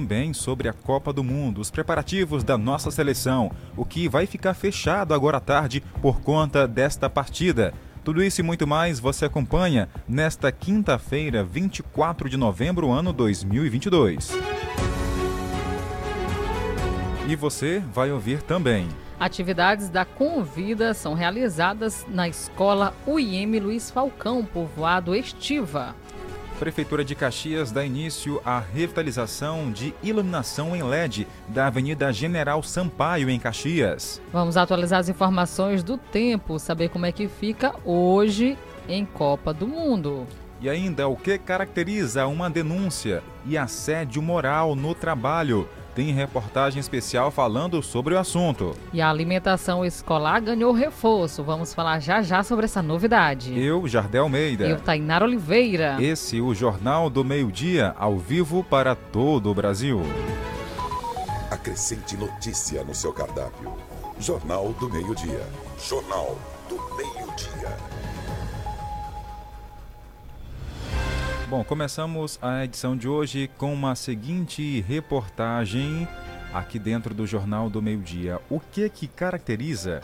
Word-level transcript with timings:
Também 0.00 0.32
sobre 0.32 0.66
a 0.66 0.72
Copa 0.72 1.12
do 1.12 1.22
Mundo, 1.22 1.60
os 1.60 1.70
preparativos 1.70 2.42
da 2.42 2.56
nossa 2.56 2.90
seleção, 2.90 3.52
o 3.76 3.84
que 3.84 4.08
vai 4.08 4.24
ficar 4.24 4.54
fechado 4.54 5.12
agora 5.12 5.36
à 5.36 5.40
tarde 5.40 5.82
por 6.00 6.22
conta 6.22 6.66
desta 6.66 7.10
partida. 7.10 7.74
Tudo 8.02 8.22
isso 8.22 8.40
e 8.40 8.42
muito 8.42 8.66
mais 8.66 8.98
você 8.98 9.26
acompanha 9.26 9.90
nesta 10.08 10.50
quinta-feira, 10.50 11.44
24 11.44 12.30
de 12.30 12.38
novembro, 12.38 12.90
ano 12.90 13.12
2022. 13.12 14.30
E 17.28 17.36
você 17.36 17.82
vai 17.92 18.10
ouvir 18.10 18.40
também. 18.40 18.88
Atividades 19.20 19.90
da 19.90 20.06
Convida 20.06 20.94
são 20.94 21.12
realizadas 21.12 22.06
na 22.08 22.26
escola 22.26 22.94
UIM 23.06 23.58
Luiz 23.58 23.90
Falcão, 23.90 24.46
povoado 24.46 25.14
Estiva. 25.14 25.94
Prefeitura 26.60 27.02
de 27.02 27.14
Caxias 27.14 27.72
dá 27.72 27.82
início 27.82 28.38
à 28.44 28.60
revitalização 28.60 29.72
de 29.72 29.94
iluminação 30.02 30.76
em 30.76 30.82
LED 30.82 31.26
da 31.48 31.68
Avenida 31.68 32.12
General 32.12 32.62
Sampaio, 32.62 33.30
em 33.30 33.40
Caxias. 33.40 34.20
Vamos 34.30 34.58
atualizar 34.58 35.00
as 35.00 35.08
informações 35.08 35.82
do 35.82 35.96
tempo, 35.96 36.58
saber 36.58 36.90
como 36.90 37.06
é 37.06 37.12
que 37.12 37.28
fica 37.28 37.74
hoje 37.82 38.58
em 38.86 39.06
Copa 39.06 39.54
do 39.54 39.66
Mundo. 39.66 40.26
E 40.60 40.68
ainda 40.68 41.08
o 41.08 41.16
que 41.16 41.38
caracteriza 41.38 42.26
uma 42.26 42.50
denúncia 42.50 43.22
e 43.46 43.56
assédio 43.56 44.20
moral 44.20 44.76
no 44.76 44.94
trabalho 44.94 45.66
tem 46.00 46.14
reportagem 46.14 46.80
especial 46.80 47.30
falando 47.30 47.82
sobre 47.82 48.14
o 48.14 48.18
assunto. 48.18 48.74
E 48.90 49.02
a 49.02 49.10
alimentação 49.10 49.84
escolar 49.84 50.40
ganhou 50.40 50.72
reforço. 50.72 51.44
Vamos 51.44 51.74
falar 51.74 52.00
já 52.00 52.22
já 52.22 52.42
sobre 52.42 52.64
essa 52.64 52.80
novidade. 52.80 53.60
Eu, 53.60 53.86
Jardel 53.86 54.22
Almeida. 54.22 54.66
Eu, 54.66 54.80
Tainara 54.80 55.26
Oliveira. 55.26 55.98
Esse 56.00 56.40
o 56.40 56.54
Jornal 56.54 57.10
do 57.10 57.22
Meio-Dia, 57.22 57.94
ao 57.98 58.16
vivo 58.16 58.64
para 58.64 58.94
todo 58.94 59.50
o 59.50 59.54
Brasil. 59.54 60.00
Acrescente 61.50 62.16
notícia 62.16 62.82
no 62.82 62.94
seu 62.94 63.12
cardápio. 63.12 63.74
Jornal 64.18 64.72
do 64.80 64.88
Meio-Dia. 64.88 65.46
Jornal 65.86 66.34
do 66.66 66.76
Meio-Dia. 66.96 67.76
Bom, 71.50 71.64
começamos 71.64 72.38
a 72.40 72.64
edição 72.64 72.96
de 72.96 73.08
hoje 73.08 73.50
com 73.58 73.74
uma 73.74 73.96
seguinte 73.96 74.82
reportagem 74.82 76.06
aqui 76.54 76.78
dentro 76.78 77.12
do 77.12 77.26
Jornal 77.26 77.68
do 77.68 77.82
Meio 77.82 77.98
Dia. 77.98 78.40
O 78.48 78.60
que 78.60 78.88
que 78.88 79.08
caracteriza 79.08 80.00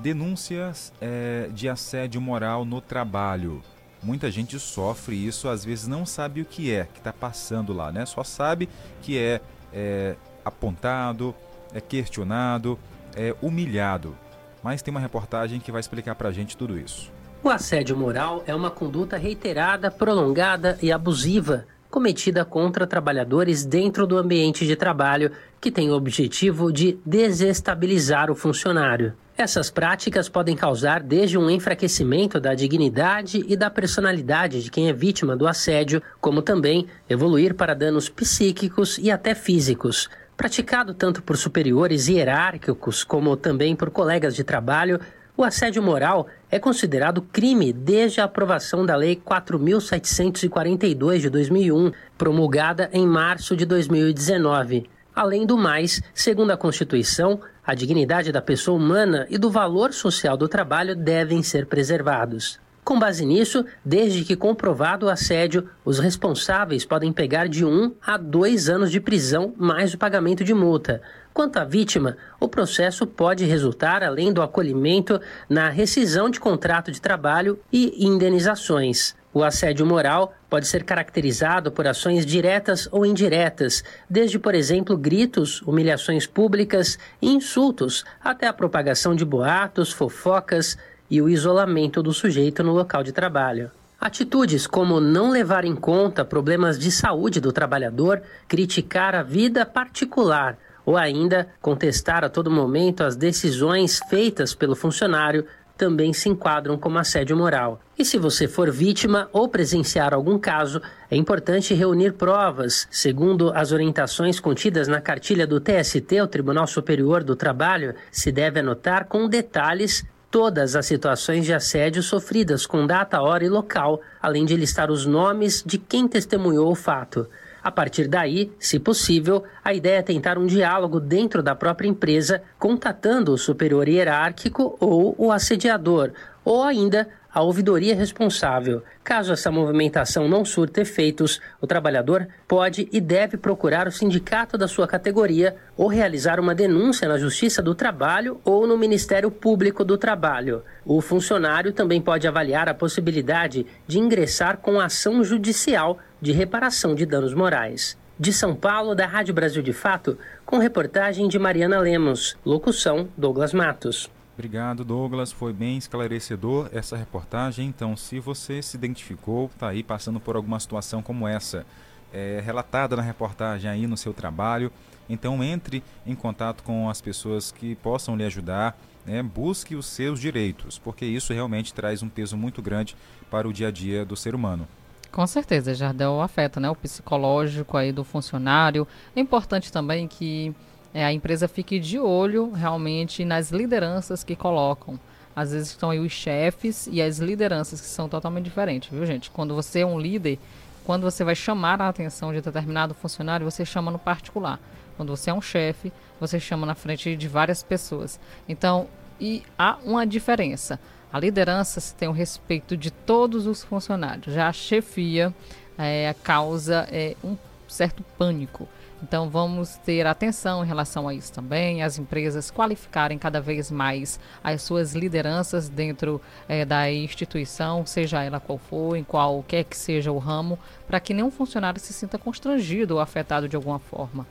denúncias 0.00 0.92
é, 1.00 1.48
de 1.52 1.68
assédio 1.68 2.20
moral 2.20 2.64
no 2.64 2.80
trabalho? 2.80 3.62
Muita 4.02 4.32
gente 4.32 4.58
sofre 4.58 5.14
isso, 5.14 5.48
às 5.48 5.64
vezes 5.64 5.86
não 5.86 6.04
sabe 6.04 6.40
o 6.40 6.44
que 6.44 6.72
é 6.72 6.88
que 6.92 6.98
está 6.98 7.12
passando 7.12 7.72
lá, 7.72 7.92
né? 7.92 8.04
Só 8.04 8.24
sabe 8.24 8.68
que 9.00 9.16
é, 9.16 9.40
é 9.72 10.16
apontado, 10.44 11.32
é 11.72 11.80
questionado, 11.80 12.76
é 13.14 13.32
humilhado. 13.40 14.18
Mas 14.60 14.82
tem 14.82 14.90
uma 14.90 14.98
reportagem 14.98 15.60
que 15.60 15.70
vai 15.70 15.78
explicar 15.78 16.16
para 16.16 16.30
a 16.30 16.32
gente 16.32 16.56
tudo 16.56 16.76
isso. 16.76 17.16
O 17.42 17.48
assédio 17.48 17.96
moral 17.96 18.42
é 18.46 18.54
uma 18.54 18.70
conduta 18.70 19.16
reiterada, 19.16 19.90
prolongada 19.90 20.76
e 20.82 20.90
abusiva 20.90 21.66
cometida 21.90 22.44
contra 22.44 22.86
trabalhadores 22.86 23.64
dentro 23.64 24.06
do 24.06 24.18
ambiente 24.18 24.66
de 24.66 24.76
trabalho 24.76 25.32
que 25.60 25.70
tem 25.70 25.90
o 25.90 25.94
objetivo 25.94 26.72
de 26.72 26.98
desestabilizar 27.04 28.30
o 28.30 28.34
funcionário. 28.34 29.14
Essas 29.36 29.70
práticas 29.70 30.28
podem 30.28 30.56
causar 30.56 31.02
desde 31.02 31.38
um 31.38 31.48
enfraquecimento 31.48 32.40
da 32.40 32.54
dignidade 32.54 33.44
e 33.48 33.56
da 33.56 33.70
personalidade 33.70 34.62
de 34.62 34.70
quem 34.70 34.88
é 34.88 34.92
vítima 34.92 35.36
do 35.36 35.46
assédio, 35.46 36.02
como 36.20 36.42
também 36.42 36.86
evoluir 37.08 37.54
para 37.54 37.74
danos 37.74 38.08
psíquicos 38.08 38.98
e 38.98 39.10
até 39.10 39.34
físicos. 39.34 40.10
Praticado 40.36 40.92
tanto 40.92 41.22
por 41.22 41.36
superiores 41.36 42.08
hierárquicos 42.08 43.02
como 43.02 43.36
também 43.36 43.74
por 43.74 43.90
colegas 43.90 44.34
de 44.34 44.44
trabalho, 44.44 45.00
o 45.36 45.44
assédio 45.44 45.80
moral 45.80 46.26
é 46.50 46.58
considerado 46.58 47.22
crime 47.22 47.72
desde 47.72 48.20
a 48.20 48.24
aprovação 48.24 48.84
da 48.84 48.96
Lei 48.96 49.16
4.742 49.16 51.18
de 51.18 51.30
2001, 51.30 51.92
promulgada 52.16 52.88
em 52.92 53.06
março 53.06 53.56
de 53.56 53.66
2019. 53.66 54.88
Além 55.14 55.44
do 55.44 55.58
mais, 55.58 56.00
segundo 56.14 56.52
a 56.52 56.56
Constituição, 56.56 57.40
a 57.66 57.74
dignidade 57.74 58.32
da 58.32 58.40
pessoa 58.40 58.78
humana 58.78 59.26
e 59.28 59.36
do 59.36 59.50
valor 59.50 59.92
social 59.92 60.36
do 60.36 60.48
trabalho 60.48 60.96
devem 60.96 61.42
ser 61.42 61.66
preservados. 61.66 62.58
Com 62.88 62.98
base 62.98 63.26
nisso, 63.26 63.66
desde 63.84 64.24
que 64.24 64.34
comprovado 64.34 65.04
o 65.04 65.08
assédio, 65.10 65.68
os 65.84 65.98
responsáveis 65.98 66.86
podem 66.86 67.12
pegar 67.12 67.46
de 67.46 67.62
um 67.62 67.92
a 68.00 68.16
dois 68.16 68.70
anos 68.70 68.90
de 68.90 68.98
prisão 68.98 69.52
mais 69.58 69.92
o 69.92 69.98
pagamento 69.98 70.42
de 70.42 70.54
multa. 70.54 71.02
Quanto 71.38 71.58
à 71.58 71.64
vítima, 71.64 72.16
o 72.40 72.48
processo 72.48 73.06
pode 73.06 73.44
resultar, 73.44 74.02
além 74.02 74.32
do 74.32 74.42
acolhimento, 74.42 75.20
na 75.48 75.68
rescisão 75.68 76.28
de 76.28 76.40
contrato 76.40 76.90
de 76.90 77.00
trabalho 77.00 77.60
e 77.72 78.04
indenizações. 78.04 79.14
O 79.32 79.44
assédio 79.44 79.86
moral 79.86 80.34
pode 80.50 80.66
ser 80.66 80.82
caracterizado 80.82 81.70
por 81.70 81.86
ações 81.86 82.26
diretas 82.26 82.88
ou 82.90 83.06
indiretas, 83.06 83.84
desde, 84.10 84.36
por 84.36 84.52
exemplo, 84.52 84.96
gritos, 84.96 85.62
humilhações 85.62 86.26
públicas 86.26 86.98
e 87.22 87.30
insultos, 87.30 88.04
até 88.20 88.48
a 88.48 88.52
propagação 88.52 89.14
de 89.14 89.24
boatos, 89.24 89.92
fofocas 89.92 90.76
e 91.08 91.22
o 91.22 91.28
isolamento 91.28 92.02
do 92.02 92.12
sujeito 92.12 92.64
no 92.64 92.72
local 92.72 93.04
de 93.04 93.12
trabalho. 93.12 93.70
Atitudes 94.00 94.66
como 94.66 95.00
não 95.00 95.30
levar 95.30 95.64
em 95.64 95.76
conta 95.76 96.24
problemas 96.24 96.76
de 96.76 96.90
saúde 96.90 97.40
do 97.40 97.52
trabalhador, 97.52 98.22
criticar 98.48 99.14
a 99.14 99.22
vida 99.22 99.64
particular 99.64 100.58
ou 100.88 100.96
ainda 100.96 101.48
contestar 101.60 102.24
a 102.24 102.30
todo 102.30 102.50
momento 102.50 103.04
as 103.04 103.14
decisões 103.14 104.00
feitas 104.08 104.54
pelo 104.54 104.74
funcionário 104.74 105.44
também 105.76 106.14
se 106.14 106.30
enquadram 106.30 106.78
como 106.78 106.98
assédio 106.98 107.36
moral. 107.36 107.78
E 107.98 108.06
se 108.06 108.16
você 108.16 108.48
for 108.48 108.70
vítima 108.70 109.28
ou 109.30 109.50
presenciar 109.50 110.14
algum 110.14 110.38
caso, 110.38 110.80
é 111.10 111.14
importante 111.14 111.74
reunir 111.74 112.14
provas, 112.14 112.88
segundo 112.90 113.52
as 113.54 113.70
orientações 113.70 114.40
contidas 114.40 114.88
na 114.88 114.98
cartilha 114.98 115.46
do 115.46 115.60
TST, 115.60 116.22
o 116.22 116.26
Tribunal 116.26 116.66
Superior 116.66 117.22
do 117.22 117.36
Trabalho, 117.36 117.94
se 118.10 118.32
deve 118.32 118.60
anotar 118.60 119.04
com 119.08 119.28
detalhes 119.28 120.06
todas 120.30 120.74
as 120.74 120.86
situações 120.86 121.44
de 121.44 121.52
assédio 121.52 122.02
sofridas 122.02 122.64
com 122.64 122.86
data, 122.86 123.20
hora 123.20 123.44
e 123.44 123.48
local, 123.50 124.00
além 124.22 124.46
de 124.46 124.56
listar 124.56 124.90
os 124.90 125.04
nomes 125.04 125.62
de 125.66 125.76
quem 125.76 126.08
testemunhou 126.08 126.72
o 126.72 126.74
fato. 126.74 127.28
A 127.62 127.70
partir 127.70 128.08
daí, 128.08 128.52
se 128.58 128.78
possível, 128.78 129.44
a 129.64 129.74
ideia 129.74 129.98
é 129.98 130.02
tentar 130.02 130.38
um 130.38 130.46
diálogo 130.46 131.00
dentro 131.00 131.42
da 131.42 131.54
própria 131.54 131.88
empresa, 131.88 132.42
contatando 132.58 133.32
o 133.32 133.38
superior 133.38 133.88
hierárquico 133.88 134.76
ou 134.80 135.14
o 135.18 135.32
assediador, 135.32 136.12
ou 136.44 136.62
ainda 136.62 137.08
a 137.32 137.42
ouvidoria 137.42 137.94
responsável. 137.94 138.82
Caso 139.04 139.32
essa 139.32 139.50
movimentação 139.50 140.26
não 140.26 140.44
surta 140.44 140.80
efeitos, 140.80 141.40
o 141.60 141.66
trabalhador 141.66 142.26
pode 142.46 142.88
e 142.90 143.00
deve 143.00 143.36
procurar 143.36 143.86
o 143.86 143.92
sindicato 143.92 144.56
da 144.56 144.66
sua 144.66 144.88
categoria 144.88 145.54
ou 145.76 145.88
realizar 145.88 146.40
uma 146.40 146.54
denúncia 146.54 147.06
na 147.06 147.18
Justiça 147.18 147.62
do 147.62 147.74
Trabalho 147.74 148.40
ou 148.44 148.66
no 148.66 148.78
Ministério 148.78 149.30
Público 149.30 149.84
do 149.84 149.98
Trabalho. 149.98 150.62
O 150.84 151.00
funcionário 151.00 151.72
também 151.72 152.00
pode 152.00 152.26
avaliar 152.26 152.68
a 152.68 152.74
possibilidade 152.74 153.66
de 153.86 153.98
ingressar 153.98 154.58
com 154.58 154.80
ação 154.80 155.22
judicial 155.22 155.98
de 156.20 156.32
reparação 156.32 156.94
de 156.94 157.06
danos 157.06 157.34
morais. 157.34 157.96
De 158.18 158.32
São 158.32 158.54
Paulo, 158.54 158.94
da 158.94 159.06
Rádio 159.06 159.32
Brasil 159.32 159.62
de 159.62 159.72
Fato, 159.72 160.18
com 160.44 160.58
reportagem 160.58 161.28
de 161.28 161.38
Mariana 161.38 161.78
Lemos. 161.78 162.36
Locução: 162.44 163.08
Douglas 163.16 163.52
Matos. 163.52 164.10
Obrigado, 164.34 164.84
Douglas. 164.84 165.32
Foi 165.32 165.52
bem 165.52 165.78
esclarecedor 165.78 166.68
essa 166.72 166.96
reportagem. 166.96 167.66
Então, 167.66 167.96
se 167.96 168.18
você 168.18 168.60
se 168.62 168.76
identificou, 168.76 169.46
está 169.46 169.68
aí 169.68 169.82
passando 169.82 170.18
por 170.18 170.36
alguma 170.36 170.58
situação 170.58 171.02
como 171.02 171.26
essa, 171.26 171.64
é, 172.12 172.40
relatada 172.44 172.96
na 172.96 173.02
reportagem 173.02 173.70
aí 173.70 173.86
no 173.86 173.96
seu 173.96 174.14
trabalho, 174.14 174.72
então 175.08 175.42
entre 175.42 175.82
em 176.06 176.14
contato 176.14 176.62
com 176.62 176.88
as 176.88 177.00
pessoas 177.00 177.52
que 177.52 177.74
possam 177.76 178.16
lhe 178.16 178.24
ajudar. 178.24 178.78
Né? 179.04 179.22
Busque 179.22 179.74
os 179.74 179.86
seus 179.86 180.20
direitos, 180.20 180.78
porque 180.78 181.04
isso 181.04 181.32
realmente 181.32 181.72
traz 181.72 182.02
um 182.02 182.08
peso 182.08 182.36
muito 182.36 182.60
grande 182.60 182.96
para 183.30 183.48
o 183.48 183.52
dia 183.52 183.68
a 183.68 183.70
dia 183.70 184.04
do 184.04 184.16
ser 184.16 184.34
humano. 184.34 184.68
Com 185.18 185.26
certeza, 185.26 185.74
Jardel 185.74 186.20
afeta 186.20 186.60
né, 186.60 186.70
o 186.70 186.76
psicológico 186.76 187.76
aí 187.76 187.90
do 187.90 188.04
funcionário. 188.04 188.86
É 189.16 189.20
importante 189.20 189.72
também 189.72 190.06
que 190.06 190.54
é, 190.94 191.04
a 191.04 191.12
empresa 191.12 191.48
fique 191.48 191.80
de 191.80 191.98
olho 191.98 192.52
realmente 192.52 193.24
nas 193.24 193.50
lideranças 193.50 194.22
que 194.22 194.36
colocam. 194.36 194.96
Às 195.34 195.50
vezes 195.50 195.70
estão 195.70 195.90
aí 195.90 195.98
os 195.98 196.12
chefes 196.12 196.88
e 196.92 197.02
as 197.02 197.18
lideranças 197.18 197.80
que 197.80 197.88
são 197.88 198.08
totalmente 198.08 198.44
diferentes, 198.44 198.90
viu, 198.90 199.04
gente? 199.04 199.28
Quando 199.28 199.56
você 199.56 199.80
é 199.80 199.86
um 199.86 199.98
líder, 199.98 200.38
quando 200.84 201.02
você 201.02 201.24
vai 201.24 201.34
chamar 201.34 201.82
a 201.82 201.88
atenção 201.88 202.32
de 202.32 202.40
determinado 202.40 202.94
funcionário, 202.94 203.44
você 203.44 203.66
chama 203.66 203.90
no 203.90 203.98
particular. 203.98 204.60
Quando 204.96 205.08
você 205.08 205.30
é 205.30 205.34
um 205.34 205.42
chefe, 205.42 205.92
você 206.20 206.38
chama 206.38 206.64
na 206.64 206.76
frente 206.76 207.16
de 207.16 207.26
várias 207.26 207.60
pessoas. 207.60 208.20
Então, 208.48 208.86
e 209.20 209.42
há 209.58 209.78
uma 209.84 210.06
diferença. 210.06 210.78
A 211.12 211.18
liderança 211.18 211.80
tem 211.96 212.08
o 212.08 212.12
respeito 212.12 212.76
de 212.76 212.90
todos 212.90 213.46
os 213.46 213.64
funcionários. 213.64 214.34
Já 214.34 214.48
a 214.48 214.52
chefia, 214.52 215.34
é, 215.78 216.14
causa 216.22 216.86
é 216.90 217.16
um 217.24 217.36
certo 217.66 218.02
pânico. 218.16 218.68
Então 219.02 219.30
vamos 219.30 219.76
ter 219.76 220.06
atenção 220.06 220.64
em 220.64 220.66
relação 220.66 221.06
a 221.06 221.14
isso 221.14 221.32
também, 221.32 221.82
as 221.82 221.98
empresas 221.98 222.50
qualificarem 222.50 223.16
cada 223.16 223.40
vez 223.40 223.70
mais 223.70 224.18
as 224.42 224.62
suas 224.62 224.92
lideranças 224.92 225.68
dentro 225.68 226.20
é, 226.48 226.64
da 226.64 226.90
instituição, 226.90 227.86
seja 227.86 228.24
ela 228.24 228.40
qual 228.40 228.58
for, 228.58 228.96
em 228.96 229.04
qualquer 229.04 229.62
que 229.64 229.76
seja 229.76 230.10
o 230.10 230.18
ramo, 230.18 230.58
para 230.86 230.98
que 230.98 231.14
nenhum 231.14 231.30
funcionário 231.30 231.80
se 231.80 231.92
sinta 231.92 232.18
constrangido 232.18 232.94
ou 232.94 233.00
afetado 233.00 233.48
de 233.48 233.54
alguma 233.54 233.78
forma. 233.78 234.26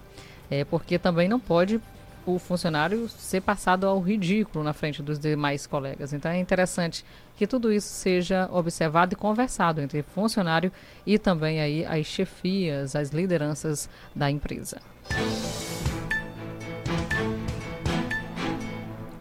É, 0.51 0.65
porque 0.65 0.99
também 0.99 1.29
não 1.29 1.39
pode 1.39 1.79
o 2.27 2.37
funcionário 2.37 3.07
ser 3.07 3.41
passado 3.41 3.87
ao 3.87 4.01
ridículo 4.01 4.61
na 4.61 4.73
frente 4.73 5.01
dos 5.01 5.17
demais 5.17 5.65
colegas. 5.65 6.11
Então 6.11 6.29
é 6.29 6.37
interessante 6.37 7.05
que 7.37 7.47
tudo 7.47 7.71
isso 7.71 7.87
seja 7.87 8.49
observado 8.51 9.13
e 9.13 9.15
conversado 9.15 9.79
entre 9.79 10.03
funcionário 10.03 10.69
e 11.05 11.17
também 11.17 11.61
aí 11.61 11.85
as 11.85 12.05
chefias, 12.05 12.97
as 12.97 13.11
lideranças 13.11 13.89
da 14.13 14.29
empresa. 14.29 14.81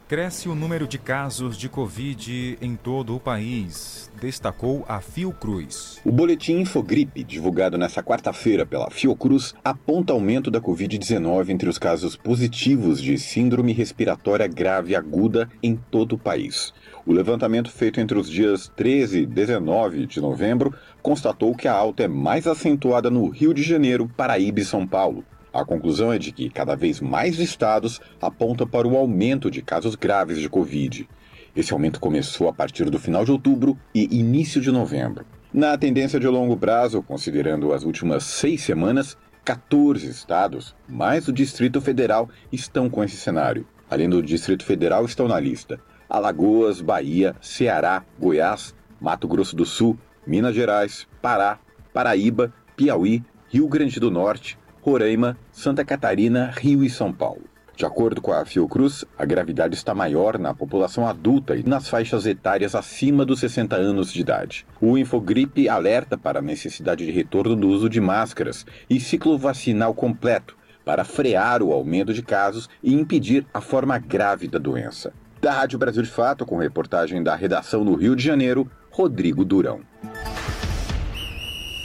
Cresce 0.08 0.48
o 0.48 0.54
número 0.54 0.86
de 0.86 0.98
casos 0.98 1.58
de 1.58 1.68
Covid 1.68 2.58
em 2.62 2.76
todo 2.76 3.16
o 3.16 3.18
país, 3.18 4.08
destacou 4.20 4.84
a 4.88 5.00
Fiocruz. 5.00 6.00
O 6.04 6.12
boletim 6.12 6.60
Infogripe, 6.60 7.24
divulgado 7.24 7.76
nesta 7.76 8.04
quarta-feira 8.04 8.64
pela 8.64 8.88
Fiocruz, 8.88 9.52
aponta 9.64 10.12
aumento 10.12 10.48
da 10.48 10.60
Covid-19 10.60 11.48
entre 11.48 11.68
os 11.68 11.76
casos 11.76 12.14
positivos 12.14 13.02
de 13.02 13.18
síndrome 13.18 13.72
respiratória 13.72 14.46
grave 14.46 14.94
aguda 14.94 15.48
em 15.60 15.74
todo 15.74 16.12
o 16.12 16.18
país. 16.18 16.72
O 17.04 17.12
levantamento 17.12 17.72
feito 17.72 17.98
entre 18.00 18.16
os 18.16 18.30
dias 18.30 18.70
13 18.76 19.22
e 19.22 19.26
19 19.26 20.06
de 20.06 20.20
novembro 20.20 20.72
constatou 21.02 21.52
que 21.56 21.66
a 21.66 21.74
alta 21.74 22.04
é 22.04 22.08
mais 22.08 22.46
acentuada 22.46 23.10
no 23.10 23.28
Rio 23.28 23.52
de 23.52 23.64
Janeiro, 23.64 24.08
Paraíba 24.16 24.60
e 24.60 24.64
São 24.64 24.86
Paulo 24.86 25.24
a 25.60 25.64
conclusão 25.64 26.12
é 26.12 26.18
de 26.18 26.32
que 26.32 26.50
cada 26.50 26.74
vez 26.74 27.00
mais 27.00 27.38
estados 27.38 28.00
apontam 28.20 28.66
para 28.66 28.86
o 28.86 28.96
aumento 28.96 29.50
de 29.50 29.62
casos 29.62 29.94
graves 29.94 30.38
de 30.38 30.48
Covid. 30.48 31.08
Esse 31.54 31.72
aumento 31.72 31.98
começou 31.98 32.48
a 32.48 32.52
partir 32.52 32.90
do 32.90 32.98
final 32.98 33.24
de 33.24 33.32
outubro 33.32 33.78
e 33.94 34.16
início 34.16 34.60
de 34.60 34.70
novembro. 34.70 35.24
Na 35.52 35.76
tendência 35.78 36.20
de 36.20 36.26
longo 36.26 36.56
prazo, 36.56 37.02
considerando 37.02 37.72
as 37.72 37.82
últimas 37.82 38.24
seis 38.24 38.62
semanas, 38.62 39.16
14 39.44 40.06
estados, 40.08 40.74
mais 40.88 41.28
o 41.28 41.32
Distrito 41.32 41.80
Federal, 41.80 42.28
estão 42.52 42.90
com 42.90 43.02
esse 43.02 43.16
cenário. 43.16 43.66
Além 43.88 44.08
do 44.08 44.22
Distrito 44.22 44.64
Federal, 44.64 45.04
estão 45.04 45.28
na 45.28 45.40
lista 45.40 45.80
Alagoas, 46.10 46.80
Bahia, 46.80 47.34
Ceará, 47.40 48.04
Goiás, 48.18 48.74
Mato 49.00 49.26
Grosso 49.26 49.56
do 49.56 49.64
Sul, 49.64 49.98
Minas 50.26 50.54
Gerais, 50.54 51.06
Pará, 51.22 51.58
Paraíba, 51.92 52.52
Piauí, 52.76 53.24
Rio 53.48 53.68
Grande 53.68 53.98
do 53.98 54.10
Norte, 54.10 54.58
Roraima, 54.86 55.36
Santa 55.50 55.84
Catarina, 55.84 56.52
Rio 56.56 56.84
e 56.84 56.88
São 56.88 57.12
Paulo. 57.12 57.42
De 57.74 57.84
acordo 57.84 58.22
com 58.22 58.32
a 58.32 58.44
Fiocruz, 58.44 59.04
a 59.18 59.24
gravidade 59.24 59.74
está 59.74 59.92
maior 59.92 60.38
na 60.38 60.54
população 60.54 61.08
adulta 61.08 61.56
e 61.56 61.64
nas 61.64 61.88
faixas 61.88 62.24
etárias 62.24 62.72
acima 62.72 63.24
dos 63.24 63.40
60 63.40 63.74
anos 63.74 64.12
de 64.12 64.20
idade. 64.20 64.64
O 64.80 64.96
Infogripe 64.96 65.68
alerta 65.68 66.16
para 66.16 66.38
a 66.38 66.42
necessidade 66.42 67.04
de 67.04 67.10
retorno 67.10 67.56
do 67.56 67.66
uso 67.66 67.88
de 67.88 68.00
máscaras 68.00 68.64
e 68.88 69.00
ciclo 69.00 69.36
vacinal 69.36 69.92
completo 69.92 70.56
para 70.84 71.02
frear 71.02 71.64
o 71.64 71.72
aumento 71.72 72.14
de 72.14 72.22
casos 72.22 72.68
e 72.80 72.94
impedir 72.94 73.44
a 73.52 73.60
forma 73.60 73.98
grave 73.98 74.46
da 74.46 74.60
doença. 74.60 75.12
Da 75.40 75.50
Rádio 75.50 75.80
Brasil 75.80 76.04
de 76.04 76.10
Fato, 76.10 76.46
com 76.46 76.58
reportagem 76.58 77.24
da 77.24 77.34
redação 77.34 77.82
no 77.82 77.96
Rio 77.96 78.14
de 78.14 78.22
Janeiro, 78.22 78.70
Rodrigo 78.92 79.44
Durão. 79.44 79.80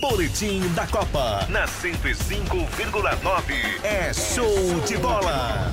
Boletim 0.01 0.61
da 0.73 0.87
Copa 0.87 1.45
na 1.47 1.65
105,9. 1.67 3.53
É 3.83 4.11
show 4.11 4.81
de 4.87 4.97
bola. 4.97 5.71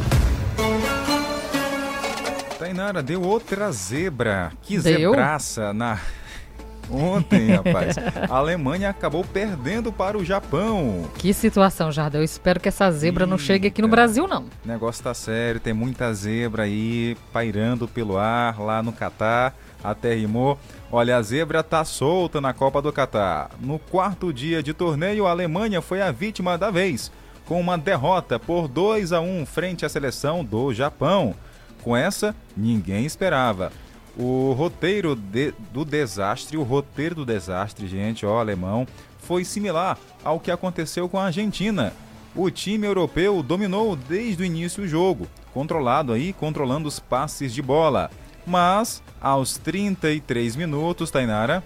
Tainara, 2.59 3.03
deu 3.03 3.23
outra 3.23 3.73
zebra. 3.73 4.53
Que 4.63 4.79
deu? 4.79 5.13
zebraça 5.13 5.73
na. 5.73 5.99
Ontem, 6.91 7.53
rapaz, 7.53 7.97
a 8.29 8.37
Alemanha 8.37 8.91
acabou 8.91 9.25
perdendo 9.25 9.91
para 9.91 10.19
o 10.19 10.25
Japão. 10.25 11.09
Que 11.17 11.33
situação, 11.33 11.91
Jardel. 11.91 12.21
Eu 12.21 12.25
espero 12.25 12.61
que 12.61 12.69
essa 12.69 12.91
zebra 12.91 13.25
Eita. 13.25 13.31
não 13.31 13.39
chegue 13.39 13.69
aqui 13.69 13.81
no 13.81 13.89
Brasil, 13.89 14.29
não. 14.29 14.43
O 14.43 14.69
negócio 14.69 15.03
tá 15.03 15.15
sério, 15.15 15.59
tem 15.59 15.73
muita 15.73 16.13
zebra 16.13 16.65
aí 16.65 17.17
pairando 17.33 17.89
pelo 17.89 18.19
ar 18.19 18.61
lá 18.61 18.83
no 18.83 18.93
Catar. 18.93 19.55
Até 19.83 20.15
rimou. 20.15 20.59
Olha, 20.91 21.19
a 21.19 21.23
zebra 21.23 21.63
tá 21.63 21.85
solta 21.85 22.41
na 22.41 22.55
Copa 22.55 22.81
do 22.81 22.91
Catar. 22.91 23.51
No 23.61 23.79
quarto 23.79 24.33
dia 24.33 24.63
de 24.63 24.73
torneio, 24.73 25.27
a 25.27 25.31
Alemanha 25.31 25.83
foi 25.83 26.01
a 26.01 26.11
vítima 26.11 26.57
da 26.57 26.71
vez, 26.71 27.13
com 27.45 27.61
uma 27.61 27.77
derrota 27.77 28.39
por 28.39 28.67
2 28.69 29.13
a 29.13 29.21
1 29.21 29.45
frente 29.45 29.85
à 29.85 29.89
seleção 29.91 30.43
do 30.43 30.73
Japão. 30.73 31.35
Com 31.83 31.95
essa, 31.95 32.35
ninguém 32.57 33.05
esperava. 33.05 33.71
O 34.17 34.55
roteiro 34.55 35.15
de, 35.15 35.53
do 35.75 35.85
desastre, 35.85 36.57
o 36.57 36.63
roteiro 36.63 37.17
do 37.17 37.27
desastre, 37.27 37.87
gente, 37.87 38.25
ó, 38.25 38.41
alemão, 38.41 38.87
foi 39.19 39.45
similar 39.45 39.99
ao 40.25 40.41
que 40.41 40.51
aconteceu 40.51 41.07
com 41.07 41.19
a 41.19 41.27
Argentina. 41.27 41.93
O 42.35 42.51
time 42.51 42.87
europeu 42.87 43.43
dominou 43.43 43.95
desde 43.95 44.43
o 44.43 44.47
início 44.47 44.85
o 44.85 44.89
jogo, 44.89 45.29
controlado 45.53 46.15
aí, 46.15 46.33
controlando 46.33 46.89
os 46.89 46.99
passes 46.99 47.53
de 47.53 47.61
bola. 47.61 48.11
Mas, 48.49 49.03
aos 49.21 49.59
33 49.59 50.57
minutos, 50.57 51.11
Tainara. 51.11 51.63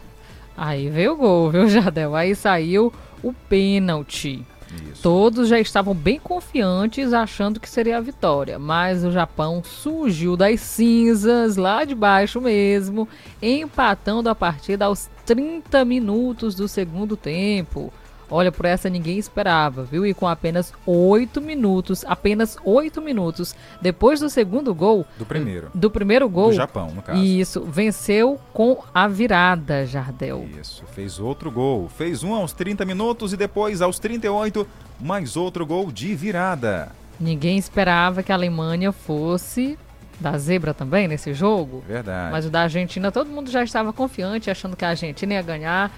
Aí 0.56 0.90
veio 0.90 1.12
o 1.12 1.16
gol, 1.16 1.50
viu, 1.50 1.68
Jardel? 1.68 2.14
Aí 2.14 2.34
saiu 2.34 2.92
o 3.22 3.32
pênalti. 3.32 4.44
Isso. 4.90 5.02
Todos 5.02 5.48
já 5.48 5.60
estavam 5.60 5.94
bem 5.94 6.18
confiantes, 6.18 7.12
achando 7.12 7.60
que 7.60 7.68
seria 7.68 7.98
a 7.98 8.00
vitória, 8.00 8.58
mas 8.58 9.04
o 9.04 9.10
Japão 9.10 9.62
surgiu 9.62 10.36
das 10.36 10.60
cinzas, 10.60 11.56
lá 11.56 11.84
de 11.84 11.94
baixo 11.94 12.40
mesmo, 12.40 13.06
empatando 13.40 14.30
a 14.30 14.34
partida 14.34 14.86
aos 14.86 15.10
30 15.26 15.84
minutos 15.84 16.54
do 16.54 16.66
segundo 16.66 17.16
tempo. 17.16 17.92
Olha, 18.32 18.50
por 18.50 18.64
essa 18.64 18.88
ninguém 18.88 19.18
esperava, 19.18 19.84
viu? 19.84 20.06
E 20.06 20.14
com 20.14 20.26
apenas 20.26 20.72
oito 20.86 21.38
minutos, 21.38 22.02
apenas 22.08 22.56
oito 22.64 23.02
minutos 23.02 23.54
depois 23.80 24.20
do 24.20 24.30
segundo 24.30 24.74
gol. 24.74 25.04
Do 25.18 25.26
primeiro. 25.26 25.70
Do 25.74 25.90
primeiro 25.90 26.26
gol. 26.30 26.48
Do 26.48 26.54
Japão, 26.54 26.90
no 26.94 27.02
caso. 27.02 27.22
Isso, 27.22 27.60
venceu 27.60 28.40
com 28.54 28.82
a 28.94 29.06
virada, 29.06 29.84
Jardel. 29.84 30.48
Isso, 30.58 30.82
fez 30.94 31.18
outro 31.18 31.50
gol. 31.50 31.90
Fez 31.90 32.22
um 32.22 32.34
aos 32.34 32.54
30 32.54 32.86
minutos 32.86 33.34
e 33.34 33.36
depois, 33.36 33.82
aos 33.82 33.98
38, 33.98 34.66
mais 34.98 35.36
outro 35.36 35.66
gol 35.66 35.92
de 35.92 36.14
virada. 36.14 36.90
Ninguém 37.20 37.58
esperava 37.58 38.22
que 38.22 38.32
a 38.32 38.34
Alemanha 38.34 38.92
fosse 38.92 39.78
da 40.18 40.38
zebra 40.38 40.72
também 40.72 41.06
nesse 41.06 41.34
jogo. 41.34 41.84
Verdade. 41.86 42.32
Mas 42.32 42.46
o 42.46 42.50
da 42.50 42.62
Argentina, 42.62 43.12
todo 43.12 43.28
mundo 43.28 43.50
já 43.50 43.62
estava 43.62 43.92
confiante, 43.92 44.50
achando 44.50 44.74
que 44.74 44.84
a 44.86 44.88
Argentina 44.88 45.34
ia 45.34 45.42
ganhar. 45.42 45.92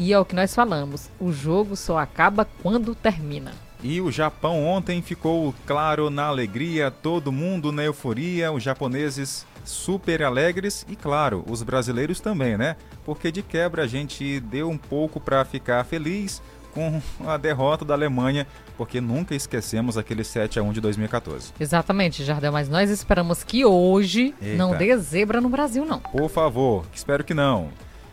E 0.00 0.14
é 0.14 0.18
o 0.18 0.24
que 0.24 0.34
nós 0.34 0.54
falamos: 0.54 1.10
o 1.20 1.30
jogo 1.30 1.76
só 1.76 1.98
acaba 1.98 2.48
quando 2.62 2.94
termina. 2.94 3.52
E 3.82 4.00
o 4.00 4.10
Japão 4.10 4.66
ontem 4.66 5.02
ficou 5.02 5.54
claro 5.66 6.08
na 6.08 6.24
alegria, 6.24 6.90
todo 6.90 7.30
mundo 7.30 7.70
na 7.70 7.84
euforia, 7.84 8.50
os 8.50 8.62
japoneses 8.62 9.46
super 9.62 10.22
alegres 10.22 10.86
e 10.88 10.96
claro, 10.96 11.44
os 11.46 11.62
brasileiros 11.62 12.18
também, 12.18 12.56
né? 12.56 12.76
Porque 13.04 13.30
de 13.30 13.42
quebra 13.42 13.82
a 13.82 13.86
gente 13.86 14.40
deu 14.40 14.70
um 14.70 14.78
pouco 14.78 15.20
para 15.20 15.44
ficar 15.44 15.84
feliz 15.84 16.42
com 16.72 17.00
a 17.26 17.36
derrota 17.36 17.84
da 17.84 17.92
Alemanha, 17.92 18.46
porque 18.78 19.02
nunca 19.02 19.34
esquecemos 19.34 19.98
aquele 19.98 20.24
7 20.24 20.58
a 20.58 20.62
1 20.62 20.72
de 20.72 20.80
2014. 20.80 21.52
Exatamente, 21.60 22.24
Jardel, 22.24 22.52
mas 22.52 22.70
nós 22.70 22.88
esperamos 22.88 23.44
que 23.44 23.66
hoje 23.66 24.34
Eita. 24.40 24.56
não 24.56 24.74
dê 24.74 24.96
zebra 24.96 25.42
no 25.42 25.50
Brasil 25.50 25.84
não. 25.84 26.00
Por 26.00 26.30
favor, 26.30 26.86
espero 26.94 27.22
que 27.22 27.34
não. 27.34 27.68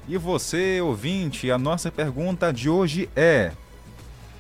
E 0.07 0.17
você, 0.17 0.79
ouvinte, 0.79 1.51
a 1.51 1.57
nossa 1.57 1.91
pergunta 1.91 2.53
de 2.53 2.69
hoje 2.69 3.09
é: 3.13 3.51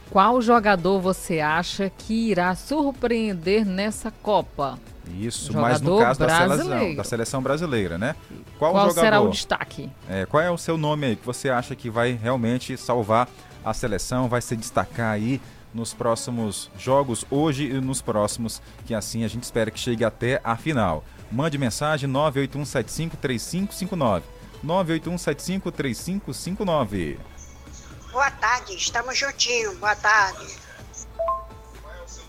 Qual 0.09 0.41
jogador 0.41 1.01
você 1.01 1.41
acha 1.41 1.89
que 1.89 2.29
irá 2.29 2.55
surpreender 2.55 3.65
nessa 3.65 4.09
Copa? 4.09 4.79
Isso, 5.19 5.51
jogador 5.51 5.69
mas 5.69 5.81
no 5.81 5.99
caso 5.99 6.19
da 6.19 6.29
seleção, 6.29 6.95
da 6.95 7.03
seleção 7.03 7.41
brasileira, 7.41 7.97
né? 7.97 8.15
Qual, 8.57 8.71
qual 8.71 8.89
será 8.91 9.19
o 9.19 9.29
destaque? 9.29 9.89
É, 10.09 10.25
qual 10.25 10.41
é 10.41 10.49
o 10.49 10.57
seu 10.57 10.77
nome 10.77 11.05
aí 11.05 11.17
que 11.17 11.25
você 11.25 11.49
acha 11.49 11.75
que 11.75 11.89
vai 11.89 12.13
realmente 12.13 12.77
salvar 12.77 13.27
a 13.63 13.73
seleção, 13.73 14.29
vai 14.29 14.41
se 14.41 14.55
destacar 14.55 15.11
aí 15.11 15.41
nos 15.73 15.93
próximos 15.93 16.71
jogos, 16.79 17.25
hoje 17.29 17.69
e 17.69 17.81
nos 17.81 18.01
próximos, 18.01 18.61
que 18.85 18.93
assim 18.93 19.25
a 19.25 19.27
gente 19.27 19.43
espera 19.43 19.69
que 19.69 19.79
chegue 19.79 20.05
até 20.05 20.39
a 20.43 20.55
final. 20.55 21.03
Mande 21.29 21.57
mensagem 21.57 22.09
981753559. 22.09 24.21
981753559. 24.65 27.17
Boa 28.11 28.31
tarde, 28.31 28.75
estamos 28.75 29.17
juntinhos. 29.17 29.77
Boa 29.77 29.95
tarde. 29.95 30.45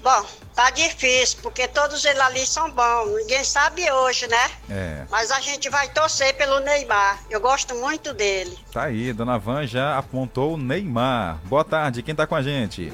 Bom, 0.03 0.25
tá 0.55 0.71
difícil, 0.71 1.39
porque 1.43 1.67
todos 1.67 2.05
eles 2.05 2.21
ali 2.21 2.47
são 2.47 2.71
bons. 2.71 3.17
Ninguém 3.17 3.43
sabe 3.43 3.91
hoje, 3.91 4.27
né? 4.29 4.51
É. 4.71 5.05
Mas 5.11 5.31
a 5.31 5.41
gente 5.41 5.69
vai 5.69 5.89
torcer 5.89 6.35
pelo 6.37 6.61
Neymar. 6.61 7.19
Eu 7.29 7.41
gosto 7.41 7.75
muito 7.75 8.15
dele. 8.15 8.57
Tá 8.73 8.85
aí, 8.85 9.13
Dona 9.13 9.39
Van 9.39 9.67
já 9.67 9.99
apontou 9.99 10.55
o 10.55 10.57
Neymar. 10.57 11.39
Boa 11.45 11.65
tarde, 11.65 12.03
quem 12.03 12.15
tá 12.15 12.27
com 12.27 12.37
a 12.37 12.43
gente? 12.43 12.93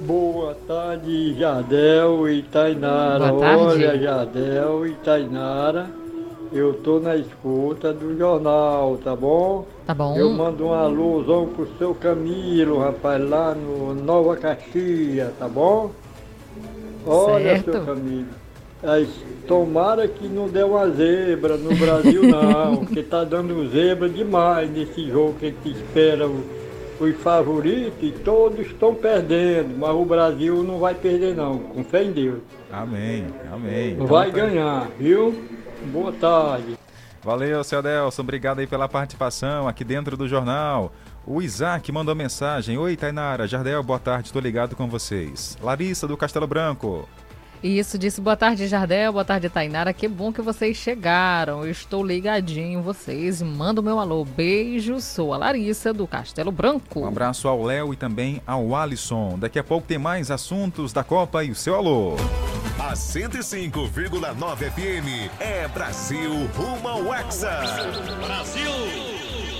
Boa 0.00 0.54
tarde, 0.66 1.38
Jardel 1.38 2.28
e 2.28 2.42
Tainara. 2.42 3.28
Boa 3.28 3.40
tarde. 3.40 3.62
Olha, 3.62 3.98
Jardel 3.98 4.86
e 4.86 4.94
Tainara. 4.96 5.90
Eu 6.54 6.72
tô 6.72 7.00
na 7.00 7.16
escuta 7.16 7.92
do 7.92 8.16
jornal, 8.16 8.96
tá 9.02 9.16
bom? 9.16 9.66
Tá 9.84 9.92
bom. 9.92 10.16
Eu 10.16 10.30
mando 10.30 10.66
um 10.66 10.72
alôzão 10.72 11.48
pro 11.48 11.68
seu 11.76 11.92
Camilo, 11.96 12.78
rapaz, 12.78 13.28
lá 13.28 13.56
no 13.56 13.92
Nova 13.92 14.36
Caxias, 14.36 15.32
tá 15.36 15.48
bom? 15.48 15.90
Olha, 17.04 17.56
certo. 17.56 17.72
seu 17.72 17.84
Camilo. 17.84 18.28
Tomara 19.48 20.06
que 20.06 20.28
não 20.28 20.48
dê 20.48 20.62
uma 20.62 20.88
zebra 20.90 21.56
no 21.56 21.74
Brasil, 21.74 22.22
não, 22.30 22.84
porque 22.84 23.02
tá 23.02 23.24
dando 23.24 23.68
zebra 23.70 24.08
demais 24.08 24.70
nesse 24.70 25.10
jogo 25.10 25.34
que 25.40 25.46
a 25.46 25.48
gente 25.48 25.70
espera 25.70 26.30
os 27.00 27.16
favoritos 27.16 28.00
e 28.00 28.12
todos 28.12 28.60
estão 28.60 28.94
perdendo, 28.94 29.76
mas 29.76 29.90
o 29.90 30.04
Brasil 30.04 30.62
não 30.62 30.78
vai 30.78 30.94
perder 30.94 31.34
não, 31.34 31.58
com 31.58 31.82
fé 31.82 32.04
em 32.04 32.12
Deus. 32.12 32.38
Amém, 32.70 33.26
amém. 33.52 33.96
Vai 33.96 34.30
ganhar, 34.30 34.88
viu? 35.00 35.34
Boa 35.92 36.12
tarde. 36.12 36.78
Valeu, 37.22 37.64
seu 37.64 37.78
Adelson. 37.78 38.22
Obrigado 38.22 38.58
aí 38.58 38.66
pela 38.66 38.88
participação 38.88 39.66
aqui 39.66 39.82
dentro 39.82 40.16
do 40.16 40.28
jornal. 40.28 40.92
O 41.26 41.40
Isaac 41.40 41.90
mandou 41.90 42.14
mensagem. 42.14 42.76
Oi, 42.76 42.96
Tainara. 42.96 43.48
Jardel, 43.48 43.82
boa 43.82 43.98
tarde. 43.98 44.28
Estou 44.28 44.42
ligado 44.42 44.76
com 44.76 44.88
vocês. 44.88 45.56
Larissa, 45.62 46.06
do 46.06 46.18
Castelo 46.18 46.46
Branco. 46.46 47.08
Isso, 47.64 47.96
disse 47.96 48.20
boa 48.20 48.36
tarde, 48.36 48.68
Jardel, 48.68 49.10
boa 49.10 49.24
tarde, 49.24 49.48
Tainara. 49.48 49.94
Que 49.94 50.06
bom 50.06 50.30
que 50.30 50.42
vocês 50.42 50.76
chegaram. 50.76 51.64
Eu 51.64 51.70
estou 51.70 52.04
ligadinho 52.04 52.78
em 52.78 52.82
vocês. 52.82 53.40
Manda 53.40 53.80
o 53.80 53.84
meu 53.84 53.98
alô. 53.98 54.22
Beijo, 54.22 55.00
sou 55.00 55.32
a 55.32 55.38
Larissa, 55.38 55.90
do 55.90 56.06
Castelo 56.06 56.52
Branco. 56.52 57.00
Um 57.00 57.06
abraço 57.06 57.48
ao 57.48 57.62
Léo 57.62 57.94
e 57.94 57.96
também 57.96 58.42
ao 58.46 58.76
Alisson. 58.76 59.38
Daqui 59.38 59.58
a 59.58 59.64
pouco 59.64 59.86
tem 59.86 59.96
mais 59.96 60.30
assuntos 60.30 60.92
da 60.92 61.02
Copa 61.02 61.42
e 61.42 61.52
o 61.52 61.54
seu 61.54 61.74
alô. 61.74 62.16
A 62.78 62.92
105,9 62.92 64.56
FM 64.70 65.32
é 65.40 65.66
Brasil 65.66 66.46
rumo 66.54 66.86
ao 66.86 67.14
Hexa. 67.14 67.60
Brasil! 68.26 69.53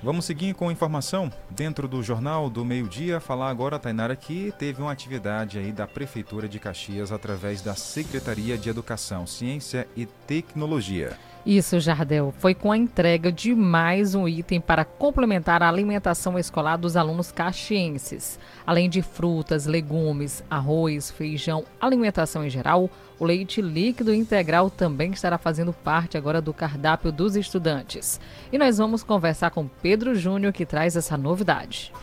Vamos 0.00 0.26
seguir 0.26 0.54
com 0.54 0.70
informação 0.70 1.32
dentro 1.50 1.88
do 1.88 2.04
Jornal 2.04 2.48
do 2.48 2.64
Meio-Dia. 2.64 3.18
Falar 3.18 3.50
agora, 3.50 3.80
Tainara, 3.80 4.14
que 4.14 4.52
teve 4.56 4.80
uma 4.80 4.92
atividade 4.92 5.58
aí 5.58 5.72
da 5.72 5.88
Prefeitura 5.88 6.48
de 6.48 6.60
Caxias 6.60 7.10
através 7.10 7.62
da 7.62 7.74
Secretaria 7.74 8.56
de 8.56 8.70
Educação, 8.70 9.26
Ciência 9.26 9.88
e 9.96 10.06
Tecnologia. 10.06 11.18
Isso, 11.48 11.80
Jardel. 11.80 12.34
Foi 12.36 12.54
com 12.54 12.70
a 12.70 12.76
entrega 12.76 13.32
de 13.32 13.54
mais 13.54 14.14
um 14.14 14.28
item 14.28 14.60
para 14.60 14.84
complementar 14.84 15.62
a 15.62 15.68
alimentação 15.70 16.38
escolar 16.38 16.76
dos 16.76 16.94
alunos 16.94 17.32
caxienses. 17.32 18.38
Além 18.66 18.86
de 18.86 19.00
frutas, 19.00 19.64
legumes, 19.64 20.44
arroz, 20.50 21.10
feijão, 21.10 21.64
alimentação 21.80 22.44
em 22.44 22.50
geral, 22.50 22.90
o 23.18 23.24
leite 23.24 23.62
líquido 23.62 24.12
integral 24.12 24.68
também 24.68 25.12
estará 25.12 25.38
fazendo 25.38 25.72
parte 25.72 26.18
agora 26.18 26.42
do 26.42 26.52
cardápio 26.52 27.10
dos 27.10 27.34
estudantes. 27.34 28.20
E 28.52 28.58
nós 28.58 28.76
vamos 28.76 29.02
conversar 29.02 29.50
com 29.50 29.66
Pedro 29.66 30.14
Júnior, 30.14 30.52
que 30.52 30.66
traz 30.66 30.96
essa 30.96 31.16
novidade. 31.16 31.94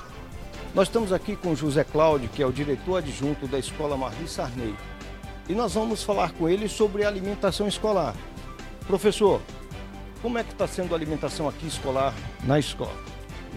Nós 0.74 0.88
estamos 0.88 1.14
aqui 1.14 1.36
com 1.36 1.54
José 1.54 1.84
Cláudio, 1.84 2.30
que 2.30 2.42
é 2.42 2.48
o 2.48 2.52
diretor 2.52 2.96
adjunto 2.96 3.46
da 3.46 3.60
Escola 3.60 3.96
Marli 3.96 4.28
Sarney. 4.28 4.74
E 5.48 5.54
nós 5.54 5.76
vamos 5.76 6.02
falar 6.02 6.32
com 6.32 6.50
ele 6.50 6.68
sobre 6.68 7.06
alimentação 7.06 7.68
escolar. 7.68 8.16
Professor, 8.88 9.42
como 10.22 10.38
é 10.38 10.44
que 10.44 10.52
está 10.52 10.68
sendo 10.68 10.94
a 10.94 10.98
alimentação 10.98 11.50
aqui 11.50 11.66
escolar 11.66 12.14
na 12.44 12.60
escola? 12.60 12.94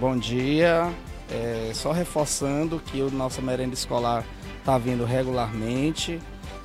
Bom 0.00 0.16
dia. 0.16 0.90
É, 1.30 1.70
só 1.74 1.92
reforçando 1.92 2.80
que 2.80 3.02
o 3.02 3.10
nosso 3.10 3.42
merenda 3.42 3.74
escolar 3.74 4.24
está 4.58 4.78
vindo 4.78 5.04
regularmente. 5.04 6.18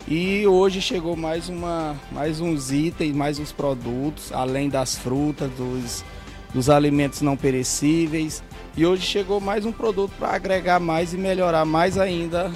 E 0.07 0.47
hoje 0.47 0.81
chegou 0.81 1.17
mais, 1.17 1.49
uma, 1.49 1.95
mais 2.09 2.39
uns 2.39 2.71
itens, 2.71 3.13
mais 3.13 3.37
uns 3.37 3.51
produtos, 3.51 4.31
além 4.31 4.69
das 4.69 4.97
frutas, 4.97 5.51
dos, 5.51 6.05
dos 6.53 6.69
alimentos 6.69 7.21
não 7.21 7.35
perecíveis. 7.35 8.41
E 8.77 8.85
hoje 8.85 9.01
chegou 9.01 9.41
mais 9.41 9.65
um 9.65 9.73
produto 9.73 10.13
para 10.17 10.35
agregar 10.35 10.79
mais 10.79 11.13
e 11.13 11.17
melhorar 11.17 11.65
mais 11.65 11.97
ainda 11.97 12.49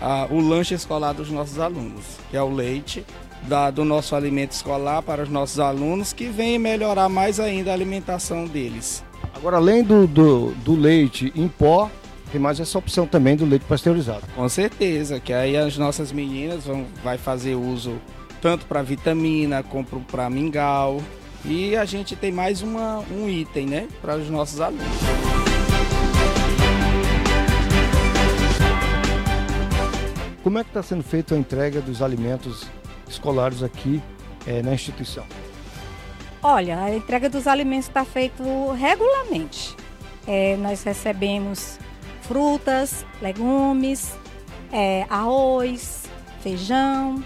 a, 0.00 0.26
o 0.30 0.40
lanche 0.40 0.72
escolar 0.74 1.12
dos 1.12 1.30
nossos 1.30 1.58
alunos, 1.58 2.04
que 2.30 2.36
é 2.36 2.42
o 2.42 2.48
leite 2.48 3.04
da, 3.42 3.70
do 3.70 3.84
nosso 3.84 4.14
alimento 4.14 4.52
escolar 4.52 5.02
para 5.02 5.22
os 5.22 5.28
nossos 5.28 5.58
alunos, 5.58 6.12
que 6.12 6.26
vem 6.28 6.58
melhorar 6.58 7.08
mais 7.08 7.40
ainda 7.40 7.70
a 7.70 7.74
alimentação 7.74 8.46
deles. 8.46 9.04
Agora, 9.34 9.56
além 9.56 9.82
do, 9.82 10.06
do, 10.06 10.52
do 10.56 10.74
leite 10.74 11.32
em 11.34 11.48
pó, 11.48 11.90
tem 12.30 12.40
mais 12.40 12.60
essa 12.60 12.78
opção 12.78 13.06
também 13.06 13.36
do 13.36 13.44
leite 13.44 13.64
pasteurizado. 13.64 14.22
Com 14.34 14.48
certeza, 14.48 15.18
que 15.18 15.32
aí 15.32 15.56
as 15.56 15.76
nossas 15.76 16.12
meninas 16.12 16.64
vão 16.64 16.86
vai 17.02 17.18
fazer 17.18 17.54
uso 17.54 18.00
tanto 18.40 18.66
para 18.66 18.82
vitamina 18.82 19.62
como 19.62 19.84
para 20.04 20.30
mingau. 20.30 21.02
E 21.44 21.74
a 21.74 21.84
gente 21.84 22.14
tem 22.14 22.30
mais 22.30 22.60
uma, 22.60 23.02
um 23.10 23.28
item, 23.28 23.66
né, 23.66 23.88
para 24.02 24.16
os 24.16 24.28
nossos 24.28 24.60
alunos. 24.60 24.86
Como 30.42 30.58
é 30.58 30.64
que 30.64 30.70
está 30.70 30.82
sendo 30.82 31.02
feita 31.02 31.34
a 31.34 31.38
entrega 31.38 31.80
dos 31.80 32.02
alimentos 32.02 32.66
escolares 33.10 33.62
aqui 33.62 34.02
é, 34.46 34.62
na 34.62 34.74
instituição? 34.74 35.24
Olha, 36.42 36.80
a 36.82 36.94
entrega 36.94 37.28
dos 37.28 37.46
alimentos 37.46 37.88
está 37.88 38.04
feita 38.04 38.42
regularmente. 38.74 39.76
É, 40.26 40.56
nós 40.56 40.82
recebemos 40.82 41.78
frutas, 42.22 43.04
legumes, 43.20 44.14
é, 44.72 45.04
arroz, 45.10 46.04
feijão 46.40 47.22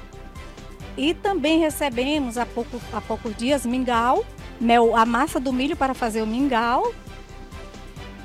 e 0.97 1.14
também 1.14 1.61
recebemos 1.61 2.38
há, 2.38 2.47
pouco, 2.47 2.81
há 2.93 3.00
poucos 3.00 3.37
dias 3.37 3.67
mingau, 3.67 4.25
mel, 4.61 4.97
a 4.97 5.05
massa 5.05 5.38
do 5.38 5.53
milho 5.53 5.76
para 5.76 5.95
fazer 5.95 6.23
o 6.23 6.26
mingau. 6.26 6.93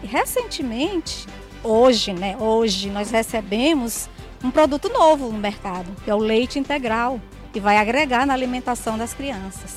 Recentemente 0.03 1.27
hoje, 1.63 2.13
né? 2.13 2.37
Hoje 2.39 2.89
nós 2.89 3.11
recebemos 3.11 4.09
um 4.43 4.49
produto 4.49 4.89
novo 4.89 5.31
no 5.31 5.37
mercado, 5.37 5.91
que 6.03 6.09
é 6.09 6.15
o 6.15 6.19
leite 6.19 6.57
integral, 6.57 7.19
que 7.51 7.59
vai 7.59 7.77
agregar 7.77 8.25
na 8.25 8.33
alimentação 8.33 8.97
das 8.97 9.13
crianças. 9.13 9.75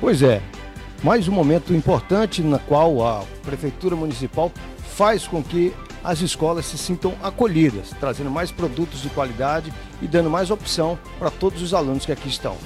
Pois 0.00 0.22
é, 0.22 0.42
mais 1.02 1.28
um 1.28 1.32
momento 1.32 1.72
importante 1.72 2.42
na 2.42 2.58
qual 2.58 3.06
a 3.06 3.24
Prefeitura 3.42 3.94
Municipal 3.94 4.50
faz 4.96 5.26
com 5.26 5.42
que 5.42 5.72
as 6.04 6.20
escolas 6.20 6.66
se 6.66 6.76
sintam 6.76 7.14
acolhidas, 7.22 7.90
trazendo 8.00 8.30
mais 8.30 8.50
produtos 8.50 9.02
de 9.02 9.08
qualidade 9.10 9.72
e 10.00 10.08
dando 10.08 10.28
mais 10.28 10.50
opção 10.50 10.98
para 11.18 11.30
todos 11.30 11.62
os 11.62 11.72
alunos 11.72 12.04
que 12.04 12.12
aqui 12.12 12.28
estão. 12.28 12.56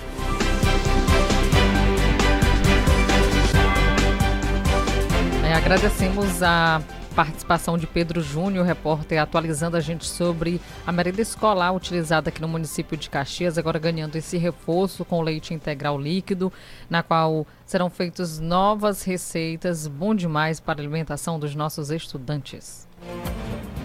É, 5.45 5.53
agradecemos 5.53 6.43
a 6.43 6.81
participação 7.17 7.79
de 7.79 7.87
Pedro 7.87 8.21
Júnior, 8.21 8.67
repórter, 8.67 9.19
atualizando 9.19 9.75
a 9.75 9.81
gente 9.81 10.05
sobre 10.05 10.61
a 10.87 10.93
merenda 10.93 11.23
escolar 11.23 11.73
utilizada 11.73 12.29
aqui 12.29 12.43
no 12.43 12.47
município 12.47 12.95
de 12.95 13.09
Caxias, 13.09 13.57
agora 13.57 13.79
ganhando 13.79 14.17
esse 14.17 14.37
reforço 14.37 15.03
com 15.03 15.23
leite 15.23 15.55
integral 15.55 15.99
líquido, 15.99 16.53
na 16.91 17.03
qual 17.03 17.47
serão 17.65 17.89
feitas 17.89 18.39
novas 18.39 19.03
receitas, 19.03 19.89
bom 19.89 20.15
demais 20.15 20.61
para 20.61 20.79
a 20.79 20.83
alimentação 20.83 21.41
dos 21.41 21.55
nossos 21.55 21.91
estudantes. 21.91 22.87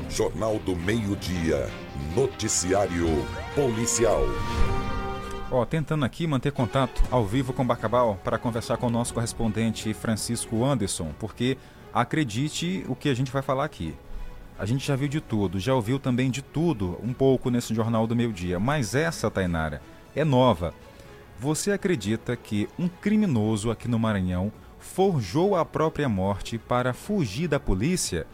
Jornal 0.10 0.60
do 0.60 0.76
Meio-Dia, 0.76 1.70
noticiário 2.14 3.08
policial. 3.56 4.24
Ó, 5.50 5.64
tentando 5.66 6.04
aqui 6.04 6.28
manter 6.28 6.52
contato 6.52 7.02
ao 7.10 7.26
vivo 7.26 7.54
com 7.54 7.66
Bacabal 7.66 8.20
para 8.26 8.38
conversar 8.38 8.76
com 8.76 8.88
o 8.88 8.92
nosso 8.92 9.14
correspondente 9.14 9.94
Francisco 9.94 10.66
Anderson, 10.66 11.12
porque 11.18 11.58
acredite 11.94 12.86
o 12.88 12.96
que 12.96 13.10
a 13.10 13.14
gente 13.14 13.32
vai 13.32 13.42
falar 13.42 13.66
aqui. 13.66 13.96
A 14.58 14.66
gente 14.66 14.86
já 14.86 14.96
viu 14.96 15.08
de 15.08 15.20
tudo, 15.20 15.60
já 15.60 15.74
ouviu 15.74 16.00
também 16.00 16.30
de 16.30 16.42
tudo 16.42 17.00
um 17.04 17.14
pouco 17.14 17.50
nesse 17.50 17.74
Jornal 17.74 18.06
do 18.06 18.16
Meio 18.16 18.32
Dia, 18.32 18.60
mas 18.60 18.94
essa, 18.94 19.32
Tainara, 19.32 19.82
é 20.16 20.24
nova. 20.24 20.74
Você 21.40 21.72
acredita 21.72 22.36
que 22.36 22.70
um 22.78 22.88
criminoso 22.88 23.72
aqui 23.72 23.88
no 23.88 23.98
Maranhão 23.98 24.52
forjou 24.80 25.56
a 25.56 25.66
própria 25.66 26.08
morte 26.08 26.58
para 26.58 26.94
fugir 26.94 27.48
da 27.48 27.60
polícia? 27.60 28.28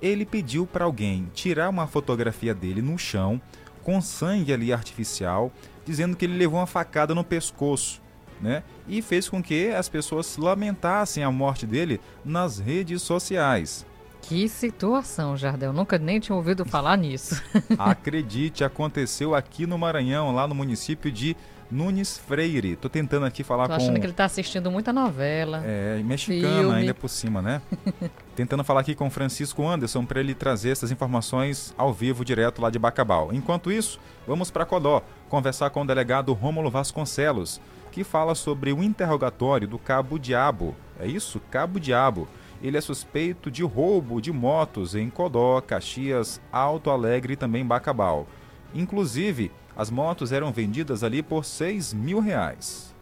Ele 0.00 0.24
pediu 0.24 0.66
para 0.66 0.84
alguém 0.84 1.30
tirar 1.34 1.68
uma 1.68 1.86
fotografia 1.86 2.54
dele 2.54 2.80
no 2.80 2.98
chão, 2.98 3.40
com 3.82 4.00
sangue 4.00 4.52
ali 4.52 4.72
artificial, 4.72 5.52
dizendo 5.84 6.16
que 6.16 6.24
ele 6.24 6.38
levou 6.38 6.58
uma 6.58 6.66
facada 6.66 7.14
no 7.14 7.22
pescoço 7.22 8.02
né? 8.40 8.62
E 8.86 9.00
fez 9.00 9.28
com 9.28 9.42
que 9.42 9.70
as 9.70 9.88
pessoas 9.88 10.36
lamentassem 10.36 11.24
a 11.24 11.30
morte 11.30 11.66
dele 11.66 12.00
nas 12.24 12.58
redes 12.58 13.02
sociais. 13.02 13.86
Que 14.22 14.48
situação, 14.48 15.36
Jardel. 15.36 15.72
Nunca 15.72 15.98
nem 15.98 16.18
tinha 16.18 16.34
ouvido 16.34 16.64
falar 16.64 16.96
nisso. 16.96 17.42
Acredite, 17.78 18.64
aconteceu 18.64 19.34
aqui 19.34 19.66
no 19.66 19.76
Maranhão, 19.76 20.34
lá 20.34 20.48
no 20.48 20.54
município 20.54 21.12
de 21.12 21.36
Nunes 21.70 22.16
Freire. 22.16 22.76
Tô 22.76 22.88
tentando 22.88 23.26
aqui 23.26 23.42
falar 23.42 23.64
Tô 23.64 23.70
com... 23.70 23.76
achando 23.76 24.00
que 24.00 24.06
ele 24.06 24.12
tá 24.12 24.24
assistindo 24.24 24.70
muita 24.70 24.92
novela. 24.92 25.62
É, 25.64 26.00
mexicana 26.02 26.58
filme. 26.58 26.74
ainda 26.74 26.94
por 26.94 27.08
cima, 27.08 27.42
né? 27.42 27.60
tentando 28.34 28.64
falar 28.64 28.80
aqui 28.80 28.94
com 28.94 29.10
Francisco 29.10 29.66
Anderson 29.66 30.04
para 30.06 30.20
ele 30.20 30.34
trazer 30.34 30.70
essas 30.70 30.90
informações 30.90 31.74
ao 31.76 31.92
vivo, 31.92 32.24
direto 32.24 32.62
lá 32.62 32.70
de 32.70 32.78
Bacabal. 32.78 33.30
Enquanto 33.32 33.70
isso, 33.70 34.00
vamos 34.26 34.50
para 34.50 34.64
Codó, 34.64 35.02
conversar 35.28 35.68
com 35.70 35.82
o 35.82 35.86
delegado 35.86 36.32
Rômulo 36.32 36.70
Vasconcelos 36.70 37.60
que 37.94 38.02
fala 38.02 38.34
sobre 38.34 38.72
o 38.72 38.82
interrogatório 38.82 39.68
do 39.68 39.78
Cabo 39.78 40.18
Diabo. 40.18 40.74
É 40.98 41.06
isso? 41.06 41.40
Cabo 41.48 41.78
Diabo. 41.78 42.26
Ele 42.60 42.76
é 42.76 42.80
suspeito 42.80 43.52
de 43.52 43.62
roubo 43.62 44.20
de 44.20 44.32
motos 44.32 44.96
em 44.96 45.08
Codó, 45.08 45.60
Caxias, 45.60 46.40
Alto 46.50 46.90
Alegre 46.90 47.34
e 47.34 47.36
também 47.36 47.64
Bacabal. 47.64 48.26
Inclusive, 48.74 49.52
as 49.76 49.92
motos 49.92 50.32
eram 50.32 50.52
vendidas 50.52 51.04
ali 51.04 51.22
por 51.22 51.44
6 51.44 51.94
mil 51.94 52.18
reais. 52.18 52.92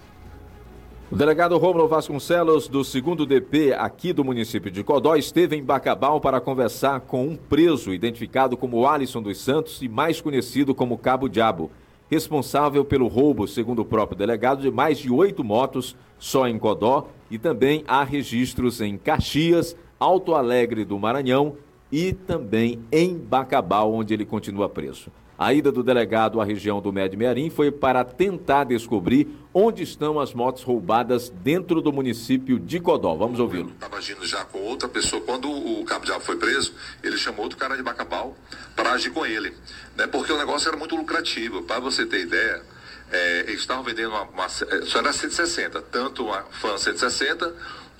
O 1.11 1.16
delegado 1.16 1.56
Romulo 1.56 1.88
Vasconcelos, 1.88 2.68
do 2.68 2.82
2 2.82 3.26
DP 3.26 3.73
aqui 3.73 4.12
do 4.12 4.23
município 4.23 4.71
de 4.71 4.84
Codó, 4.84 5.17
esteve 5.17 5.56
em 5.56 5.64
Bacabal 5.64 6.21
para 6.21 6.38
conversar 6.38 7.00
com 7.00 7.28
um 7.28 7.36
preso 7.36 7.95
identificado 7.95 8.58
como 8.58 8.86
Alisson 8.86 9.23
dos 9.23 9.40
Santos 9.40 9.80
e 9.80 9.88
mais 9.88 10.21
conhecido 10.21 10.75
como 10.75 10.99
Cabo 10.99 11.30
Diabo 11.30 11.71
responsável 12.12 12.84
pelo 12.84 13.08
roubo, 13.08 13.48
segundo 13.48 13.80
o 13.80 13.86
próprio 13.86 14.18
delegado, 14.18 14.60
de 14.60 14.70
mais 14.70 14.98
de 14.98 15.10
oito 15.10 15.42
motos 15.42 15.96
só 16.18 16.46
em 16.46 16.58
Codó 16.58 17.08
e 17.30 17.38
também 17.38 17.84
há 17.88 18.04
registros 18.04 18.82
em 18.82 18.98
Caxias, 18.98 19.75
Alto 19.98 20.34
Alegre 20.34 20.84
do 20.84 20.98
Maranhão 20.98 21.56
e 21.90 22.12
também 22.12 22.80
em 22.92 23.16
Bacabal, 23.16 23.94
onde 23.94 24.12
ele 24.12 24.26
continua 24.26 24.68
preso. 24.68 25.10
A 25.43 25.52
ida 25.52 25.73
do 25.73 25.83
delegado 25.83 26.41
à 26.41 26.45
região 26.45 26.81
do 26.81 26.93
Médio 26.93 27.19
Mearim 27.19 27.50
foi 27.50 27.73
para 27.73 28.05
tentar 28.05 28.63
descobrir 28.63 29.26
onde 29.52 29.83
estão 29.83 30.21
as 30.21 30.33
motos 30.33 30.63
roubadas 30.63 31.31
dentro 31.31 31.83
do 31.83 31.93
município 31.93 32.61
de 32.61 32.78
Codó. 32.78 33.17
Vamos 33.17 33.41
ouvi-lo. 33.41 33.71
Estava 33.71 33.97
agindo 33.97 34.25
já 34.25 34.45
com 34.45 34.61
outra 34.61 34.89
pessoa. 34.89 35.21
Quando 35.21 35.50
o 35.50 35.85
Cabo 35.85 36.07
Diabo 36.07 36.23
foi 36.23 36.37
preso, 36.37 36.73
ele 37.02 37.17
chamou 37.17 37.43
outro 37.43 37.59
cara 37.59 37.76
de 37.76 37.83
Bacabal 37.83 38.37
para 38.76 38.93
agir 38.93 39.11
com 39.11 39.26
ele. 39.26 39.52
Né? 39.97 40.07
Porque 40.07 40.33
o 40.33 40.39
negócio 40.39 40.69
era 40.69 40.76
muito 40.76 40.95
lucrativo. 40.95 41.65
Para 41.65 41.81
você 41.81 42.07
ter 42.07 42.21
ideia, 42.21 42.63
é, 43.11 43.41
eles 43.41 43.63
estavam 43.63 43.83
vendendo 43.83 44.11
uma, 44.11 44.23
uma. 44.23 44.49
Só 44.49 45.00
era 45.00 45.13
160, 45.13 45.83
tanto 45.83 46.25
uma 46.25 46.43
Fan 46.52 46.78
160 46.78 47.52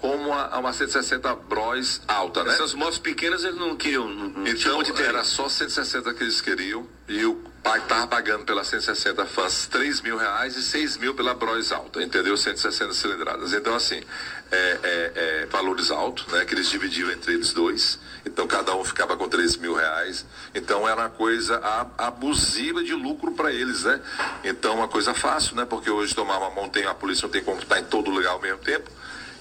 como 0.03 0.31
uma, 0.31 0.59
uma 0.59 0.73
160 0.73 1.33
Bros 1.49 2.03
alta, 2.09 2.43
né? 2.43 2.53
Essas 2.53 2.75
motos 2.75 2.99
pequenas 2.99 3.45
eles 3.45 3.57
não 3.57 3.77
queriam. 3.77 4.09
Não 4.09 4.45
então 4.45 4.83
era 4.99 5.23
só 5.23 5.49
160 5.49 6.13
que 6.13 6.25
eles 6.25 6.41
queriam 6.41 6.85
e 7.09 7.25
o 7.25 7.37
pai 7.63 7.79
estava 7.79 8.09
pagando 8.09 8.45
pela 8.45 8.65
160 8.65 9.25
fãs 9.27 9.69
3 9.69 10.01
mil 10.01 10.17
reais 10.17 10.57
e 10.57 10.63
6 10.63 10.97
mil 10.97 11.15
pela 11.15 11.35
Bros 11.35 11.71
alta, 11.71 12.03
entendeu? 12.03 12.37
160 12.37 12.93
cilindradas. 12.95 13.53
Então, 13.53 13.77
assim, 13.77 14.03
é, 14.51 14.79
é, 14.83 15.13
é, 15.15 15.47
valores 15.47 15.93
altos, 15.93 16.27
né? 16.33 16.45
Que 16.45 16.55
eles 16.55 16.69
dividiam 16.69 17.09
entre 17.13 17.35
eles 17.35 17.53
dois. 17.53 18.01
Então, 18.27 18.49
cada 18.49 18.75
um 18.75 18.83
ficava 18.83 19.17
com 19.17 19.29
3 19.29 19.57
mil 19.59 19.75
reais. 19.75 20.27
Então, 20.53 20.89
era 20.89 21.03
uma 21.03 21.11
coisa 21.11 21.61
abusiva 21.97 22.83
de 22.83 22.93
lucro 22.93 23.31
para 23.31 23.53
eles, 23.53 23.85
né? 23.85 24.01
Então, 24.43 24.75
uma 24.75 24.89
coisa 24.89 25.15
fácil, 25.15 25.55
né? 25.55 25.65
Porque 25.65 25.89
hoje 25.89 26.13
tomar 26.13 26.39
uma 26.39 26.51
mão 26.51 26.69
tem 26.69 26.87
a 26.87 26.95
polícia 26.95 27.23
não 27.23 27.31
tem 27.31 27.45
como 27.45 27.61
estar 27.61 27.79
em 27.79 27.85
todo 27.85 28.11
lugar 28.11 28.33
ao 28.33 28.41
mesmo 28.41 28.59
tempo. 28.59 28.91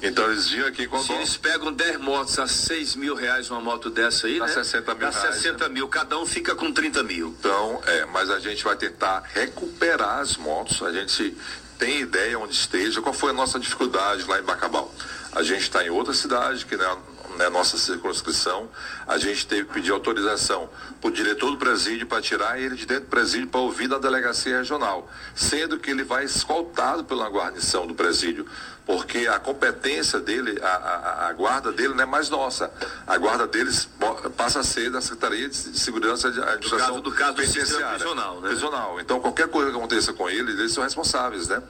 Então 0.02 0.32
eles 0.32 0.50
vinham 0.50 0.68
aqui 0.68 0.88
com 0.88 1.00
Se 1.02 1.14
eles 1.14 1.38
pegam 1.38 1.72
10 1.72 1.98
motos 1.98 2.40
a 2.40 2.48
6 2.48 2.96
mil 2.96 3.14
reais 3.14 3.52
uma 3.52 3.62
moto 3.62 3.90
dessa 3.90 4.28
aí, 4.28 4.40
dá 4.40 4.48
né? 4.48 4.54
60 4.54 4.96
mil 4.96 5.12
dá 5.12 5.20
reais. 5.20 5.36
60 5.36 5.68
né? 5.68 5.74
mil, 5.74 5.88
cada 5.88 6.18
um 6.18 6.26
fica 6.26 6.56
com 6.56 6.72
30 6.72 7.04
mil. 7.04 7.36
Então, 7.40 7.82
é, 7.86 8.06
mas 8.06 8.30
a 8.32 8.40
gente 8.40 8.64
vai 8.64 8.76
tentar 8.76 9.24
recuperar 9.34 10.20
as 10.20 10.38
motos. 10.38 10.82
A 10.82 10.92
gente 10.92 11.38
tem 11.78 12.02
ideia 12.02 12.38
onde 12.40 12.54
esteja. 12.54 13.02
Qual 13.02 13.14
foi 13.14 13.30
a 13.30 13.34
nossa 13.34 13.60
dificuldade 13.60 14.24
lá 14.28 14.40
em 14.40 14.44
Bacabal? 14.44 14.94
A 15.34 15.44
gente 15.44 15.62
está 15.62 15.84
em 15.84 15.90
outra 15.90 16.14
cidade, 16.14 16.66
que 16.66 16.76
não 16.76 16.86
é 16.86 16.98
né, 17.42 17.50
nossa 17.50 17.78
circunscrição, 17.78 18.70
a 19.08 19.18
gente 19.18 19.48
teve 19.48 19.66
que 19.66 19.74
pedir 19.74 19.92
autorização 19.92 20.70
para 21.00 21.10
o 21.10 21.12
diretor 21.12 21.50
do 21.50 21.58
presídio 21.58 22.06
para 22.06 22.22
tirar 22.22 22.60
ele 22.60 22.76
de 22.76 22.86
dentro 22.86 23.06
do 23.06 23.10
presídio 23.10 23.48
para 23.48 23.60
ouvir 23.60 23.88
na 23.88 23.98
delegacia 23.98 24.60
regional, 24.60 25.10
sendo 25.34 25.80
que 25.80 25.90
ele 25.90 26.04
vai 26.04 26.24
escoltado 26.24 27.04
pela 27.04 27.28
guarnição 27.30 27.88
do 27.88 27.96
presídio, 27.96 28.46
porque 28.86 29.28
a 29.28 29.40
competência 29.40 30.20
dele, 30.20 30.60
a, 30.62 30.68
a, 30.68 31.28
a 31.30 31.34
guarda 31.34 31.72
dele 31.72 31.94
não 31.94 32.04
é 32.04 32.06
mais 32.06 32.30
nossa. 32.30 32.72
A 33.08 33.18
guarda 33.18 33.48
deles 33.48 33.90
passa 34.38 34.60
a 34.60 34.64
ser 34.64 34.92
da 34.92 35.02
Secretaria 35.02 35.50
de 35.50 35.56
Segurança 35.56 36.32
de 36.32 36.40
Administração 36.40 37.00
do 37.00 37.12
caso, 37.12 37.34
do 37.34 37.42
caso 37.44 37.78
do 37.78 37.88
prisional, 37.88 38.42
né? 38.42 38.50
prisional. 38.50 39.00
Então, 39.00 39.20
qualquer 39.20 39.48
coisa 39.48 39.72
que 39.72 39.78
aconteça 39.78 40.14
com 40.14 40.30
ele, 40.30 40.52
eles 40.52 40.74
são 40.74 40.84
responsáveis, 40.84 41.48
né? 41.48 41.62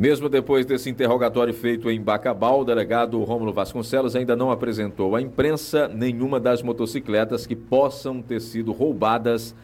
Mesmo 0.00 0.30
depois 0.30 0.64
desse 0.64 0.88
interrogatório 0.88 1.52
feito 1.52 1.90
em 1.90 2.00
Bacabal, 2.00 2.60
o 2.60 2.64
delegado 2.64 3.22
Rômulo 3.22 3.52
Vasconcelos 3.52 4.16
ainda 4.16 4.34
não 4.34 4.50
apresentou 4.50 5.14
à 5.14 5.20
imprensa 5.20 5.88
nenhuma 5.88 6.40
das 6.40 6.62
motocicletas 6.62 7.46
que 7.46 7.54
possam 7.54 8.22
ter 8.22 8.40
sido 8.40 8.72
roubadas 8.72 9.54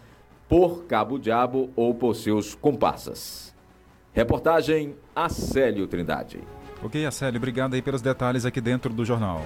por 0.47 0.85
Cabo 0.85 1.19
Diabo 1.19 1.71
ou 1.75 1.95
por 1.95 2.15
seus 2.15 2.55
comparsas. 2.55 3.55
Reportagem 4.13 4.95
Acélio 5.15 5.87
Trindade. 5.87 6.41
Ok, 6.85 7.07
Acélio, 7.07 7.39
obrigado 7.39 7.73
aí 7.73 7.81
pelos 7.81 8.03
detalhes 8.03 8.45
aqui 8.45 8.61
dentro 8.61 8.93
do 8.93 9.07
jornal. 9.07 9.41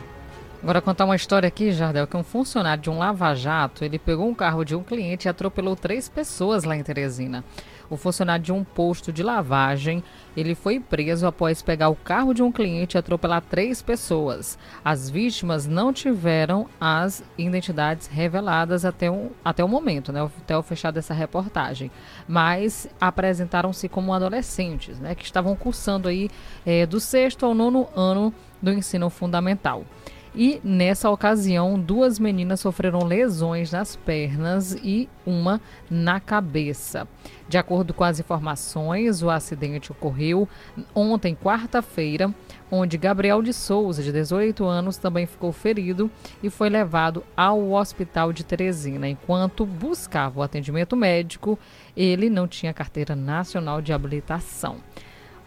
Agora 0.60 0.80
contar 0.80 1.04
uma 1.04 1.14
história 1.14 1.46
aqui, 1.46 1.70
Jardel, 1.70 2.08
que 2.08 2.16
um 2.16 2.24
funcionário 2.24 2.82
de 2.82 2.90
um 2.90 2.98
lava-jato, 2.98 3.84
ele 3.84 3.96
pegou 3.96 4.28
um 4.28 4.34
carro 4.34 4.64
de 4.64 4.74
um 4.74 4.82
cliente 4.82 5.28
e 5.28 5.28
atropelou 5.28 5.76
três 5.76 6.08
pessoas 6.08 6.64
lá 6.64 6.76
em 6.76 6.82
Teresina. 6.82 7.44
O 7.90 7.96
funcionário 7.96 8.44
de 8.44 8.52
um 8.52 8.62
posto 8.62 9.12
de 9.12 9.20
lavagem, 9.20 10.02
ele 10.36 10.54
foi 10.54 10.78
preso 10.78 11.26
após 11.26 11.60
pegar 11.60 11.88
o 11.88 11.96
carro 11.96 12.32
de 12.32 12.40
um 12.40 12.52
cliente 12.52 12.96
e 12.96 12.98
atropelar 12.98 13.42
três 13.42 13.82
pessoas. 13.82 14.56
As 14.84 15.10
vítimas 15.10 15.66
não 15.66 15.92
tiveram 15.92 16.68
as 16.80 17.24
identidades 17.36 18.06
reveladas 18.06 18.84
até 18.84 19.10
o, 19.10 19.32
até 19.44 19.64
o 19.64 19.68
momento, 19.68 20.12
né, 20.12 20.22
até 20.22 20.56
o 20.56 20.62
fechar 20.62 20.92
dessa 20.92 21.12
reportagem, 21.12 21.90
mas 22.28 22.88
apresentaram-se 23.00 23.88
como 23.88 24.14
adolescentes, 24.14 25.00
né, 25.00 25.16
que 25.16 25.24
estavam 25.24 25.56
cursando 25.56 26.08
aí 26.08 26.30
é, 26.64 26.86
do 26.86 27.00
sexto 27.00 27.44
ao 27.44 27.54
nono 27.54 27.88
ano 27.96 28.32
do 28.62 28.72
ensino 28.72 29.10
fundamental. 29.10 29.84
E 30.34 30.60
nessa 30.62 31.10
ocasião, 31.10 31.78
duas 31.78 32.18
meninas 32.20 32.60
sofreram 32.60 33.04
lesões 33.04 33.72
nas 33.72 33.96
pernas 33.96 34.74
e 34.74 35.08
uma 35.26 35.60
na 35.90 36.20
cabeça. 36.20 37.08
De 37.48 37.58
acordo 37.58 37.92
com 37.92 38.04
as 38.04 38.20
informações, 38.20 39.22
o 39.22 39.30
acidente 39.30 39.90
ocorreu 39.90 40.48
ontem, 40.94 41.34
quarta-feira, 41.34 42.32
onde 42.70 42.96
Gabriel 42.96 43.42
de 43.42 43.52
Souza, 43.52 44.04
de 44.04 44.12
18 44.12 44.64
anos, 44.64 44.96
também 44.96 45.26
ficou 45.26 45.50
ferido 45.50 46.08
e 46.40 46.48
foi 46.48 46.70
levado 46.70 47.24
ao 47.36 47.72
hospital 47.72 48.32
de 48.32 48.44
Teresina. 48.44 49.08
Enquanto 49.08 49.66
buscava 49.66 50.38
o 50.38 50.42
atendimento 50.44 50.96
médico, 50.96 51.58
ele 51.96 52.30
não 52.30 52.46
tinha 52.46 52.72
carteira 52.72 53.16
nacional 53.16 53.82
de 53.82 53.92
habilitação. 53.92 54.76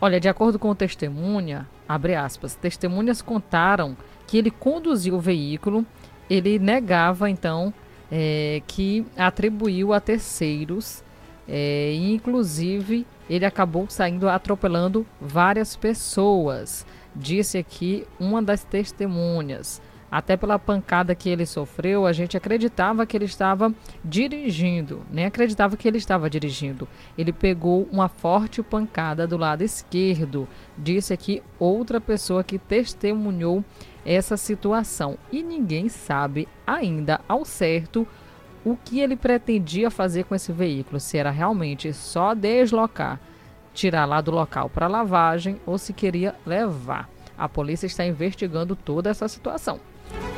Olha, 0.01 0.19
de 0.19 0.27
acordo 0.27 0.59
com 0.59 0.75
testemunha, 0.75 1.65
abre 1.87 2.13
aspas, 2.13 2.55
testemunhas 2.55 3.21
contaram 3.21 3.95
que 4.27 4.37
ele 4.37 4.51
conduziu 4.51 5.15
o 5.15 5.19
veículo, 5.19 5.85
ele 6.29 6.57
negava 6.59 7.29
então 7.29 7.73
é, 8.11 8.61
que 8.67 9.05
atribuiu 9.17 9.93
a 9.93 9.99
terceiros 9.99 11.03
é, 11.47 11.93
inclusive 11.95 13.05
ele 13.29 13.45
acabou 13.45 13.85
saindo 13.89 14.29
atropelando 14.29 15.05
várias 15.19 15.75
pessoas, 15.75 16.85
disse 17.15 17.57
aqui 17.57 18.05
uma 18.19 18.41
das 18.41 18.63
testemunhas. 18.63 19.81
Até 20.11 20.37
pela 20.37 20.59
pancada 20.59 21.15
que 21.15 21.27
ele 21.27 21.43
sofreu, 21.43 22.05
a 22.05 22.13
gente 22.13 22.37
acreditava 22.37 23.03
que 23.03 23.17
ele 23.17 23.25
estava 23.25 23.73
dirigindo, 24.05 25.01
nem 25.11 25.25
acreditava 25.25 25.75
que 25.75 25.87
ele 25.87 25.97
estava 25.97 26.29
dirigindo. 26.29 26.87
Ele 27.17 27.33
pegou 27.33 27.89
uma 27.91 28.07
forte 28.07 28.61
pancada 28.61 29.25
do 29.25 29.37
lado 29.37 29.63
esquerdo, 29.63 30.47
disse 30.77 31.13
aqui 31.13 31.41
outra 31.57 31.99
pessoa 31.99 32.43
que 32.43 32.59
testemunhou 32.59 33.65
essa 34.05 34.37
situação. 34.37 35.17
E 35.31 35.41
ninguém 35.43 35.89
sabe 35.89 36.47
ainda 36.65 37.21
ao 37.27 37.45
certo 37.45 38.07
o 38.65 38.77
que 38.77 38.99
ele 38.99 39.15
pretendia 39.15 39.91
fazer 39.91 40.23
com 40.23 40.33
esse 40.33 40.51
veículo, 40.51 40.99
se 40.99 41.17
era 41.17 41.31
realmente 41.31 41.91
só 41.93 42.33
deslocar, 42.33 43.19
tirar 43.73 44.05
lá 44.05 44.21
do 44.21 44.31
local 44.31 44.69
para 44.69 44.87
lavagem 44.87 45.59
ou 45.65 45.77
se 45.77 45.91
queria 45.91 46.35
levar. 46.45 47.09
A 47.37 47.49
polícia 47.49 47.87
está 47.87 48.05
investigando 48.05 48.75
toda 48.75 49.09
essa 49.09 49.27
situação. 49.27 49.79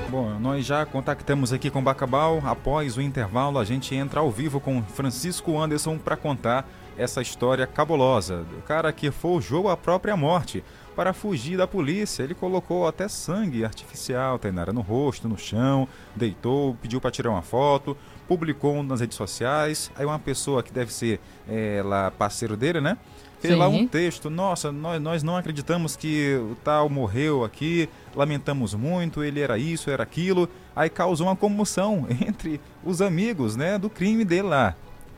Bom, 0.10 0.40
nós 0.40 0.66
já 0.66 0.86
contactamos 0.86 1.52
aqui 1.52 1.70
com 1.70 1.84
Bacabal. 1.84 2.42
Após 2.46 2.96
o 2.96 3.02
intervalo, 3.02 3.60
a 3.60 3.66
gente 3.66 3.94
entra 3.94 4.20
ao 4.22 4.32
vivo 4.32 4.60
com 4.60 4.82
Francisco 4.84 5.60
Anderson 5.60 5.98
para 5.98 6.16
contar 6.16 6.68
essa 6.98 7.22
história 7.22 7.68
cabulosa 7.68 8.44
do 8.44 8.62
cara 8.62 8.94
que 8.94 9.12
forjou 9.12 9.68
a 9.68 9.76
própria 9.76 10.16
morte 10.16 10.64
para 10.96 11.14
fugir 11.14 11.58
da 11.58 11.68
polícia. 11.68 12.24
Ele 12.24 12.34
colocou 12.34 12.88
até 12.88 13.08
sangue 13.08 13.66
artificial, 13.66 14.40
Tainara, 14.40 14.72
no 14.72 14.82
rosto, 14.82 15.28
no 15.28 15.38
chão, 15.38 15.88
deitou, 16.16 16.76
pediu 16.82 17.02
para 17.02 17.12
tirar 17.12 17.32
uma 17.32 17.42
foto, 17.42 17.98
publicou 18.28 18.82
nas 18.82 19.02
redes 19.02 19.18
sociais. 19.18 19.92
Aí 19.96 20.06
uma 20.06 20.20
pessoa 20.20 20.64
que 20.64 20.72
deve 20.72 20.94
ser 20.94 21.20
é, 21.48 21.82
lá 21.84 22.10
parceiro 22.10 22.56
dele, 22.56 22.80
né? 22.80 22.98
Fez 23.40 23.54
Sim. 23.54 23.60
lá 23.60 23.68
um 23.68 23.86
texto, 23.86 24.30
nossa, 24.30 24.72
nós, 24.72 25.00
nós 25.02 25.22
não 25.22 25.36
acreditamos 25.36 25.96
que 25.96 26.36
o 26.36 26.56
tal 26.64 26.90
morreu 26.90 27.44
aqui, 27.44 27.88
lamentamos 28.16 28.74
muito, 28.74 29.24
ele 29.24 29.42
era 29.42 29.58
isso, 29.58 29.90
era 29.90 30.02
aquilo. 30.02 30.50
Aí 30.76 30.90
causou 30.90 31.28
uma 31.28 31.36
comoção 31.36 32.08
entre 32.26 32.60
os 32.84 33.02
amigos, 33.02 33.56
né, 33.56 33.78
do 33.78 33.90
crime 33.90 34.24
dele 34.24 34.48
lá 34.48 34.76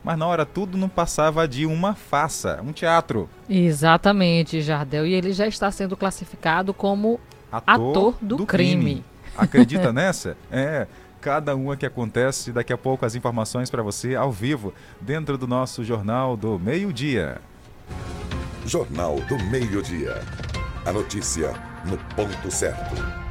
mas 0.08 0.18
na 0.18 0.26
hora 0.26 0.46
tudo 0.46 0.78
não 0.78 0.88
passava 0.88 1.46
de 1.46 1.66
uma 1.66 1.94
farsa, 1.94 2.62
um 2.64 2.72
teatro. 2.72 3.28
Exatamente, 3.46 4.62
Jardel. 4.62 5.06
E 5.06 5.12
ele 5.12 5.34
já 5.34 5.46
está 5.46 5.70
sendo 5.70 5.98
classificado 5.98 6.72
como 6.72 7.20
ator, 7.52 7.90
ator 7.90 8.14
do, 8.18 8.36
do 8.38 8.46
crime. 8.46 8.82
crime. 8.82 9.04
Acredita 9.36 9.92
nessa? 9.92 10.34
É. 10.50 10.86
Cada 11.20 11.54
uma 11.54 11.76
que 11.76 11.84
acontece, 11.84 12.52
daqui 12.52 12.72
a 12.72 12.78
pouco 12.78 13.04
as 13.04 13.14
informações 13.14 13.68
para 13.68 13.82
você 13.82 14.14
ao 14.14 14.32
vivo, 14.32 14.72
dentro 14.98 15.36
do 15.36 15.46
nosso 15.46 15.84
Jornal 15.84 16.38
do 16.38 16.58
Meio-Dia. 16.58 17.42
Jornal 18.64 19.16
do 19.28 19.36
Meio-Dia. 19.36 20.22
A 20.86 20.90
notícia 20.90 21.52
no 21.84 21.98
ponto 22.16 22.50
certo. 22.50 23.27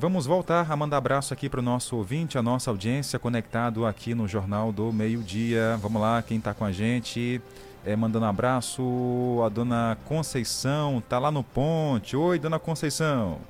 Vamos 0.00 0.24
voltar 0.24 0.66
a 0.66 0.74
mandar 0.74 0.96
abraço 0.96 1.34
aqui 1.34 1.46
para 1.46 1.60
o 1.60 1.62
nosso 1.62 1.94
ouvinte, 1.94 2.38
a 2.38 2.42
nossa 2.42 2.70
audiência 2.70 3.18
conectado 3.18 3.84
aqui 3.84 4.14
no 4.14 4.26
Jornal 4.26 4.72
do 4.72 4.90
Meio 4.90 5.22
Dia. 5.22 5.76
Vamos 5.76 6.00
lá, 6.00 6.22
quem 6.22 6.38
está 6.38 6.54
com 6.54 6.64
a 6.64 6.72
gente, 6.72 7.38
é, 7.84 7.94
mandando 7.94 8.24
abraço, 8.24 9.42
a 9.44 9.50
dona 9.50 9.98
Conceição, 10.06 11.02
tá 11.06 11.18
lá 11.18 11.30
no 11.30 11.44
ponte. 11.44 12.16
Oi, 12.16 12.38
dona 12.38 12.58
Conceição. 12.58 13.40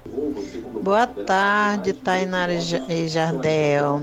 Boa 0.83 1.07
tarde, 1.07 1.93
Tainara 1.93 2.55
e 2.89 3.07
Jardel. 3.07 4.03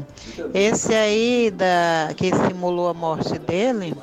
Esse 0.54 0.94
aí 0.94 1.52
da, 1.52 2.14
que 2.16 2.34
simulou 2.34 2.88
a 2.88 2.94
morte 2.94 3.38
dele 3.38 3.94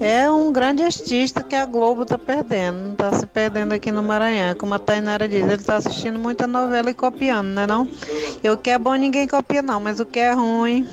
é 0.00 0.30
um 0.30 0.50
grande 0.50 0.82
artista 0.82 1.42
que 1.42 1.54
a 1.54 1.66
Globo 1.66 2.02
está 2.02 2.16
perdendo, 2.16 2.92
está 2.92 3.12
se 3.12 3.26
perdendo 3.26 3.74
aqui 3.74 3.92
no 3.92 4.02
Maranhão. 4.02 4.54
Como 4.54 4.72
a 4.72 4.78
Tainara 4.78 5.28
diz, 5.28 5.42
ele 5.42 5.54
está 5.54 5.76
assistindo 5.76 6.18
muita 6.18 6.46
novela 6.46 6.90
e 6.90 6.94
copiando, 6.94 7.48
né 7.48 7.66
não? 7.66 7.86
E 8.42 8.48
o 8.48 8.56
que 8.56 8.70
é 8.70 8.78
bom 8.78 8.94
ninguém 8.94 9.28
copia 9.28 9.60
não, 9.60 9.78
mas 9.78 10.00
o 10.00 10.06
que 10.06 10.18
é 10.18 10.32
ruim, 10.32 10.88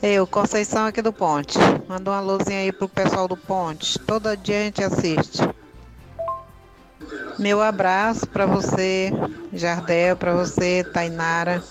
eu, 0.00 0.26
Conceição 0.28 0.86
aqui 0.86 1.02
do 1.02 1.12
Ponte. 1.12 1.58
Manda 1.88 2.12
uma 2.12 2.20
luzinha 2.20 2.60
aí 2.60 2.70
pro 2.70 2.88
pessoal 2.88 3.26
do 3.26 3.36
Ponte. 3.36 3.98
Todo 3.98 4.36
dia 4.36 4.60
a 4.60 4.64
gente 4.64 4.84
assiste. 4.84 5.40
Meu 7.38 7.60
abraço 7.60 8.28
para 8.28 8.46
você, 8.46 9.10
Jardel, 9.52 10.16
para 10.16 10.34
você, 10.34 10.84
Tainara. 10.84 11.62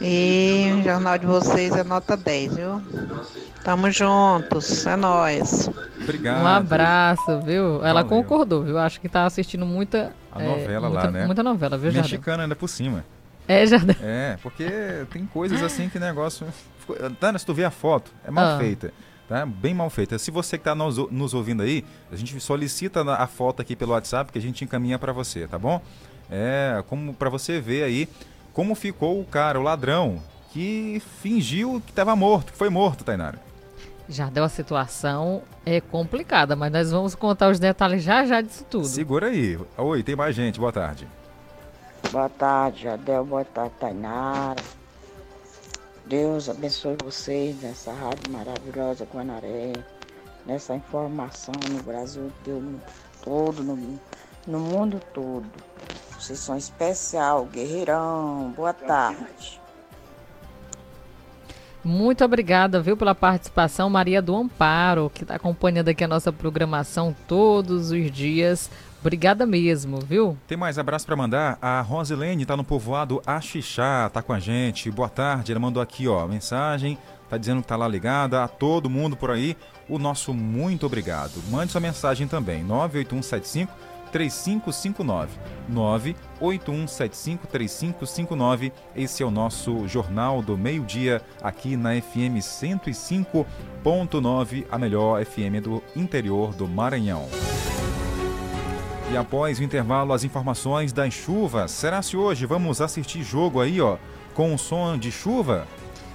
E 0.00 0.72
o 0.78 0.82
jornal 0.82 1.18
de 1.18 1.26
vocês 1.26 1.74
é 1.74 1.82
nota 1.82 2.16
10, 2.16 2.56
viu? 2.56 2.82
Tamo 3.64 3.90
juntos, 3.90 4.86
é 4.86 4.96
nóis. 4.96 5.68
Obrigado. 6.00 6.42
Um 6.42 6.46
abraço, 6.46 7.40
viu? 7.40 7.84
Ela 7.84 8.02
Valeu. 8.02 8.08
concordou, 8.08 8.62
viu? 8.62 8.78
Acho 8.78 9.00
que 9.00 9.08
tá 9.08 9.24
assistindo 9.24 9.66
muita. 9.66 10.12
A 10.30 10.42
é, 10.42 10.46
novela 10.46 10.88
muita, 10.88 11.04
lá, 11.04 11.10
né? 11.10 11.26
Muita 11.26 11.42
novela, 11.42 11.76
viu, 11.76 11.92
Mexicana 11.92 12.44
ainda 12.44 12.54
por 12.54 12.68
cima. 12.68 13.04
É, 13.48 13.66
já. 13.66 13.78
É, 14.02 14.38
porque 14.42 14.66
tem 15.10 15.26
coisas 15.26 15.62
assim 15.62 15.88
que 15.88 15.98
negócio. 15.98 16.46
Tana, 17.18 17.38
se 17.38 17.46
tu 17.46 17.54
ver 17.54 17.64
a 17.64 17.70
foto, 17.70 18.12
é 18.24 18.30
mal 18.30 18.44
ah. 18.44 18.58
feita. 18.58 18.92
Tá? 19.28 19.44
Bem 19.44 19.74
mal 19.74 19.90
feita. 19.90 20.18
Se 20.18 20.30
você 20.30 20.56
que 20.56 20.60
está 20.62 20.74
nos, 20.74 20.96
nos 21.10 21.34
ouvindo 21.34 21.62
aí, 21.62 21.84
a 22.12 22.16
gente 22.16 22.38
solicita 22.38 23.02
a 23.02 23.26
foto 23.26 23.60
aqui 23.60 23.74
pelo 23.74 23.92
WhatsApp 23.92 24.30
que 24.30 24.38
a 24.38 24.42
gente 24.42 24.64
encaminha 24.64 24.98
para 24.98 25.12
você, 25.12 25.48
tá 25.48 25.58
bom? 25.58 25.82
É, 26.30 26.82
como 26.88 27.12
para 27.12 27.28
você 27.28 27.60
ver 27.60 27.82
aí 27.82 28.08
como 28.56 28.74
ficou 28.74 29.20
o 29.20 29.24
cara, 29.26 29.60
o 29.60 29.62
ladrão, 29.62 30.18
que 30.50 31.02
fingiu 31.20 31.78
que 31.84 31.92
estava 31.92 32.16
morto, 32.16 32.52
que 32.52 32.58
foi 32.58 32.70
morto, 32.70 33.04
Tainara. 33.04 33.38
Já 34.08 34.30
deu 34.30 34.44
a 34.44 34.48
situação 34.48 35.42
é 35.66 35.78
complicada, 35.78 36.56
mas 36.56 36.72
nós 36.72 36.90
vamos 36.90 37.14
contar 37.14 37.50
os 37.50 37.58
detalhes 37.58 38.02
já 38.02 38.24
já 38.24 38.40
disso 38.40 38.64
tudo. 38.64 38.86
Segura 38.86 39.26
aí. 39.26 39.58
Oi, 39.76 40.02
tem 40.02 40.16
mais 40.16 40.34
gente. 40.34 40.58
Boa 40.58 40.72
tarde. 40.72 41.06
Boa 42.10 42.30
tarde, 42.30 42.84
Jadel. 42.84 43.26
Boa 43.26 43.44
tarde, 43.44 43.74
Tainara. 43.78 44.62
Deus 46.06 46.48
abençoe 46.48 46.96
vocês 47.04 47.60
nessa 47.60 47.92
rádio 47.92 48.32
maravilhosa 48.32 49.06
Guanaré, 49.12 49.74
nessa 50.46 50.74
informação 50.74 51.52
no 51.70 51.82
Brasil 51.82 52.32
todo, 53.22 53.62
no, 53.62 54.00
no 54.46 54.60
mundo 54.60 55.00
todo. 55.12 55.46
Vocês 56.18 56.38
são 56.38 56.56
especial, 56.56 57.44
guerreirão. 57.46 58.52
Boa 58.56 58.72
tarde. 58.72 59.60
Muito 61.84 62.24
obrigada, 62.24 62.80
viu, 62.80 62.96
pela 62.96 63.14
participação, 63.14 63.88
Maria 63.88 64.20
do 64.20 64.34
Amparo, 64.34 65.08
que 65.14 65.22
está 65.22 65.36
acompanhando 65.36 65.88
aqui 65.88 66.02
a 66.02 66.08
nossa 66.08 66.32
programação 66.32 67.14
todos 67.28 67.92
os 67.92 68.10
dias. 68.10 68.68
Obrigada 69.00 69.46
mesmo, 69.46 70.00
viu? 70.00 70.36
Tem 70.48 70.58
mais 70.58 70.80
abraço 70.80 71.06
para 71.06 71.14
mandar. 71.14 71.58
A 71.62 71.80
Rosilene 71.80 72.42
está 72.42 72.56
no 72.56 72.64
povoado 72.64 73.22
Axixá, 73.24 74.10
tá 74.12 74.20
com 74.20 74.32
a 74.32 74.40
gente. 74.40 74.90
Boa 74.90 75.08
tarde. 75.08 75.52
Ela 75.52 75.60
mandou 75.60 75.80
aqui, 75.80 76.08
ó, 76.08 76.26
mensagem. 76.26 76.98
Tá 77.30 77.38
dizendo 77.38 77.62
que 77.62 77.68
tá 77.68 77.76
lá 77.76 77.86
ligada. 77.86 78.42
A 78.42 78.48
todo 78.48 78.90
mundo 78.90 79.16
por 79.16 79.30
aí, 79.30 79.56
o 79.88 79.96
nosso 79.96 80.34
muito 80.34 80.86
obrigado. 80.86 81.40
Mande 81.50 81.70
sua 81.70 81.80
mensagem 81.80 82.26
também. 82.26 82.64
98175 82.64 83.72
3559. 84.16 85.38
981753559. 86.40 88.72
Esse 88.94 89.22
é 89.22 89.26
o 89.26 89.30
nosso 89.30 89.86
Jornal 89.86 90.40
do 90.40 90.56
Meio-Dia 90.56 91.20
aqui 91.42 91.76
na 91.76 91.90
FM 92.00 92.40
105.9, 92.40 94.64
a 94.70 94.78
melhor 94.78 95.22
FM 95.22 95.60
do 95.62 95.82
interior 95.94 96.54
do 96.54 96.66
Maranhão. 96.66 97.28
E 99.12 99.16
após 99.18 99.58
o 99.58 99.62
intervalo, 99.62 100.14
as 100.14 100.24
informações 100.24 100.94
das 100.94 101.12
chuvas. 101.12 101.70
Será 101.70 102.00
se 102.00 102.16
hoje 102.16 102.46
vamos 102.46 102.80
assistir 102.80 103.22
jogo 103.22 103.60
aí, 103.60 103.82
ó, 103.82 103.98
com 104.32 104.54
o 104.54 104.58
som 104.58 104.96
de 104.96 105.12
chuva? 105.12 105.66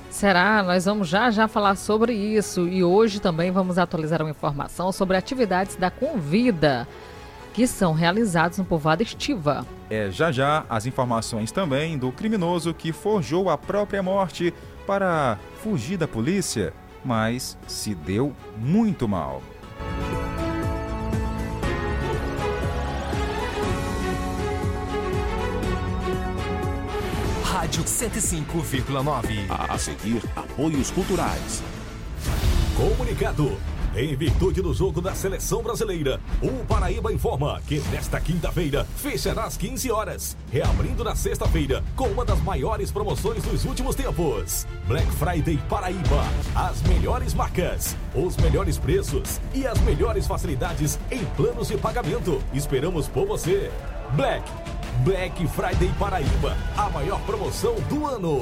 Será? 0.10 0.64
Nós 0.64 0.86
vamos 0.86 1.08
já 1.08 1.30
já 1.30 1.48
falar 1.48 1.76
sobre 1.76 2.14
isso 2.14 2.68
e 2.68 2.84
hoje 2.84 3.22
também 3.22 3.52
vamos 3.52 3.78
atualizar 3.78 4.22
uma 4.22 4.32
informação 4.32 4.92
sobre 4.92 5.16
atividades 5.16 5.76
da 5.76 5.92
Convida 5.92 6.88
que 7.54 7.68
são 7.68 7.94
realizados 7.94 8.58
no 8.58 8.66
povoado 8.66 9.04
Estiva. 9.04 9.66
É 9.90 10.10
já 10.10 10.32
já 10.32 10.66
as 10.70 10.86
informações 10.86 11.52
também 11.52 11.98
do 11.98 12.12
criminoso 12.12 12.74
que 12.74 12.92
forjou 12.92 13.50
a 13.50 13.58
própria 13.58 14.02
morte 14.02 14.54
para 14.86 15.38
fugir 15.62 15.98
da 15.98 16.08
polícia, 16.08 16.74
mas 17.04 17.58
se 17.68 17.94
deu 17.94 18.34
muito 18.58 19.08
mal. 19.08 19.42
Rádio 27.44 27.84
105,9. 27.84 29.46
A 29.50 29.78
seguir, 29.78 30.22
apoios 30.36 30.92
culturais. 30.92 31.64
Comunicado. 32.76 33.58
Em 33.96 34.16
virtude 34.16 34.62
do 34.62 34.74
jogo 34.74 35.02
da 35.02 35.14
seleção 35.14 35.62
brasileira, 35.62 36.22
o 36.42 36.64
Paraíba 36.66 37.12
informa 37.12 37.62
que 37.68 37.82
nesta 37.92 38.22
quinta-feira 38.22 38.86
fechará 38.96 39.44
às 39.44 39.58
15 39.58 39.92
horas, 39.92 40.38
reabrindo 40.50 41.04
na 41.04 41.14
sexta-feira 41.14 41.84
com 41.94 42.08
uma 42.08 42.24
das 42.24 42.42
maiores 42.42 42.90
promoções 42.90 43.44
dos 43.44 43.66
últimos 43.66 43.94
tempos. 43.94 44.66
Black 44.88 45.12
Friday 45.12 45.60
Paraíba. 45.68 46.24
As 46.56 46.82
melhores 46.84 47.34
marcas, 47.34 47.98
os 48.16 48.38
melhores 48.38 48.78
preços 48.78 49.42
e 49.54 49.68
as 49.68 49.78
melhores 49.82 50.26
facilidades 50.26 50.98
em 51.12 51.26
planos 51.36 51.68
de 51.68 51.78
pagamento. 51.78 52.42
Esperamos 52.54 53.10
por 53.10 53.28
você. 53.28 53.70
Black 54.14 54.50
Black 55.04 55.48
Friday 55.48 55.92
Paraíba, 56.00 56.56
a 56.78 56.90
maior 56.90 57.20
promoção 57.22 57.76
do 57.90 58.06
ano. 58.06 58.42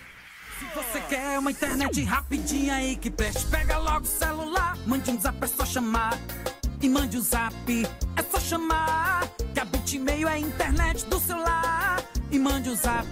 Se 0.60 0.66
você 0.74 1.00
quer 1.02 1.38
uma 1.38 1.52
internet 1.52 2.04
rapidinha 2.04 2.76
aí 2.76 2.96
que 2.96 3.12
preste, 3.12 3.46
pega 3.48 3.78
logo 3.78 4.06
o 4.06 4.08
celular. 4.08 4.78
Mande 4.86 5.12
um 5.12 5.20
zap, 5.20 5.38
é 5.44 5.48
só 5.48 5.66
chamar. 5.66 6.18
E 6.82 6.90
mande 6.90 7.18
o 7.18 7.20
um 7.20 7.24
zap, 7.24 7.56
é 8.16 8.24
só 8.24 8.40
chamar. 8.40 9.28
Que 9.54 9.60
a 9.60 9.66
Bitmail 9.66 10.28
é 10.28 10.34
a 10.34 10.40
internet 10.40 11.06
do 11.06 11.20
celular. 11.20 12.04
E 12.32 12.40
mande 12.40 12.70
o 12.70 12.74
um 12.74 12.76
zap, 12.76 13.06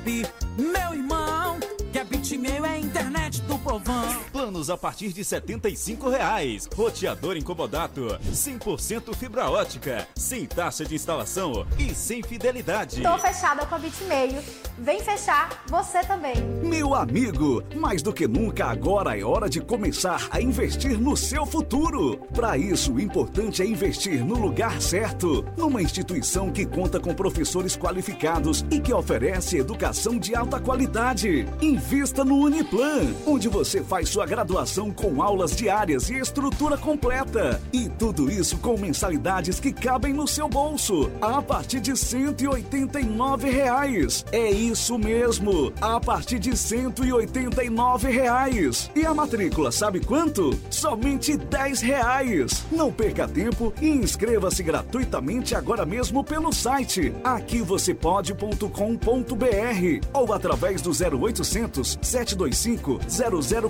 meu 0.57 0.93
irmão. 0.93 1.59
Que 1.91 1.99
a 1.99 2.03
Bitmail 2.03 2.65
é 2.65 2.69
a 2.69 2.79
internet 2.79 3.41
do 3.41 3.59
povão. 3.59 4.23
Planos 4.31 4.69
a 4.69 4.77
partir 4.77 5.13
de 5.13 5.23
75 5.23 6.09
reais. 6.09 6.67
Roteador 6.73 7.37
incomodato. 7.37 8.17
100% 8.31 9.13
fibra 9.15 9.49
ótica. 9.49 10.07
Sem 10.15 10.45
taxa 10.45 10.83
de 10.85 10.95
instalação 10.95 11.67
e 11.77 11.93
sem 11.93 12.23
fidelidade. 12.23 13.03
Tô 13.03 13.17
fechada 13.19 13.65
com 13.65 13.75
a 13.75 13.77
Bitmail. 13.77 14.41
Vem 14.77 14.99
fechar 15.01 15.63
você 15.69 15.99
também. 16.01 16.36
Meu 16.63 16.95
amigo, 16.95 17.63
mais 17.75 18.01
do 18.01 18.12
que 18.12 18.27
nunca 18.27 18.65
agora 18.65 19.17
é 19.17 19.23
hora 19.23 19.47
de 19.47 19.62
começar 19.62 20.27
a 20.31 20.41
investir 20.41 20.99
no 20.99 21.15
seu 21.15 21.45
futuro. 21.45 22.17
Para 22.33 22.57
isso, 22.57 22.93
o 22.93 22.99
importante 22.99 23.62
é 23.62 23.65
investir 23.65 24.25
no 24.25 24.36
lugar 24.36 24.81
certo. 24.81 25.45
Numa 25.55 25.81
instituição 25.81 26.51
que 26.51 26.65
conta 26.65 26.99
com 26.99 27.13
professores 27.13 27.77
qualificados 27.77 28.65
e 28.71 28.79
que 28.79 28.91
oferece 28.91 29.57
educação 29.57 30.17
de 30.17 30.36
alta 30.36 30.59
qualidade. 30.59 31.45
Invista 31.62 32.25
no 32.25 32.36
Uniplan, 32.36 33.13
onde 33.27 33.47
você 33.47 33.83
faz 33.83 34.09
sua 34.09 34.25
graduação 34.25 34.91
com 34.91 35.21
aulas 35.21 35.55
diárias 35.55 36.09
e 36.09 36.15
estrutura 36.15 36.77
completa. 36.77 37.62
E 37.71 37.88
tudo 37.89 38.31
isso 38.31 38.57
com 38.57 38.77
mensalidades 38.77 39.59
que 39.59 39.71
cabem 39.71 40.13
no 40.13 40.27
seu 40.27 40.49
bolso, 40.49 41.12
a 41.21 41.41
partir 41.41 41.79
de 41.79 41.95
189 41.95 43.49
reais. 43.51 44.25
É 44.31 44.62
isso 44.69 44.97
mesmo, 44.97 45.73
a 45.82 45.99
partir 45.99 46.39
de 46.39 46.56
189 46.56 48.10
reais. 48.10 48.89
E 48.95 49.06
a 49.06 49.13
matrícula, 49.13 49.71
sabe 49.71 49.99
quanto? 49.99 50.58
Somente 50.69 51.36
10 51.36 51.82
reais. 51.82 52.63
Não 52.71 52.91
perca 52.91 53.28
tempo 53.28 53.73
e 53.82 53.89
inscreva-se 53.89 54.63
gratuitamente 54.63 55.56
agora 55.56 55.86
mesmo 55.86 56.23
pelo 56.23 56.54
site 56.54 57.13
aquivocêpode.com.br 57.23 60.08
ou 60.13 60.34
através 60.34 60.82
do 60.82 60.91
0800 60.91 61.99
725 62.02 62.99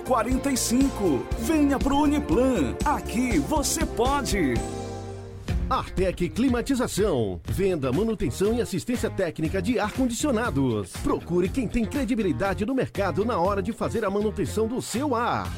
0045. 0.04 1.26
Venha 1.40 1.80
pro 1.80 1.98
Uniplan. 1.98 2.76
Aqui 2.86 3.40
você 3.40 3.86
pode. 3.86 4.54
Artec 5.74 6.30
Climatização. 6.30 7.42
Venda, 7.46 7.92
manutenção 7.92 8.54
e 8.54 8.62
assistência 8.62 9.10
técnica 9.10 9.60
de 9.60 9.80
ar-condicionados. 9.80 10.92
Procure 10.98 11.50
quem 11.50 11.68
tem 11.68 11.84
credibilidade 11.84 12.64
no 12.64 12.76
mercado 12.76 13.26
na 13.26 13.40
hora 13.40 13.60
de 13.60 13.74
fazer 13.74 14.06
a 14.06 14.10
manutenção 14.10 14.68
do 14.68 14.80
seu 14.84 15.16
ar. 15.16 15.52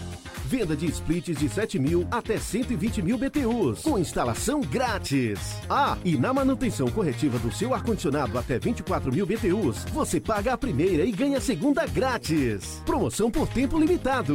Venda 0.45 0.73
de 0.73 0.85
splits 0.85 1.37
de 1.37 1.49
7 1.49 1.77
mil 1.77 2.07
até 2.09 2.37
120 2.37 3.01
mil 3.01 3.17
BTUs, 3.17 3.81
com 3.81 3.99
instalação 3.99 4.61
grátis. 4.61 5.57
Ah, 5.69 5.97
e 6.05 6.15
na 6.17 6.33
manutenção 6.33 6.89
corretiva 6.89 7.37
do 7.37 7.51
seu 7.51 7.73
ar-condicionado 7.73 8.37
até 8.37 8.57
24 8.57 9.11
mil 9.11 9.25
BTUs, 9.25 9.83
você 9.91 10.21
paga 10.21 10.53
a 10.53 10.57
primeira 10.57 11.03
e 11.03 11.11
ganha 11.11 11.39
a 11.39 11.41
segunda 11.41 11.85
grátis. 11.87 12.81
Promoção 12.85 13.29
por 13.29 13.49
tempo 13.49 13.77
limitado. 13.77 14.33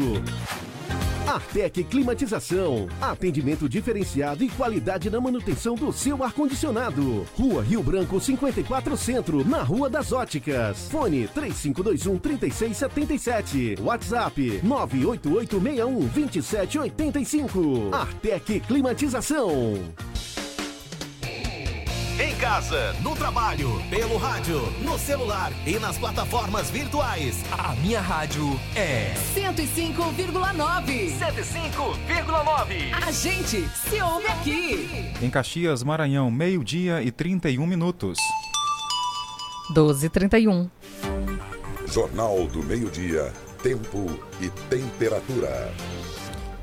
Artec 1.31 1.85
Climatização. 1.85 2.89
Atendimento 3.01 3.69
diferenciado 3.69 4.43
e 4.43 4.49
qualidade 4.49 5.09
na 5.09 5.21
manutenção 5.21 5.77
do 5.77 5.93
seu 5.93 6.25
ar-condicionado. 6.25 7.25
Rua 7.39 7.63
Rio 7.63 7.85
Branco 7.85 8.21
54 8.21 8.97
Centro, 8.97 9.45
na 9.45 9.63
Rua 9.63 9.89
das 9.89 10.11
Óticas. 10.11 10.89
Fone 10.91 11.29
3521 11.29 12.19
3677. 12.19 13.77
WhatsApp 13.81 14.61
98861 14.65 16.09
2785. 16.09 17.95
Artec 17.95 18.59
Climatização. 18.67 19.79
Casa, 22.51 22.93
no 23.01 23.15
trabalho, 23.15 23.81
pelo 23.89 24.17
rádio, 24.17 24.61
no 24.83 24.99
celular 24.99 25.53
e 25.65 25.79
nas 25.79 25.97
plataformas 25.97 26.69
virtuais. 26.69 27.45
A 27.57 27.77
minha 27.77 28.01
rádio 28.01 28.59
é 28.75 29.15
105,9. 29.37 31.17
105,9. 31.17 32.93
A 33.07 33.13
gente 33.13 33.69
se 33.69 34.03
ouve 34.03 34.27
aqui. 34.27 35.13
Em 35.23 35.31
Caxias, 35.31 35.85
Maranhão, 35.85 36.29
meio-dia 36.29 37.01
e 37.01 37.13
31 37.13 37.65
minutos. 37.65 38.19
12h31. 39.73 40.69
Jornal 41.87 42.49
do 42.49 42.65
Meio-Dia, 42.65 43.33
Tempo 43.63 44.07
e 44.41 44.51
Temperatura. 44.69 45.73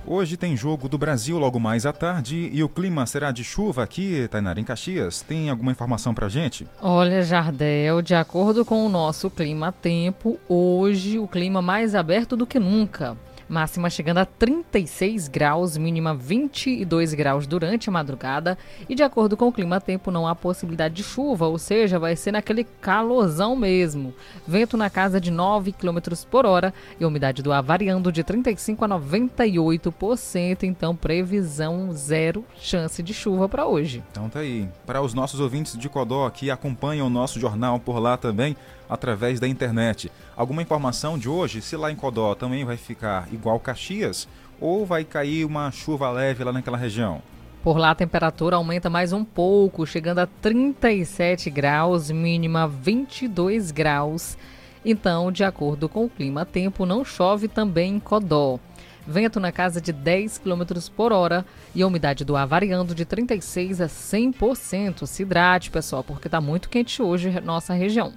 Hoje 0.10 0.38
tem 0.38 0.56
jogo 0.56 0.88
do 0.88 0.98
Brasil 0.98 1.38
logo 1.38 1.60
mais 1.60 1.86
à 1.86 1.92
tarde 1.92 2.50
e 2.54 2.64
o 2.64 2.70
clima 2.70 3.06
será 3.06 3.30
de 3.30 3.44
chuva 3.44 3.84
aqui, 3.84 4.26
Tainara, 4.32 4.58
em 4.58 4.64
Caxias. 4.64 5.22
Tem 5.22 5.50
alguma 5.50 5.74
informação 5.74 6.14
pra 6.14 6.30
gente? 6.30 6.66
Olha, 6.82 7.22
Jardel, 7.22 8.02
de 8.02 8.16
acordo 8.16 8.64
com 8.64 8.86
o 8.86 8.90
nosso 8.90 9.30
clima-tempo, 9.30 10.40
hoje 10.48 11.20
o 11.20 11.28
clima 11.28 11.62
mais 11.62 11.94
aberto 11.94 12.38
do 12.38 12.48
que 12.48 12.58
nunca. 12.58 13.18
Máxima 13.48 13.90
chegando 13.90 14.20
a 14.20 14.26
36 14.26 15.28
graus, 15.28 15.78
mínima 15.78 16.14
22 16.14 17.14
graus 17.14 17.48
durante 17.48 17.90
a 17.90 17.92
madrugada. 17.92 18.58
E 18.90 18.96
de 18.96 19.04
acordo 19.04 19.38
com 19.38 19.48
o 19.48 19.52
clima-tempo, 19.52 20.12
não 20.12 20.28
há 20.28 20.36
possibilidade 20.36 20.96
de 20.96 21.04
chuva, 21.04 21.48
ou 21.48 21.58
seja, 21.58 22.00
vai 22.00 22.16
ser 22.16 22.32
naquele 22.32 22.64
calorzão 22.64 23.56
mesmo. 23.56 24.14
Vento 24.48 24.78
na 24.78 24.90
casa 24.90 25.20
de 25.20 25.32
9 25.32 25.72
km 25.72 25.98
por 26.30 26.46
hora 26.46 26.74
e 27.00 27.06
umidade 27.06 27.42
do 27.42 27.52
ar 27.52 27.64
variando 27.64 28.12
de 28.12 28.24
35 28.24 28.86
a 28.86 28.88
98%. 28.88 30.64
Então, 30.64 30.96
previsão 30.96 31.92
zero 31.94 32.44
chance 32.60 33.02
de 33.02 33.14
chuva 33.14 33.48
para 33.48 33.66
hoje. 33.66 34.04
Então 34.12 34.30
tá 34.30 34.40
aí. 34.40 34.68
Para 34.86 35.02
os 35.02 35.14
nossos 35.14 35.40
ouvintes 35.40 35.78
de 35.78 35.90
Codó 35.90 36.30
que 36.30 36.52
acompanham 36.52 37.08
o 37.08 37.10
nosso 37.10 37.40
jornal 37.40 37.80
por 37.80 38.00
lá 38.00 38.18
também, 38.18 38.56
através 38.90 39.40
da 39.40 39.48
internet. 39.48 40.12
Alguma 40.36 40.62
informação 40.62 41.18
de 41.18 41.30
hoje? 41.30 41.62
Se 41.62 41.76
lá 41.76 41.92
em 41.92 41.96
Codó 41.96 42.36
também 42.36 42.66
vai 42.66 42.78
ficar 42.78 43.28
igual 43.32 43.60
Caxias 43.60 44.28
ou 44.60 44.86
vai 44.86 45.04
cair 45.04 45.46
uma 45.46 45.72
chuva 45.72 46.10
leve 46.10 46.44
lá 46.44 46.52
naquela 46.52 46.78
região? 46.78 47.22
Por 47.64 47.78
lá 47.78 47.92
a 47.92 47.96
temperatura 47.96 48.56
aumenta 48.56 48.90
mais 48.90 49.12
um 49.12 49.26
pouco, 49.26 49.86
chegando 49.86 50.20
a 50.20 50.28
37 50.28 51.50
graus, 51.50 52.10
mínima 52.10 52.68
22 52.68 53.72
graus. 53.72 54.38
Então, 54.86 55.32
de 55.32 55.44
acordo 55.44 55.90
com 55.90 56.06
o 56.06 56.10
clima 56.10 56.46
tempo, 56.46 56.86
não 56.86 57.04
chove 57.04 57.48
também 57.48 57.96
em 57.96 58.00
Codó. 58.00 58.58
Vento 59.06 59.40
na 59.40 59.52
casa 59.52 59.82
de 59.82 59.92
10 59.92 60.38
km 60.38 60.64
por 60.96 61.12
hora 61.12 61.46
e 61.74 61.82
a 61.82 61.88
umidade 61.88 62.24
do 62.24 62.36
ar 62.36 62.46
variando 62.46 62.94
de 62.94 63.06
36% 63.06 63.82
a 63.82 63.88
100%. 63.88 65.06
Se 65.06 65.24
hidrate, 65.24 65.72
pessoal, 65.72 66.04
porque 66.04 66.28
está 66.28 66.40
muito 66.40 66.70
quente 66.70 67.02
hoje 67.02 67.30
nossa 67.42 67.74
região. 67.74 68.14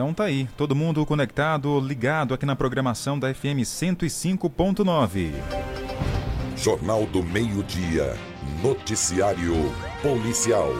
Então 0.00 0.14
tá 0.14 0.24
aí, 0.24 0.48
todo 0.56 0.74
mundo 0.74 1.04
conectado, 1.04 1.78
ligado 1.78 2.32
aqui 2.32 2.46
na 2.46 2.56
programação 2.56 3.18
da 3.18 3.34
FM 3.34 3.60
105.9. 3.66 5.34
Jornal 6.56 7.04
do 7.04 7.22
Meio-Dia. 7.22 8.16
Noticiário 8.62 9.52
Policial. 10.00 10.70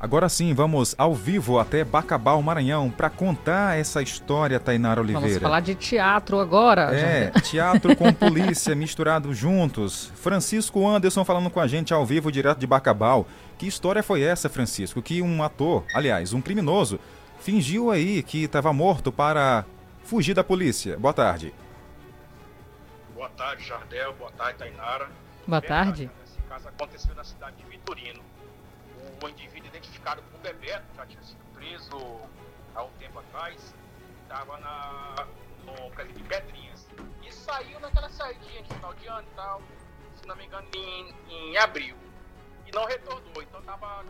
Agora 0.00 0.28
sim, 0.28 0.52
vamos 0.52 0.92
ao 0.98 1.14
vivo 1.14 1.60
até 1.60 1.84
Bacabal, 1.84 2.42
Maranhão, 2.42 2.90
para 2.90 3.08
contar 3.08 3.78
essa 3.78 4.02
história, 4.02 4.58
Tainara 4.58 5.00
Oliveira. 5.00 5.28
Vamos 5.28 5.42
falar 5.42 5.60
de 5.60 5.76
teatro 5.76 6.40
agora. 6.40 6.92
É, 6.92 7.30
teatro 7.48 7.94
com 7.94 8.12
polícia 8.12 8.74
misturados 8.74 9.38
juntos. 9.38 10.10
Francisco 10.16 10.84
Anderson 10.84 11.24
falando 11.24 11.48
com 11.48 11.60
a 11.60 11.68
gente 11.68 11.94
ao 11.94 12.04
vivo, 12.04 12.32
direto 12.32 12.58
de 12.58 12.66
Bacabal. 12.66 13.24
Que 13.56 13.68
história 13.68 14.02
foi 14.02 14.22
essa, 14.22 14.48
Francisco? 14.48 15.00
Que 15.00 15.22
um 15.22 15.44
ator, 15.44 15.84
aliás, 15.94 16.32
um 16.32 16.40
criminoso, 16.40 16.98
fingiu 17.40 17.90
aí 17.90 18.22
que 18.22 18.44
estava 18.44 18.72
morto 18.72 19.10
para 19.10 19.64
fugir 20.04 20.34
da 20.34 20.44
polícia. 20.44 20.98
Boa 20.98 21.12
tarde. 21.12 21.54
Boa 23.14 23.28
tarde, 23.30 23.64
Jardel. 23.64 24.12
Boa 24.14 24.30
tarde, 24.32 24.58
Tainara. 24.58 25.10
Boa 25.46 25.60
tarde. 25.60 26.10
Esse 26.24 26.40
caso 26.42 26.68
aconteceu 26.68 27.14
na 27.14 27.24
cidade 27.24 27.56
de 27.56 27.64
Vitorino. 27.64 28.22
O 29.22 29.28
indivíduo 29.28 29.68
identificado 29.68 30.22
como 30.22 30.42
Bebeto 30.42 30.84
já 30.96 31.06
tinha 31.06 31.22
sido 31.22 31.44
preso 31.54 32.20
há 32.74 32.82
um 32.82 32.90
tempo 32.98 33.18
atrás. 33.18 33.74
Estava 34.22 34.58
na, 34.58 35.26
no 35.64 35.90
prédio 35.90 36.14
de 36.14 36.22
Pedrinhas. 36.22 36.88
E 37.22 37.32
saiu 37.32 37.80
naquela 37.80 38.08
saidinha 38.10 38.62
de 38.62 38.74
final 38.74 38.94
de 38.94 39.06
ano 39.06 39.26
e 39.30 39.34
tal, 39.34 39.62
se 40.16 40.26
não 40.26 40.36
me 40.36 40.46
engano, 40.46 40.66
em, 40.74 41.14
em 41.28 41.56
abril. 41.56 41.96
E 42.66 42.72
não 42.72 42.84
retornou. 42.86 43.42
Então 43.42 43.60
estava 43.60 44.04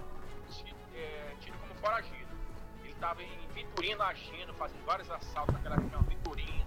é, 0.94 1.34
tido 1.40 1.56
como 1.58 1.74
foragido 1.76 2.29
estava 3.00 3.22
em 3.22 3.48
Vitorino 3.54 4.02
agindo, 4.02 4.52
fazendo 4.52 4.84
vários 4.84 5.10
assaltos 5.10 5.54
naquela 5.54 5.76
região, 5.76 6.02
Vitorino, 6.02 6.66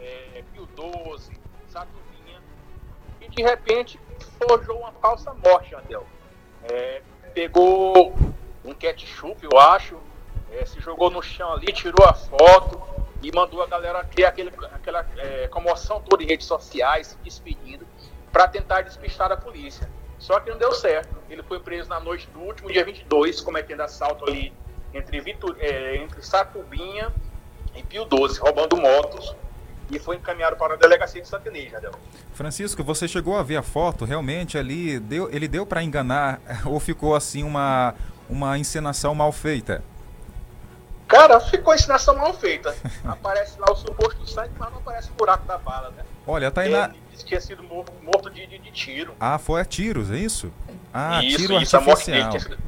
é, 0.00 0.42
Pio 0.52 0.66
12, 0.74 1.32
Saturnina, 1.68 2.42
e 3.20 3.28
de 3.28 3.42
repente 3.44 4.00
forjou 4.36 4.80
uma 4.80 4.90
falsa 4.90 5.32
morte, 5.34 5.76
Andel. 5.76 6.04
É, 6.64 7.00
pegou 7.32 8.12
um 8.64 8.74
ketchup, 8.74 9.38
eu 9.44 9.56
acho, 9.56 9.96
é, 10.50 10.64
se 10.64 10.80
jogou 10.80 11.10
no 11.10 11.22
chão 11.22 11.52
ali, 11.52 11.72
tirou 11.72 12.04
a 12.04 12.12
foto 12.12 12.82
e 13.22 13.30
mandou 13.32 13.62
a 13.62 13.66
galera 13.68 14.02
criar 14.02 14.30
aquele, 14.30 14.52
aquela 14.72 15.06
é, 15.16 15.46
comoção 15.46 16.00
toda 16.00 16.24
em 16.24 16.26
redes 16.26 16.48
sociais, 16.48 17.06
se 17.06 17.18
despedindo, 17.18 17.86
para 18.32 18.48
tentar 18.48 18.80
despistar 18.82 19.30
a 19.30 19.36
polícia. 19.36 19.88
Só 20.18 20.40
que 20.40 20.50
não 20.50 20.58
deu 20.58 20.72
certo. 20.72 21.16
Ele 21.30 21.44
foi 21.44 21.60
preso 21.60 21.88
na 21.88 22.00
noite 22.00 22.28
do 22.30 22.40
último 22.40 22.68
dia 22.68 22.84
22, 22.84 23.40
cometendo 23.40 23.82
assalto 23.82 24.28
ali 24.28 24.52
entre, 24.92 25.20
Vitor, 25.20 25.56
é, 25.58 25.96
entre 25.96 26.22
Sacubinha 26.22 27.12
e 27.74 27.82
Pio 27.82 28.04
12, 28.04 28.40
roubando 28.40 28.76
motos, 28.76 29.34
e 29.90 29.98
foi 29.98 30.16
encaminhado 30.16 30.56
para 30.56 30.74
a 30.74 30.76
delegacia 30.76 31.22
de 31.22 31.28
Santinês, 31.28 31.70
Jadel. 31.70 31.92
Francisco, 32.34 32.84
você 32.84 33.08
chegou 33.08 33.36
a 33.36 33.42
ver 33.42 33.56
a 33.56 33.62
foto, 33.62 34.04
realmente 34.04 34.58
ali 34.58 34.98
deu, 35.00 35.30
ele 35.32 35.48
deu 35.48 35.64
para 35.64 35.82
enganar 35.82 36.40
ou 36.64 36.78
ficou 36.78 37.14
assim 37.14 37.42
uma, 37.42 37.94
uma 38.28 38.58
encenação 38.58 39.14
mal 39.14 39.32
feita? 39.32 39.82
Cara, 41.06 41.40
ficou 41.40 41.74
encenação 41.74 42.14
mal 42.16 42.34
feita. 42.34 42.76
aparece 43.02 43.58
lá 43.58 43.72
o 43.72 43.76
suposto 43.76 44.28
sangue, 44.28 44.52
mas 44.58 44.70
não 44.70 44.78
aparece 44.78 45.10
o 45.10 45.14
buraco 45.14 45.46
da 45.46 45.56
bala, 45.56 45.90
né? 45.96 46.04
Olha, 46.26 46.50
tá 46.50 46.60
aí 46.60 46.70
na... 46.70 46.84
Ele 46.84 46.98
disse 47.10 47.24
que 47.24 47.30
tinha 47.30 47.40
sido 47.40 47.62
morto, 47.62 47.90
morto 48.02 48.28
de, 48.28 48.46
de, 48.46 48.58
de, 48.58 48.70
tiro. 48.70 49.14
Ah, 49.18 49.38
foi 49.38 49.62
a 49.62 49.64
tiros, 49.64 50.10
é 50.10 50.18
isso? 50.18 50.52
Ah, 50.92 51.24
isso, 51.24 51.38
tiro 51.38 51.58
isso, 51.62 51.74
artificial. 51.74 51.82
A 51.82 51.86
morte 51.86 52.10
dele 52.10 52.28
tinha 52.28 52.58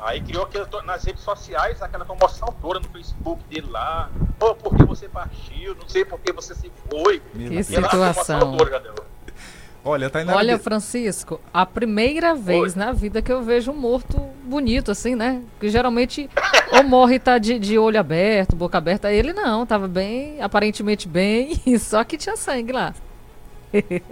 Aí 0.00 0.20
criou 0.20 0.44
aquele, 0.44 0.64
nas 0.84 1.04
redes 1.04 1.22
sociais 1.22 1.82
aquela 1.82 2.04
comoção 2.04 2.54
toda 2.60 2.78
no 2.78 2.88
Facebook 2.88 3.42
dele 3.44 3.68
lá. 3.68 4.10
Oh, 4.40 4.54
por 4.54 4.76
que 4.76 4.84
você 4.84 5.08
partiu? 5.08 5.74
Não 5.74 5.88
sei 5.88 6.04
por 6.04 6.20
que 6.20 6.32
você 6.32 6.54
se 6.54 6.70
foi. 6.88 7.20
Que 7.20 7.62
situação. 7.62 8.56
Olha, 9.84 10.10
tá 10.10 10.20
Olha, 10.34 10.58
Francisco, 10.58 11.40
a 11.54 11.64
primeira 11.64 12.34
vez 12.34 12.76
Oi. 12.76 12.84
na 12.84 12.92
vida 12.92 13.22
que 13.22 13.32
eu 13.32 13.42
vejo 13.42 13.70
um 13.70 13.76
morto 13.76 14.18
bonito, 14.44 14.90
assim, 14.90 15.14
né? 15.14 15.42
Que 15.58 15.68
geralmente 15.70 16.28
ou 16.72 16.84
morre 16.84 17.14
e 17.14 17.18
tá 17.18 17.38
de, 17.38 17.58
de 17.58 17.78
olho 17.78 17.98
aberto, 17.98 18.54
boca 18.54 18.76
aberta. 18.76 19.10
Ele 19.10 19.32
não, 19.32 19.64
tava 19.64 19.88
bem, 19.88 20.42
aparentemente 20.42 21.08
bem, 21.08 21.60
só 21.78 22.04
que 22.04 22.18
tinha 22.18 22.36
sangue 22.36 22.72
lá. 22.72 22.92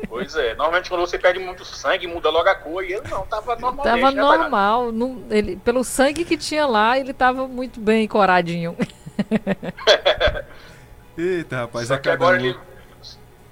Pois 0.09 0.35
é, 0.37 0.55
normalmente 0.55 0.89
quando 0.89 1.01
você 1.01 1.19
perde 1.19 1.39
muito 1.39 1.65
sangue, 1.65 2.07
muda 2.07 2.31
logo 2.31 2.49
a 2.49 2.55
cor, 2.55 2.85
e 2.85 2.93
ele 2.93 3.09
não, 3.09 3.27
tava 3.27 3.57
normal. 3.57 3.85
Tava 3.85 4.11
né, 4.11 4.21
normal, 4.21 4.93
não, 4.93 5.25
ele, 5.31 5.57
pelo 5.57 5.83
sangue 5.83 6.25
que 6.25 6.37
tinha 6.37 6.67
lá, 6.67 6.99
ele 6.99 7.13
tava 7.13 7.49
muito 7.49 7.81
bem 7.81 8.07
coradinho. 8.07 8.77
Eita, 11.17 11.57
rapaz, 11.57 11.89
só 11.89 11.97
que 11.97 12.11
agora 12.11 12.37
ele 12.37 12.57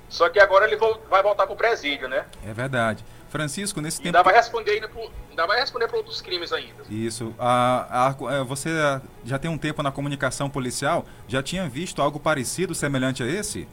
Só 0.09 0.29
que 0.29 0.38
agora 0.38 0.67
ele 0.67 0.77
vai 1.09 1.23
voltar 1.23 1.47
pro 1.47 1.57
presídio, 1.57 2.09
né? 2.09 2.27
É 2.47 2.53
verdade. 2.53 3.03
Francisco, 3.35 3.81
nesse 3.81 4.01
e 4.01 4.05
tempo. 4.05 4.17
Ainda 4.17 4.23
vai 4.23 4.35
responder 4.35 4.71
ainda 4.71 4.88
pro, 4.88 5.11
ainda 5.29 5.47
vai 5.47 5.59
responder 5.59 5.88
para 5.88 5.97
outros 5.97 6.23
crimes 6.23 6.53
ainda. 6.53 6.85
Isso. 6.88 7.35
A, 7.37 8.09
a, 8.09 8.35
é, 8.35 8.45
você 8.45 8.71
já 9.25 9.40
tem 9.40 9.51
um 9.51 9.59
tempo 9.59 9.83
na 9.83 9.90
comunicação 9.90 10.49
policial? 10.49 11.05
Já 11.27 11.43
tinha 11.43 11.69
visto 11.69 12.01
algo 12.01 12.21
parecido, 12.21 12.77
semelhante 12.77 13.25
a 13.25 13.27
esse? 13.27 13.67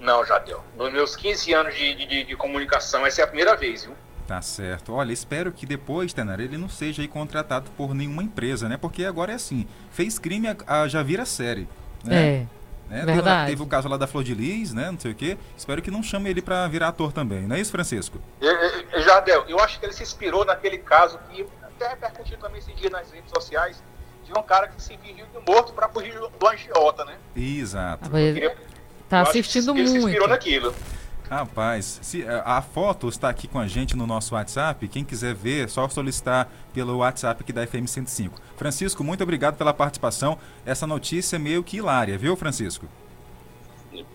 Não, 0.00 0.24
já 0.24 0.38
deu. 0.38 0.62
Nos 0.76 0.92
meus 0.92 1.16
15 1.16 1.52
anos 1.52 1.74
de, 1.74 1.94
de, 1.94 2.24
de 2.24 2.36
comunicação, 2.36 3.04
essa 3.06 3.20
é 3.20 3.24
a 3.24 3.26
primeira 3.26 3.56
vez, 3.56 3.84
viu? 3.84 3.94
Tá 4.26 4.42
certo. 4.42 4.92
Olha, 4.92 5.12
espero 5.12 5.50
que 5.50 5.64
depois, 5.64 6.12
Tenar, 6.12 6.38
ele 6.38 6.58
não 6.58 6.68
seja 6.68 7.00
aí 7.00 7.08
contratado 7.08 7.70
por 7.76 7.94
nenhuma 7.94 8.22
empresa, 8.22 8.68
né? 8.68 8.76
Porque 8.76 9.04
agora 9.04 9.32
é 9.32 9.34
assim, 9.34 9.66
fez 9.90 10.18
crime, 10.18 10.48
a, 10.48 10.82
a 10.82 10.88
já 10.88 11.02
vira 11.02 11.24
série. 11.24 11.66
Né? 12.04 12.26
É. 12.26 12.46
Né? 12.88 13.04
Verdade. 13.06 13.46
Teve, 13.46 13.50
teve, 13.52 13.62
o 13.62 13.66
caso 13.66 13.88
lá 13.88 13.96
da 13.96 14.06
Flor 14.06 14.24
de 14.24 14.34
Lis, 14.34 14.72
né? 14.72 14.90
Não 14.90 15.00
sei 15.00 15.12
o 15.12 15.14
quê. 15.14 15.38
Espero 15.56 15.80
que 15.80 15.90
não 15.90 16.02
chame 16.02 16.30
ele 16.30 16.42
para 16.42 16.66
virar 16.68 16.88
ator 16.88 17.12
também. 17.12 17.42
Não 17.42 17.56
é 17.56 17.60
isso, 17.60 17.70
Francisco? 17.72 18.20
Jardel, 19.04 19.44
eu 19.48 19.58
acho 19.60 19.78
que 19.80 19.86
ele 19.86 19.92
se 19.92 20.02
inspirou 20.02 20.44
naquele 20.44 20.78
caso 20.78 21.18
que 21.30 21.46
até 21.62 21.88
repercutiu 21.88 22.38
também 22.38 22.58
esse 22.58 22.72
dia 22.74 22.90
nas 22.90 23.10
redes 23.10 23.30
sociais 23.30 23.82
de 24.24 24.38
um 24.38 24.42
cara 24.42 24.68
que 24.68 24.82
se 24.82 24.96
fingiu 24.98 25.26
de 25.26 25.50
morto 25.50 25.72
para 25.72 25.88
fugir 25.88 26.12
do 26.12 26.48
angiota, 26.48 27.04
né? 27.04 27.16
Exato. 27.34 28.08
Ah, 28.08 28.10
queria 28.10 28.54
Tá 29.08 29.22
assistindo 29.22 29.74
muito. 29.74 29.90
Ele 29.90 30.00
se 30.00 30.06
inspirou 30.06 30.28
naquilo. 30.28 30.74
Rapaz, 31.30 32.00
se, 32.02 32.22
eh, 32.22 32.42
a 32.44 32.62
foto 32.62 33.06
está 33.08 33.28
aqui 33.28 33.46
com 33.46 33.58
a 33.58 33.66
gente 33.66 33.94
no 33.94 34.06
nosso 34.06 34.34
WhatsApp. 34.34 34.88
Quem 34.88 35.04
quiser 35.04 35.34
ver, 35.34 35.64
é 35.64 35.68
só 35.68 35.86
solicitar 35.88 36.48
pelo 36.72 36.98
WhatsApp 36.98 37.42
aqui 37.42 37.52
da 37.52 37.66
FM 37.66 37.86
105. 37.86 38.40
Francisco, 38.56 39.04
muito 39.04 39.22
obrigado 39.22 39.56
pela 39.56 39.74
participação. 39.74 40.38
Essa 40.64 40.86
notícia 40.86 41.36
é 41.36 41.38
meio 41.38 41.62
que 41.62 41.76
hilária, 41.76 42.16
viu, 42.16 42.34
Francisco? 42.34 42.86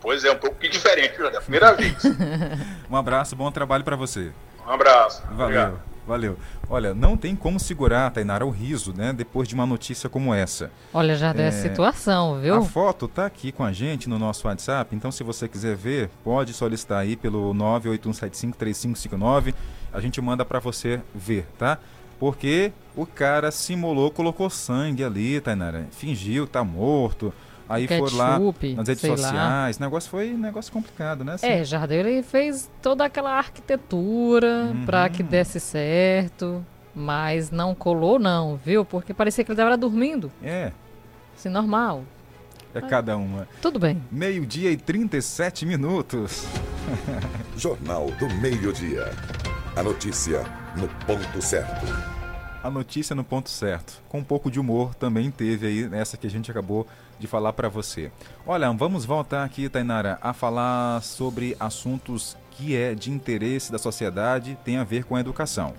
Pois 0.01 0.23
é, 0.23 0.31
um 0.31 0.37
pouco 0.37 0.57
diferente, 0.67 1.21
é 1.21 1.37
a 1.37 1.41
primeira 1.41 1.73
vez. 1.73 1.97
um 2.89 2.95
abraço, 2.95 3.35
bom 3.35 3.51
trabalho 3.51 3.83
para 3.83 3.95
você. 3.95 4.31
Um 4.65 4.71
abraço. 4.71 5.21
Valeu. 5.27 5.45
Obrigado. 5.45 5.92
Valeu. 6.05 6.37
Olha, 6.69 6.93
não 6.93 7.15
tem 7.15 7.35
como 7.35 7.59
segurar, 7.59 8.11
Tainara, 8.11 8.45
o 8.45 8.49
riso, 8.49 8.93
né? 8.93 9.13
Depois 9.13 9.47
de 9.47 9.55
uma 9.55 9.65
notícia 9.65 10.09
como 10.09 10.33
essa. 10.33 10.69
Olha, 10.93 11.15
já 11.15 11.31
é, 11.31 11.51
situação, 11.51 12.41
viu? 12.41 12.55
A 12.55 12.61
foto 12.61 13.07
tá 13.07 13.25
aqui 13.25 13.51
com 13.51 13.63
a 13.63 13.71
gente 13.71 14.09
no 14.09 14.19
nosso 14.19 14.47
WhatsApp, 14.47 14.95
então 14.95 15.11
se 15.11 15.23
você 15.23 15.47
quiser 15.47 15.75
ver, 15.75 16.09
pode 16.23 16.53
solicitar 16.53 16.99
aí 16.99 17.15
pelo 17.15 17.53
981753559. 17.53 19.53
A 19.93 20.01
gente 20.01 20.19
manda 20.19 20.43
para 20.43 20.59
você 20.59 21.01
ver, 21.15 21.47
tá? 21.57 21.77
Porque 22.19 22.71
o 22.95 23.05
cara 23.05 23.51
simulou, 23.51 24.11
colocou 24.11 24.49
sangue 24.49 25.03
ali, 25.03 25.41
Tainara. 25.41 25.87
Fingiu, 25.91 26.47
tá 26.47 26.63
morto. 26.63 27.33
Aí 27.69 27.87
Ketchup, 27.87 28.11
foram 28.11 28.17
lá 28.25 28.39
nas 28.75 28.87
redes 28.87 29.03
lá. 29.03 29.17
sociais. 29.17 29.77
O 29.77 29.81
negócio 29.81 30.09
foi 30.09 30.33
um 30.33 30.37
negócio 30.37 30.71
complicado, 30.71 31.23
né? 31.23 31.33
Assim, 31.35 31.47
É, 31.47 31.63
Jardel 31.63 32.07
ele 32.07 32.23
fez 32.23 32.69
toda 32.81 33.05
aquela 33.05 33.31
arquitetura 33.37 34.69
Uhum. 34.73 34.85
para 34.85 35.07
que 35.09 35.23
desse 35.23 35.59
certo, 35.59 36.63
mas 36.93 37.49
não 37.51 37.73
colou 37.73 38.19
não, 38.19 38.57
viu? 38.63 38.83
Porque 38.85 39.13
parecia 39.13 39.43
que 39.43 39.51
ele 39.51 39.55
estava 39.59 39.77
dormindo, 39.77 40.31
É, 40.43 40.71
assim, 41.37 41.49
normal. 41.49 42.03
é 42.75 42.81
cada 42.81 43.15
uma. 43.17 43.47
Tudo 43.61 43.79
bem. 43.79 44.01
Meio-dia 44.11 44.69
e 44.71 44.77
37 44.77 45.65
minutos. 45.65 46.45
Jornal 47.57 48.07
do 48.19 48.27
Meio-Dia. 48.35 49.11
A 49.75 49.81
notícia 49.83 50.43
no 50.75 50.87
ponto 51.05 51.41
certo. 51.41 52.12
A 52.63 52.69
notícia 52.69 53.13
no 53.13 53.25
ponto 53.25 53.49
certo. 53.49 54.01
Com 54.07 54.19
um 54.19 54.23
pouco 54.23 54.49
de 54.49 54.57
humor 54.57 54.95
também 54.95 55.29
teve 55.29 55.67
aí 55.67 55.89
nessa 55.89 56.15
que 56.15 56.25
a 56.25 56.29
gente 56.29 56.49
acabou 56.49 56.87
de 57.19 57.27
falar 57.27 57.51
para 57.51 57.67
você. 57.67 58.09
Olha, 58.47 58.71
vamos 58.71 59.03
voltar 59.03 59.43
aqui, 59.43 59.67
Tainara, 59.67 60.17
a 60.21 60.31
falar 60.31 61.01
sobre 61.03 61.57
assuntos 61.59 62.37
que 62.51 62.73
é 62.73 62.95
de 62.95 63.11
interesse 63.11 63.69
da 63.69 63.77
sociedade, 63.77 64.57
tem 64.63 64.77
a 64.77 64.83
ver 64.85 65.03
com 65.03 65.17
a 65.17 65.19
educação. 65.19 65.73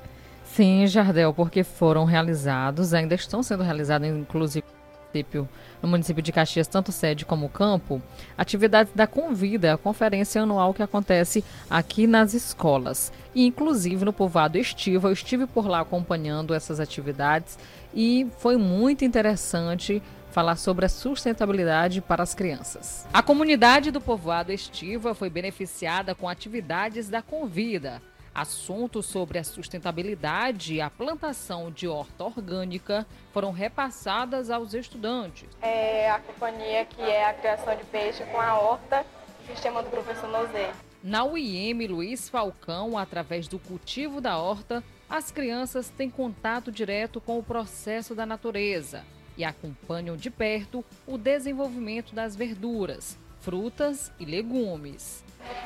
Sim, 0.44 0.86
Jardel, 0.86 1.32
porque 1.32 1.64
foram 1.64 2.04
realizados, 2.04 2.92
ainda 2.92 3.14
estão 3.14 3.42
sendo 3.42 3.62
realizados, 3.62 4.06
inclusive 4.06 4.66
município- 5.14 5.48
no 5.80 5.88
município 5.88 6.22
de 6.22 6.32
Caxias, 6.32 6.66
tanto 6.66 6.90
sede 6.90 7.24
como 7.24 7.48
campo, 7.48 8.02
atividades 8.36 8.92
da 8.94 9.06
Convida, 9.06 9.74
a 9.74 9.78
conferência 9.78 10.42
anual 10.42 10.74
que 10.74 10.82
acontece 10.82 11.44
aqui 11.70 12.06
nas 12.06 12.34
escolas. 12.34 13.12
E, 13.34 13.46
inclusive, 13.46 14.04
no 14.04 14.12
povoado 14.12 14.58
Estiva, 14.58 15.08
eu 15.08 15.12
estive 15.12 15.46
por 15.46 15.66
lá 15.66 15.80
acompanhando 15.80 16.54
essas 16.54 16.80
atividades 16.80 17.58
e 17.94 18.26
foi 18.38 18.56
muito 18.56 19.04
interessante 19.04 20.02
falar 20.30 20.56
sobre 20.56 20.84
a 20.84 20.88
sustentabilidade 20.88 22.00
para 22.00 22.22
as 22.22 22.34
crianças. 22.34 23.06
A 23.12 23.22
comunidade 23.22 23.92
do 23.92 24.00
povoado 24.00 24.50
Estiva 24.50 25.14
foi 25.14 25.30
beneficiada 25.30 26.12
com 26.12 26.28
atividades 26.28 27.08
da 27.08 27.22
Convida. 27.22 28.02
Assuntos 28.34 29.06
sobre 29.06 29.38
a 29.38 29.44
sustentabilidade 29.44 30.74
e 30.74 30.80
a 30.80 30.90
plantação 30.90 31.70
de 31.70 31.86
horta 31.86 32.24
orgânica 32.24 33.06
foram 33.32 33.52
repassadas 33.52 34.50
aos 34.50 34.74
estudantes. 34.74 35.48
é 35.62 36.10
a 36.10 36.18
companhia 36.18 36.84
que 36.84 37.00
é 37.00 37.26
a 37.26 37.34
criação 37.34 37.76
de 37.76 37.84
peixe 37.84 38.24
com 38.24 38.40
a 38.40 38.58
horta, 38.58 39.06
sistema 39.46 39.84
do 39.84 39.88
professor 39.88 40.28
Nozé. 40.28 40.72
Na 41.00 41.22
UIM 41.22 41.86
Luiz 41.86 42.28
Falcão, 42.28 42.98
através 42.98 43.46
do 43.46 43.58
cultivo 43.60 44.20
da 44.20 44.36
horta, 44.36 44.82
as 45.08 45.30
crianças 45.30 45.88
têm 45.90 46.10
contato 46.10 46.72
direto 46.72 47.20
com 47.20 47.38
o 47.38 47.42
processo 47.42 48.16
da 48.16 48.26
natureza 48.26 49.04
e 49.36 49.44
acompanham 49.44 50.16
de 50.16 50.28
perto 50.28 50.84
o 51.06 51.16
desenvolvimento 51.16 52.12
das 52.12 52.34
verduras, 52.34 53.16
frutas 53.44 54.10
e 54.18 54.24
legumes. 54.24 55.22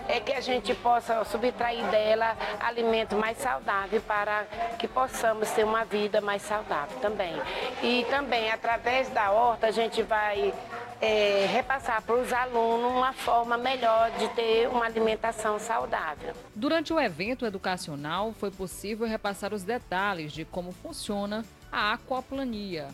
é 0.08 0.18
que 0.18 0.32
a 0.32 0.40
gente 0.40 0.74
possa 0.74 1.24
subtrair 1.24 1.84
dela 1.90 2.36
alimento 2.58 3.14
mais 3.14 3.38
saudável 3.38 4.00
para 4.00 4.44
que 4.76 4.88
possamos 4.88 5.48
ter 5.52 5.64
uma 5.64 5.84
vida 5.84 6.20
mais 6.20 6.42
saudável 6.42 6.98
também. 6.98 7.34
E 7.80 8.04
também, 8.10 8.50
através 8.50 9.08
da 9.10 9.30
horta, 9.30 9.68
a 9.68 9.70
gente 9.70 10.02
vai 10.02 10.52
é, 11.00 11.46
repassar 11.52 12.02
para 12.02 12.16
os 12.16 12.32
alunos 12.32 12.90
uma 12.90 13.12
forma 13.12 13.56
melhor 13.56 14.10
de 14.18 14.28
ter 14.30 14.68
uma 14.68 14.86
alimentação 14.86 15.60
saudável. 15.60 16.34
Durante 16.56 16.92
o 16.92 16.98
evento 16.98 17.46
educacional, 17.46 18.32
foi 18.32 18.50
possível 18.50 19.06
repassar 19.06 19.54
os 19.54 19.62
detalhes 19.62 20.32
de 20.32 20.44
como 20.44 20.72
funciona 20.72 21.44
a 21.70 21.92
aquaplania. 21.92 22.88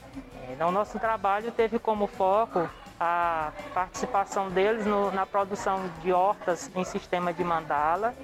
Então, 0.53 0.71
nosso 0.71 0.99
trabalho 0.99 1.51
teve 1.53 1.79
como 1.79 2.07
foco 2.07 2.69
a 2.99 3.51
participação 3.73 4.49
deles 4.51 4.87
no- 4.87 5.11
na 5.11 5.27
produção 5.27 5.81
de 6.03 6.13
hortas 6.13 6.71
em 6.75 6.85
sistema 6.85 7.33
de 7.33 7.43
mandala, 7.43 8.15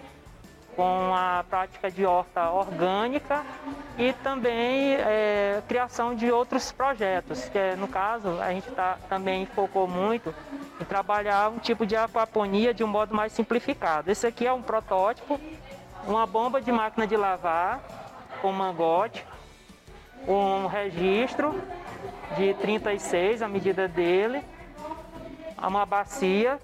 com 0.76 1.12
a 1.14 1.44
prática 1.50 1.90
de 1.90 2.06
horta 2.06 2.48
orgânica 2.50 3.44
e 3.98 4.12
também 4.12 4.94
é, 4.94 5.60
criação 5.68 6.14
de 6.14 6.30
outros 6.30 6.70
projetos, 6.72 7.48
que 7.48 7.58
é, 7.58 7.76
no 7.76 7.88
caso 7.88 8.40
a 8.40 8.50
gente 8.52 8.70
tá, 8.70 8.96
também 9.08 9.44
focou 9.46 9.86
muito 9.88 10.32
em 10.80 10.84
trabalhar 10.84 11.50
um 11.50 11.58
tipo 11.58 11.84
de 11.84 11.96
aquaponia 11.96 12.72
de 12.72 12.84
um 12.84 12.86
modo 12.86 13.14
mais 13.14 13.32
simplificado. 13.32 14.10
Esse 14.10 14.26
aqui 14.26 14.46
é 14.46 14.52
um 14.52 14.62
protótipo, 14.62 15.38
uma 16.06 16.24
bomba 16.24 16.60
de 16.62 16.70
máquina 16.72 17.06
de 17.06 17.16
lavar 17.16 17.80
com 18.40 18.50
mangote, 18.52 19.26
um 20.26 20.66
registro 20.66 21.60
de 22.36 22.54
36, 22.54 23.42
a 23.42 23.48
medida 23.48 23.88
dele, 23.88 24.42
uma 25.68 25.84
bacia, 25.86 26.58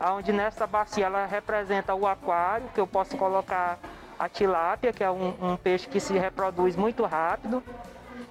onde 0.00 0.32
nessa 0.32 0.66
bacia 0.66 1.06
ela 1.06 1.26
representa 1.26 1.94
o 1.94 2.06
aquário, 2.06 2.68
que 2.74 2.80
eu 2.80 2.86
posso 2.86 3.16
colocar 3.16 3.78
a 4.18 4.28
tilápia, 4.28 4.92
que 4.92 5.04
é 5.04 5.10
um, 5.10 5.34
um 5.40 5.56
peixe 5.56 5.88
que 5.88 6.00
se 6.00 6.16
reproduz 6.16 6.76
muito 6.76 7.04
rápido. 7.04 7.62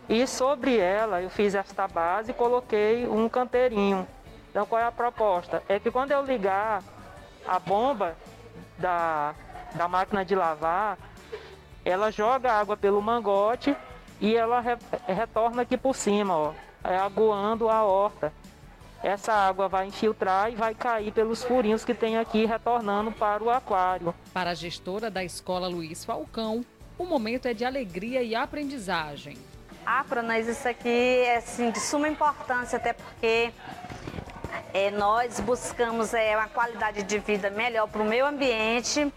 E 0.09 0.25
sobre 0.25 0.77
ela 0.77 1.21
eu 1.21 1.29
fiz 1.29 1.55
esta 1.55 1.87
base 1.87 2.31
e 2.31 2.33
coloquei 2.33 3.07
um 3.07 3.27
canteirinho. 3.27 4.07
Então 4.49 4.65
qual 4.65 4.81
é 4.81 4.85
a 4.85 4.91
proposta? 4.91 5.61
É 5.67 5.79
que 5.79 5.91
quando 5.91 6.11
eu 6.11 6.23
ligar 6.23 6.81
a 7.47 7.59
bomba 7.59 8.15
da, 8.77 9.33
da 9.75 9.87
máquina 9.87 10.23
de 10.25 10.35
lavar, 10.35 10.97
ela 11.85 12.11
joga 12.11 12.51
água 12.51 12.75
pelo 12.75 13.01
mangote 13.01 13.75
e 14.19 14.35
ela 14.35 14.59
re- 14.59 14.77
retorna 15.07 15.61
aqui 15.61 15.77
por 15.77 15.95
cima, 15.95 16.35
ó, 16.35 16.53
é, 16.83 16.97
aguando 16.97 17.69
a 17.69 17.83
horta. 17.83 18.33
Essa 19.07 19.31
água 19.31 19.69
vai 19.69 19.87
infiltrar 19.87 20.51
e 20.51 20.55
vai 20.57 20.75
cair 20.75 21.13
pelos 21.13 21.41
furinhos 21.41 21.85
que 21.85 21.93
tem 21.93 22.17
aqui, 22.17 22.43
retornando 22.43 23.09
para 23.09 23.41
o 23.41 23.49
aquário. 23.49 24.13
Para 24.33 24.49
a 24.49 24.53
gestora 24.53 25.09
da 25.09 25.23
escola 25.23 25.69
Luiz 25.69 26.03
Falcão, 26.03 26.65
o 26.97 27.05
momento 27.05 27.47
é 27.47 27.53
de 27.53 27.63
alegria 27.63 28.21
e 28.21 28.35
aprendizagem. 28.35 29.37
Ah, 29.85 30.03
para 30.03 30.21
nós 30.21 30.45
isso 30.45 30.67
aqui 30.67 30.89
é 30.89 31.37
assim, 31.37 31.71
de 31.71 31.79
suma 31.79 32.09
importância, 32.09 32.75
até 32.75 32.91
porque 32.91 33.53
é, 34.73 34.91
nós 34.91 35.39
buscamos 35.39 36.13
é, 36.13 36.35
uma 36.35 36.49
qualidade 36.49 37.03
de 37.03 37.17
vida 37.17 37.49
melhor 37.49 37.87
para 37.87 38.01
o 38.01 38.05
meio 38.05 38.25
ambiente, 38.25 39.09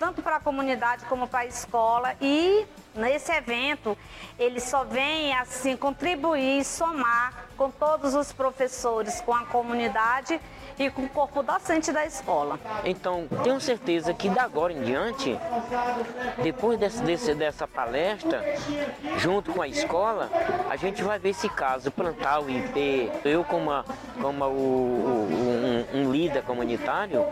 tanto 0.00 0.22
para 0.22 0.36
a 0.36 0.40
comunidade 0.40 1.04
como 1.04 1.28
para 1.28 1.40
a 1.40 1.46
escola. 1.46 2.16
E 2.22 2.66
nesse 2.94 3.30
evento 3.30 3.96
ele 4.38 4.58
só 4.58 4.82
vem 4.82 5.32
assim 5.36 5.76
contribuir, 5.76 6.64
somar 6.64 7.44
com 7.56 7.70
todos 7.70 8.14
os 8.14 8.32
professores, 8.32 9.20
com 9.20 9.34
a 9.34 9.44
comunidade 9.44 10.40
e 10.78 10.88
com 10.88 11.02
o 11.02 11.08
corpo 11.10 11.42
docente 11.42 11.92
da 11.92 12.06
escola. 12.06 12.58
Então, 12.84 13.28
tenho 13.44 13.60
certeza 13.60 14.14
que 14.14 14.30
da 14.30 14.44
agora 14.44 14.72
em 14.72 14.82
diante, 14.82 15.38
depois 16.42 16.78
desse, 16.78 17.02
desse- 17.02 17.34
dessa 17.34 17.68
palestra, 17.68 18.42
junto 19.18 19.52
com 19.52 19.60
a 19.60 19.68
escola, 19.68 20.30
a 20.70 20.76
gente 20.76 21.02
vai 21.02 21.18
ver 21.18 21.30
esse 21.30 21.48
caso, 21.48 21.90
plantar 21.90 22.40
o 22.40 22.48
IP. 22.48 23.10
Eu, 23.24 23.42
como, 23.44 23.72
a- 23.72 23.84
como 24.22 24.44
o- 24.44 24.48
o- 24.48 25.86
um, 25.94 26.00
um 26.02 26.12
líder 26.12 26.42
comunitário, 26.44 27.24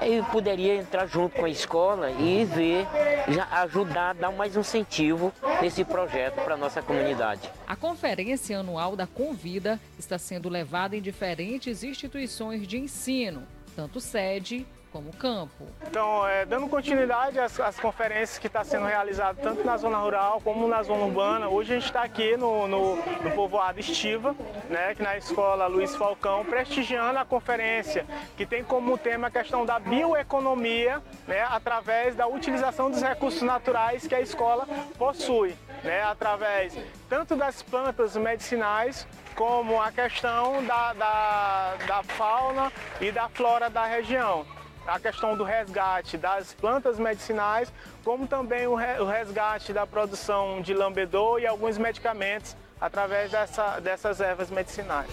eu 0.00 0.24
poderia 0.24 0.74
entrar 0.76 1.06
junto 1.06 1.36
com 1.36 1.44
a 1.44 1.50
escola 1.50 2.10
e 2.10 2.46
ver, 2.46 2.86
já 3.28 3.46
ajudar, 3.62 4.14
dar 4.14 4.32
mais 4.32 4.56
um 4.56 4.60
incentivo 4.60 5.30
nesse 5.60 5.84
projeto 5.84 6.36
para 6.42 6.54
a 6.54 6.56
nossa 6.56 6.80
comunidade. 6.80 7.50
A 7.68 7.76
conferência 7.76 8.58
anual 8.58 8.96
da 8.96 9.06
Convida 9.06 9.78
está 9.98 10.16
sendo 10.18 10.48
levada 10.48 10.96
em 10.96 11.02
diferentes 11.02 11.84
instituições 11.84 12.66
de 12.66 12.78
ensino, 12.78 13.42
tanto 13.76 14.00
sede 14.00 14.66
como 14.96 15.12
campo. 15.12 15.68
Então, 15.86 16.26
é, 16.26 16.46
dando 16.46 16.68
continuidade 16.68 17.38
às, 17.38 17.60
às 17.60 17.78
conferências 17.78 18.38
que 18.38 18.46
estão 18.46 18.64
sendo 18.64 18.86
realizadas 18.86 19.42
tanto 19.42 19.62
na 19.62 19.76
zona 19.76 19.98
rural 19.98 20.40
como 20.42 20.66
na 20.66 20.82
zona 20.82 21.04
urbana, 21.04 21.48
hoje 21.48 21.72
a 21.72 21.76
gente 21.76 21.86
está 21.86 22.02
aqui 22.02 22.34
no, 22.36 22.66
no, 22.66 22.96
no 22.96 23.30
povoado 23.32 23.78
Estiva, 23.78 24.34
né, 24.70 24.94
que 24.94 25.02
na 25.02 25.18
escola 25.18 25.66
Luiz 25.66 25.94
Falcão, 25.94 26.44
prestigiando 26.46 27.18
a 27.18 27.26
conferência, 27.26 28.06
que 28.38 28.46
tem 28.46 28.64
como 28.64 28.96
tema 28.96 29.28
a 29.28 29.30
questão 29.30 29.66
da 29.66 29.78
bioeconomia, 29.78 31.02
né, 31.28 31.42
através 31.42 32.16
da 32.16 32.26
utilização 32.26 32.90
dos 32.90 33.02
recursos 33.02 33.42
naturais 33.42 34.06
que 34.06 34.14
a 34.14 34.20
escola 34.20 34.66
possui, 34.96 35.54
né, 35.84 36.02
através 36.04 36.74
tanto 37.08 37.36
das 37.36 37.62
plantas 37.62 38.16
medicinais 38.16 39.06
como 39.34 39.80
a 39.80 39.92
questão 39.92 40.64
da, 40.64 40.94
da, 40.94 41.74
da 41.86 42.02
fauna 42.02 42.72
e 42.98 43.12
da 43.12 43.28
flora 43.28 43.68
da 43.68 43.84
região 43.84 44.46
a 44.86 45.00
questão 45.00 45.36
do 45.36 45.42
resgate 45.44 46.16
das 46.16 46.54
plantas 46.54 46.98
medicinais, 46.98 47.72
como 48.04 48.26
também 48.26 48.66
o 48.66 48.74
re- 48.74 49.00
o 49.00 49.06
resgate 49.06 49.72
da 49.72 49.86
produção 49.86 50.60
de 50.62 50.72
lambedor 50.72 51.40
e 51.40 51.46
alguns 51.46 51.76
medicamentos 51.76 52.56
através 52.80 53.30
dessa- 53.30 53.80
dessas 53.80 54.20
ervas 54.20 54.50
medicinais. 54.50 55.10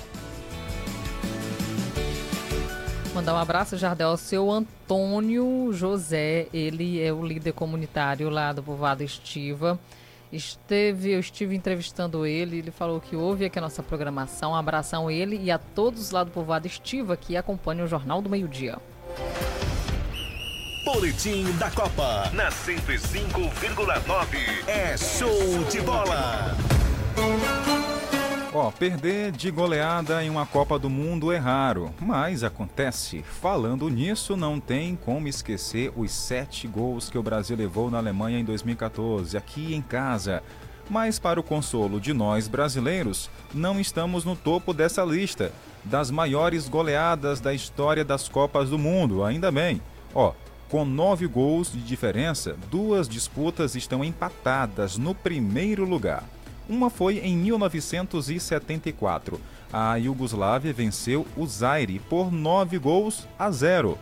Mandar 3.15 3.35
um 3.35 3.37
abraço, 3.37 3.77
Jardel, 3.77 4.09
ao 4.09 4.17
seu 4.17 4.49
Antônio 4.49 5.69
José. 5.71 6.47
Ele 6.51 7.01
é 7.03 7.13
o 7.13 7.23
líder 7.23 7.53
comunitário 7.53 8.27
lá 8.29 8.51
do 8.51 8.63
povoado 8.63 9.03
Estiva. 9.03 9.79
Esteve, 10.31 11.11
eu 11.11 11.19
estive 11.19 11.55
entrevistando 11.55 12.25
ele, 12.25 12.57
ele 12.57 12.71
falou 12.71 12.99
que 12.99 13.15
ouve 13.15 13.45
aqui 13.45 13.59
a 13.59 13.61
nossa 13.61 13.83
programação. 13.83 14.53
Um 14.53 14.55
abração 14.55 15.07
a 15.07 15.13
ele 15.13 15.39
e 15.39 15.51
a 15.51 15.59
todos 15.59 16.09
lá 16.09 16.23
do 16.23 16.31
povoado 16.31 16.65
Estiva 16.65 17.15
que 17.15 17.37
acompanham 17.37 17.85
o 17.85 17.87
Jornal 17.87 18.19
do 18.19 18.29
Meio-Dia. 18.31 18.77
Boletim 20.83 21.45
da 21.57 21.71
Copa 21.71 22.29
na 22.33 22.49
105,9 22.49 24.67
é 24.67 24.97
show 24.97 25.63
de 25.69 25.79
bola. 25.81 26.55
Ó, 28.53 28.69
perder 28.69 29.31
de 29.31 29.49
goleada 29.49 30.23
em 30.23 30.29
uma 30.29 30.45
Copa 30.45 30.77
do 30.77 30.87
Mundo 30.87 31.31
é 31.31 31.37
raro, 31.37 31.91
mas 31.99 32.43
acontece. 32.43 33.23
Falando 33.23 33.89
nisso, 33.89 34.37
não 34.37 34.59
tem 34.59 34.95
como 34.95 35.27
esquecer 35.27 35.91
os 35.95 36.11
sete 36.11 36.67
gols 36.67 37.09
que 37.09 37.17
o 37.17 37.23
Brasil 37.23 37.57
levou 37.57 37.89
na 37.89 37.97
Alemanha 37.97 38.37
em 38.37 38.45
2014, 38.45 39.35
aqui 39.35 39.73
em 39.73 39.81
casa. 39.81 40.43
Mas, 40.89 41.17
para 41.17 41.39
o 41.39 41.43
consolo 41.43 41.99
de 41.99 42.13
nós 42.13 42.47
brasileiros, 42.47 43.29
não 43.53 43.79
estamos 43.79 44.25
no 44.25 44.35
topo 44.35 44.73
dessa 44.73 45.03
lista 45.03 45.51
das 45.83 46.11
maiores 46.11 46.67
goleadas 46.67 47.39
da 47.39 47.53
história 47.53 48.05
das 48.05 48.29
Copas 48.29 48.69
do 48.69 48.77
Mundo, 48.77 49.23
ainda 49.23 49.51
bem. 49.51 49.81
Ó, 50.13 50.33
com 50.69 50.85
nove 50.85 51.27
gols 51.27 51.71
de 51.71 51.81
diferença, 51.81 52.55
duas 52.71 53.07
disputas 53.07 53.75
estão 53.75 54.03
empatadas 54.03 54.97
no 54.97 55.13
primeiro 55.13 55.85
lugar. 55.85 56.23
Uma 56.67 56.89
foi 56.89 57.19
em 57.19 57.37
1974. 57.37 59.39
A 59.71 59.95
Iugoslávia 59.95 60.71
venceu 60.71 61.27
o 61.35 61.45
Zaire 61.45 61.99
por 61.99 62.31
9 62.31 62.77
gols 62.77 63.27
a 63.37 63.51
0. 63.51 63.97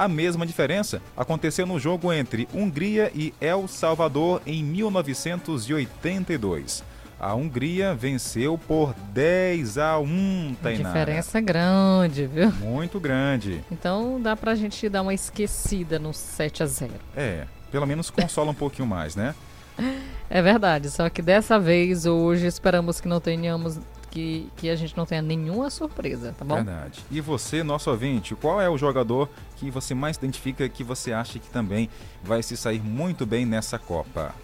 A 0.00 0.08
mesma 0.08 0.44
diferença 0.46 1.02
aconteceu 1.14 1.66
no 1.66 1.78
jogo 1.78 2.10
entre 2.10 2.48
Hungria 2.54 3.12
e 3.14 3.34
El 3.38 3.68
Salvador 3.68 4.40
em 4.46 4.64
1982. 4.64 6.82
A 7.20 7.34
Hungria 7.34 7.94
venceu 7.94 8.56
por 8.56 8.94
10 9.12 9.76
a 9.76 9.98
1, 9.98 10.56
Tainara. 10.62 10.88
Diferença 10.88 11.36
é 11.36 11.42
grande, 11.42 12.26
viu? 12.26 12.50
Muito 12.52 12.98
grande. 12.98 13.62
Então 13.70 14.18
dá 14.18 14.34
pra 14.34 14.54
gente 14.54 14.88
dar 14.88 15.02
uma 15.02 15.12
esquecida 15.12 15.98
no 15.98 16.14
7 16.14 16.62
a 16.62 16.66
0. 16.66 16.94
É, 17.14 17.44
pelo 17.70 17.86
menos 17.86 18.08
consola 18.08 18.52
um 18.52 18.54
pouquinho 18.54 18.88
mais, 18.88 19.14
né? 19.14 19.34
É 20.32 20.40
verdade, 20.40 20.90
só 20.90 21.10
que 21.10 21.20
dessa 21.20 21.58
vez, 21.58 22.06
hoje, 22.06 22.46
esperamos 22.46 23.00
que 23.00 23.08
não 23.08 23.20
tenhamos. 23.20 23.80
Que, 24.10 24.50
que 24.56 24.68
a 24.68 24.74
gente 24.74 24.96
não 24.96 25.06
tenha 25.06 25.22
nenhuma 25.22 25.70
surpresa, 25.70 26.34
tá 26.36 26.44
bom? 26.44 26.56
Verdade. 26.56 27.04
E 27.10 27.20
você, 27.20 27.62
nosso 27.62 27.90
ouvinte, 27.90 28.34
qual 28.34 28.60
é 28.60 28.68
o 28.68 28.76
jogador 28.76 29.28
que 29.56 29.70
você 29.70 29.94
mais 29.94 30.16
identifica 30.16 30.68
que 30.68 30.82
você 30.82 31.12
acha 31.12 31.38
que 31.38 31.48
também 31.48 31.88
vai 32.22 32.42
se 32.42 32.56
sair 32.56 32.82
muito 32.82 33.24
bem 33.24 33.46
nessa 33.46 33.78
Copa? 33.78 34.34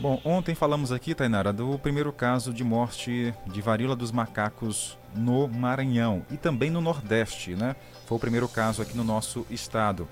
Bom, 0.00 0.20
ontem 0.24 0.54
falamos 0.54 0.92
aqui, 0.92 1.12
Tainara, 1.12 1.52
do 1.52 1.76
primeiro 1.76 2.12
caso 2.12 2.54
de 2.54 2.62
morte 2.62 3.34
de 3.48 3.60
varíola 3.60 3.96
dos 3.96 4.12
macacos 4.12 4.96
no 5.12 5.48
Maranhão 5.48 6.24
e 6.30 6.36
também 6.36 6.70
no 6.70 6.80
Nordeste, 6.80 7.56
né? 7.56 7.74
Foi 8.06 8.16
o 8.16 8.20
primeiro 8.20 8.48
caso 8.48 8.80
aqui 8.80 8.96
no 8.96 9.02
nosso 9.02 9.44
estado. 9.50 10.06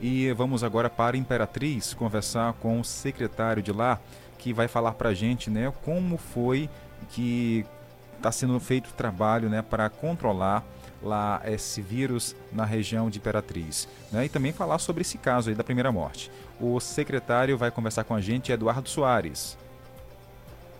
E 0.00 0.32
vamos 0.32 0.64
agora 0.64 0.90
para 0.90 1.16
Imperatriz 1.16 1.94
conversar 1.94 2.54
com 2.54 2.80
o 2.80 2.84
secretário 2.84 3.62
de 3.62 3.70
lá, 3.70 4.00
que 4.38 4.52
vai 4.52 4.66
falar 4.66 4.94
para 4.94 5.10
a 5.10 5.14
gente, 5.14 5.48
né, 5.50 5.72
como 5.84 6.16
foi 6.16 6.68
que 7.10 7.64
está 8.16 8.32
sendo 8.32 8.58
feito 8.58 8.90
o 8.90 8.94
trabalho, 8.94 9.48
né, 9.48 9.62
para 9.62 9.88
controlar 9.88 10.64
lá 11.00 11.40
esse 11.44 11.80
vírus 11.80 12.34
na 12.52 12.64
região 12.64 13.08
de 13.08 13.18
Imperatriz, 13.18 13.88
né? 14.10 14.24
E 14.24 14.28
também 14.28 14.52
falar 14.52 14.78
sobre 14.78 15.02
esse 15.02 15.16
caso 15.16 15.48
aí 15.48 15.54
da 15.54 15.62
primeira 15.62 15.92
morte. 15.92 16.28
O 16.60 16.80
secretário 16.80 17.56
vai 17.56 17.70
conversar 17.70 18.02
com 18.02 18.14
a 18.14 18.20
gente, 18.20 18.50
Eduardo 18.50 18.88
Soares. 18.88 19.56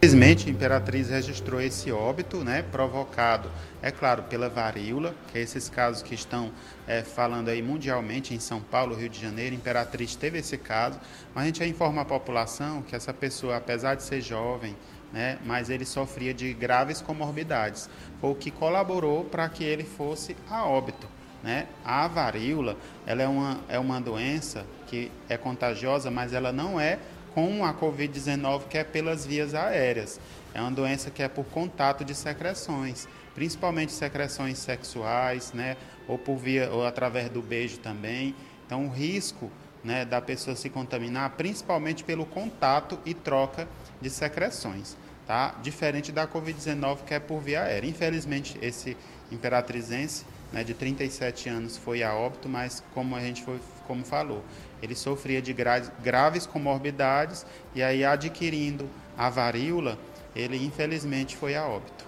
Infelizmente, 0.00 0.48
a 0.48 0.52
Imperatriz 0.52 1.08
registrou 1.08 1.60
esse 1.60 1.90
óbito, 1.90 2.44
né, 2.44 2.62
provocado, 2.62 3.50
é 3.82 3.90
claro, 3.90 4.22
pela 4.24 4.48
varíola, 4.48 5.12
que 5.30 5.38
é 5.38 5.40
esses 5.40 5.68
casos 5.68 6.02
que 6.02 6.14
estão 6.14 6.52
é, 6.86 7.02
falando 7.02 7.48
aí 7.48 7.60
mundialmente 7.60 8.32
em 8.32 8.38
São 8.38 8.60
Paulo, 8.60 8.94
Rio 8.94 9.08
de 9.08 9.20
Janeiro. 9.20 9.56
Imperatriz 9.56 10.14
teve 10.14 10.38
esse 10.38 10.56
caso, 10.56 11.00
mas 11.34 11.42
a 11.42 11.46
gente 11.46 11.64
informa 11.64 12.02
a 12.02 12.04
população 12.04 12.80
que 12.82 12.94
essa 12.94 13.12
pessoa, 13.12 13.56
apesar 13.56 13.96
de 13.96 14.04
ser 14.04 14.20
jovem, 14.20 14.76
né, 15.12 15.38
mas 15.44 15.68
ele 15.68 15.84
sofria 15.84 16.32
de 16.32 16.52
graves 16.54 17.00
comorbidades, 17.00 17.90
o 18.22 18.36
que 18.36 18.52
colaborou 18.52 19.24
para 19.24 19.48
que 19.48 19.64
ele 19.64 19.84
fosse 19.84 20.36
a 20.48 20.64
óbito. 20.64 21.08
Né? 21.48 21.66
A 21.82 22.06
varíola 22.06 22.76
ela 23.06 23.22
é, 23.22 23.26
uma, 23.26 23.58
é 23.70 23.78
uma 23.78 23.98
doença 23.98 24.66
que 24.86 25.10
é 25.30 25.38
contagiosa, 25.38 26.10
mas 26.10 26.34
ela 26.34 26.52
não 26.52 26.78
é 26.78 26.98
com 27.34 27.64
a 27.64 27.72
Covid-19, 27.72 28.64
que 28.68 28.76
é 28.76 28.84
pelas 28.84 29.24
vias 29.24 29.54
aéreas. 29.54 30.20
É 30.52 30.60
uma 30.60 30.70
doença 30.70 31.10
que 31.10 31.22
é 31.22 31.28
por 31.28 31.46
contato 31.46 32.04
de 32.04 32.14
secreções, 32.14 33.08
principalmente 33.34 33.92
secreções 33.92 34.58
sexuais, 34.58 35.54
né? 35.54 35.78
ou 36.06 36.18
por 36.18 36.36
via 36.36 36.70
ou 36.70 36.84
através 36.84 37.30
do 37.30 37.40
beijo 37.40 37.78
também. 37.78 38.34
Então, 38.66 38.84
o 38.84 38.90
risco 38.90 39.50
né, 39.82 40.04
da 40.04 40.20
pessoa 40.20 40.54
se 40.54 40.68
contaminar, 40.68 41.30
principalmente 41.30 42.04
pelo 42.04 42.26
contato 42.26 42.98
e 43.06 43.14
troca 43.14 43.66
de 44.02 44.10
secreções, 44.10 44.98
tá? 45.26 45.54
Diferente 45.62 46.12
da 46.12 46.28
Covid-19, 46.28 47.04
que 47.06 47.14
é 47.14 47.18
por 47.18 47.40
via 47.40 47.62
aérea. 47.62 47.88
Infelizmente, 47.88 48.58
esse 48.60 48.98
imperatrizense 49.32 50.26
né, 50.52 50.64
de 50.64 50.74
37 50.74 51.48
anos 51.48 51.76
foi 51.76 52.02
a 52.02 52.14
óbito, 52.14 52.48
mas 52.48 52.82
como 52.94 53.14
a 53.14 53.20
gente 53.20 53.42
foi, 53.42 53.58
como 53.86 54.04
falou, 54.04 54.42
ele 54.82 54.94
sofria 54.94 55.42
de 55.42 55.52
gra 55.52 55.80
graves 56.02 56.46
comorbidades 56.46 57.44
e 57.74 57.82
aí 57.82 58.04
adquirindo 58.04 58.88
a 59.16 59.28
varíola, 59.28 59.98
ele 60.34 60.56
infelizmente 60.64 61.36
foi 61.36 61.56
a 61.56 61.66
óbito. 61.66 62.06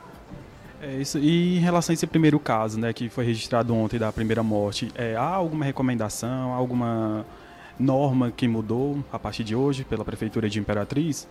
É 0.82 0.94
isso. 0.94 1.18
E 1.18 1.58
em 1.58 1.60
relação 1.60 1.92
a 1.92 1.94
esse 1.94 2.06
primeiro 2.06 2.38
caso, 2.38 2.78
né, 2.80 2.92
que 2.92 3.08
foi 3.10 3.24
registrado 3.24 3.74
ontem 3.74 3.98
da 3.98 4.10
primeira 4.10 4.42
morte, 4.42 4.90
é, 4.94 5.14
há 5.14 5.22
alguma 5.22 5.64
recomendação, 5.64 6.52
alguma 6.52 7.26
norma 7.78 8.30
que 8.30 8.48
mudou 8.48 9.02
a 9.12 9.18
partir 9.18 9.44
de 9.44 9.54
hoje 9.54 9.84
pela 9.84 10.04
prefeitura 10.04 10.48
de 10.48 10.58
Imperatriz? 10.58 11.28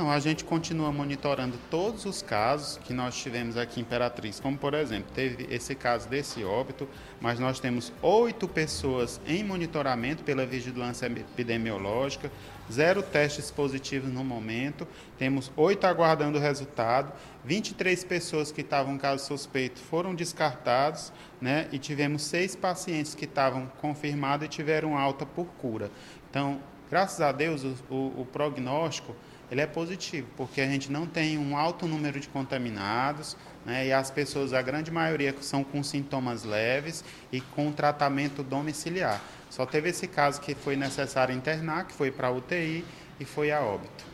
Não, 0.00 0.10
a 0.10 0.18
gente 0.18 0.44
continua 0.44 0.90
monitorando 0.90 1.58
todos 1.70 2.06
os 2.06 2.22
casos 2.22 2.78
que 2.78 2.94
nós 2.94 3.14
tivemos 3.14 3.58
aqui 3.58 3.80
em 3.80 3.82
Imperatriz, 3.82 4.40
como 4.40 4.56
por 4.56 4.72
exemplo, 4.72 5.12
teve 5.14 5.46
esse 5.54 5.74
caso 5.74 6.08
desse 6.08 6.42
óbito, 6.42 6.88
mas 7.20 7.38
nós 7.38 7.60
temos 7.60 7.92
oito 8.00 8.48
pessoas 8.48 9.20
em 9.26 9.44
monitoramento 9.44 10.24
pela 10.24 10.46
vigilância 10.46 11.04
epidemiológica, 11.04 12.32
zero 12.72 13.02
testes 13.02 13.50
positivos 13.50 14.10
no 14.10 14.24
momento, 14.24 14.88
temos 15.18 15.52
oito 15.54 15.86
aguardando 15.86 16.38
o 16.38 16.40
resultado, 16.40 17.12
23 17.44 18.02
pessoas 18.04 18.50
que 18.50 18.62
estavam 18.62 18.96
caso 18.96 19.26
suspeito 19.26 19.80
foram 19.80 20.14
descartados, 20.14 21.12
né, 21.38 21.68
e 21.72 21.78
tivemos 21.78 22.22
seis 22.22 22.56
pacientes 22.56 23.14
que 23.14 23.26
estavam 23.26 23.66
confirmados 23.82 24.46
e 24.46 24.48
tiveram 24.48 24.96
alta 24.96 25.26
por 25.26 25.48
cura. 25.58 25.90
Então, 26.30 26.58
graças 26.88 27.20
a 27.20 27.32
Deus, 27.32 27.64
o, 27.64 27.94
o, 27.94 28.22
o 28.22 28.24
prognóstico 28.32 29.14
ele 29.50 29.60
é 29.60 29.66
positivo, 29.66 30.28
porque 30.36 30.60
a 30.60 30.66
gente 30.66 30.92
não 30.92 31.06
tem 31.06 31.36
um 31.36 31.56
alto 31.56 31.86
número 31.86 32.20
de 32.20 32.28
contaminados, 32.28 33.36
né, 33.66 33.88
e 33.88 33.92
as 33.92 34.10
pessoas, 34.10 34.52
a 34.52 34.62
grande 34.62 34.90
maioria, 34.90 35.34
são 35.40 35.64
com 35.64 35.82
sintomas 35.82 36.44
leves 36.44 37.04
e 37.32 37.40
com 37.40 37.72
tratamento 37.72 38.42
domiciliar. 38.42 39.20
Só 39.50 39.66
teve 39.66 39.88
esse 39.88 40.06
caso 40.06 40.40
que 40.40 40.54
foi 40.54 40.76
necessário 40.76 41.34
internar, 41.34 41.86
que 41.86 41.92
foi 41.92 42.10
para 42.10 42.30
UTI 42.30 42.84
e 43.18 43.24
foi 43.24 43.50
a 43.50 43.60
óbito. 43.60 44.10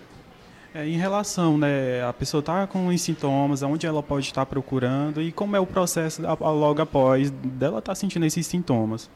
É, 0.74 0.87
em 0.87 0.97
relação, 0.97 1.57
né, 1.57 2.03
a 2.05 2.12
pessoa 2.12 2.41
está 2.41 2.66
com 2.66 2.97
sintomas, 2.99 3.62
aonde 3.62 3.87
ela 3.87 4.03
pode 4.03 4.26
estar 4.26 4.45
procurando 4.45 5.22
e 5.22 5.32
como 5.32 5.57
é 5.57 5.61
o 5.61 5.66
processo 5.66 6.22
logo 6.22 6.82
após 6.82 7.30
dela 7.30 7.78
estar 7.78 7.93
tá 7.93 7.95
sentindo 7.95 8.26
esses 8.26 8.47
sintomas? 8.47 9.11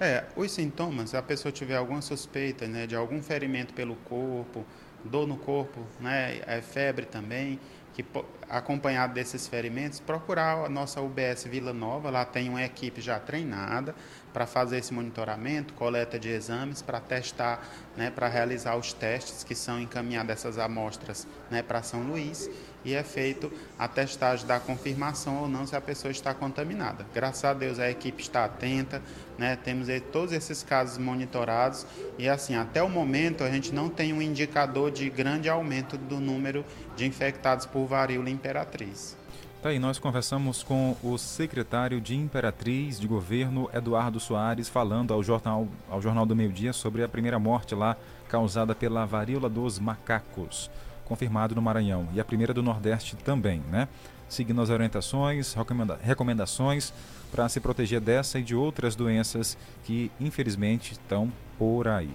É, 0.00 0.24
os 0.34 0.50
sintomas, 0.50 1.10
se 1.10 1.16
a 1.16 1.22
pessoa 1.22 1.52
tiver 1.52 1.76
alguma 1.76 2.02
suspeita, 2.02 2.66
né, 2.66 2.86
de 2.86 2.96
algum 2.96 3.22
ferimento 3.22 3.72
pelo 3.72 3.94
corpo, 3.96 4.64
dor 5.04 5.26
no 5.26 5.36
corpo, 5.36 5.80
né, 6.00 6.40
é 6.46 6.60
febre 6.60 7.06
também, 7.06 7.58
que 7.94 8.04
acompanhado 8.48 9.12
desses 9.14 9.46
ferimentos, 9.46 10.00
procurar 10.00 10.64
a 10.64 10.68
nossa 10.68 11.00
UBS 11.00 11.44
Vila 11.44 11.72
Nova, 11.72 12.10
lá 12.10 12.24
tem 12.24 12.48
uma 12.48 12.62
equipe 12.62 13.00
já 13.00 13.18
treinada 13.18 13.94
para 14.32 14.46
fazer 14.46 14.78
esse 14.78 14.94
monitoramento, 14.94 15.74
coleta 15.74 16.18
de 16.18 16.28
exames, 16.30 16.80
para 16.80 17.00
testar, 17.00 17.66
né, 17.96 18.10
para 18.10 18.28
realizar 18.28 18.76
os 18.76 18.92
testes 18.92 19.44
que 19.44 19.54
são 19.54 19.80
encaminhadas 19.80 20.38
essas 20.38 20.58
amostras 20.58 21.26
né, 21.50 21.62
para 21.62 21.82
São 21.82 22.02
Luís 22.02 22.48
e 22.84 22.94
é 22.94 23.02
feito 23.02 23.52
a 23.78 23.86
testagem 23.88 24.46
da 24.46 24.58
confirmação 24.58 25.42
ou 25.42 25.48
não 25.48 25.66
se 25.66 25.76
a 25.76 25.80
pessoa 25.80 26.10
está 26.10 26.34
contaminada. 26.34 27.06
Graças 27.14 27.44
a 27.44 27.54
Deus 27.54 27.78
a 27.78 27.90
equipe 27.90 28.22
está 28.22 28.44
atenta, 28.44 29.02
né? 29.38 29.56
temos 29.56 29.88
todos 30.12 30.32
esses 30.32 30.62
casos 30.62 30.98
monitorados 30.98 31.86
e 32.18 32.28
assim, 32.28 32.54
até 32.54 32.82
o 32.82 32.88
momento 32.88 33.44
a 33.44 33.50
gente 33.50 33.72
não 33.72 33.88
tem 33.88 34.12
um 34.12 34.22
indicador 34.22 34.90
de 34.90 35.08
grande 35.10 35.48
aumento 35.48 35.96
do 35.96 36.20
número 36.20 36.64
de 36.96 37.06
infectados 37.06 37.66
por 37.66 37.86
varíola 37.86 38.30
imperatriz. 38.30 39.16
Tá 39.62 39.68
aí, 39.68 39.78
nós 39.78 39.96
conversamos 39.96 40.64
com 40.64 40.96
o 41.04 41.16
secretário 41.16 42.00
de 42.00 42.16
Imperatriz 42.16 42.98
de 42.98 43.06
Governo, 43.06 43.70
Eduardo 43.72 44.18
Soares, 44.18 44.68
falando 44.68 45.14
ao 45.14 45.22
Jornal, 45.22 45.68
ao 45.88 46.02
jornal 46.02 46.26
do 46.26 46.34
Meio 46.34 46.52
Dia 46.52 46.72
sobre 46.72 47.04
a 47.04 47.08
primeira 47.08 47.38
morte 47.38 47.72
lá 47.72 47.96
causada 48.28 48.74
pela 48.74 49.06
varíola 49.06 49.48
dos 49.48 49.78
macacos 49.78 50.68
confirmado 51.12 51.54
no 51.54 51.60
Maranhão 51.60 52.08
e 52.14 52.20
a 52.20 52.24
primeira 52.24 52.54
do 52.54 52.62
Nordeste 52.62 53.16
também, 53.16 53.62
né? 53.70 53.86
Seguindo 54.30 54.62
as 54.62 54.70
orientações, 54.70 55.52
recomenda 55.52 55.98
recomendações 56.02 56.90
para 57.30 57.46
se 57.50 57.60
proteger 57.60 58.00
dessa 58.00 58.38
e 58.38 58.42
de 58.42 58.54
outras 58.54 58.96
doenças 58.96 59.58
que 59.84 60.10
infelizmente 60.18 60.92
estão 60.92 61.30
por 61.58 61.86
aí. 61.86 62.08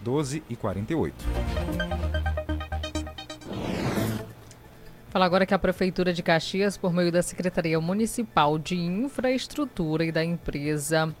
12 0.00 0.42
e 0.50 0.56
48. 0.56 1.14
Fala 5.10 5.24
agora 5.24 5.46
que 5.46 5.54
a 5.54 5.58
Prefeitura 5.58 6.12
de 6.12 6.20
Caxias, 6.20 6.76
por 6.76 6.92
meio 6.92 7.12
da 7.12 7.22
Secretaria 7.22 7.80
Municipal 7.80 8.58
de 8.58 8.74
Infraestrutura 8.74 10.04
e 10.04 10.10
da 10.10 10.24
empresa 10.24 11.14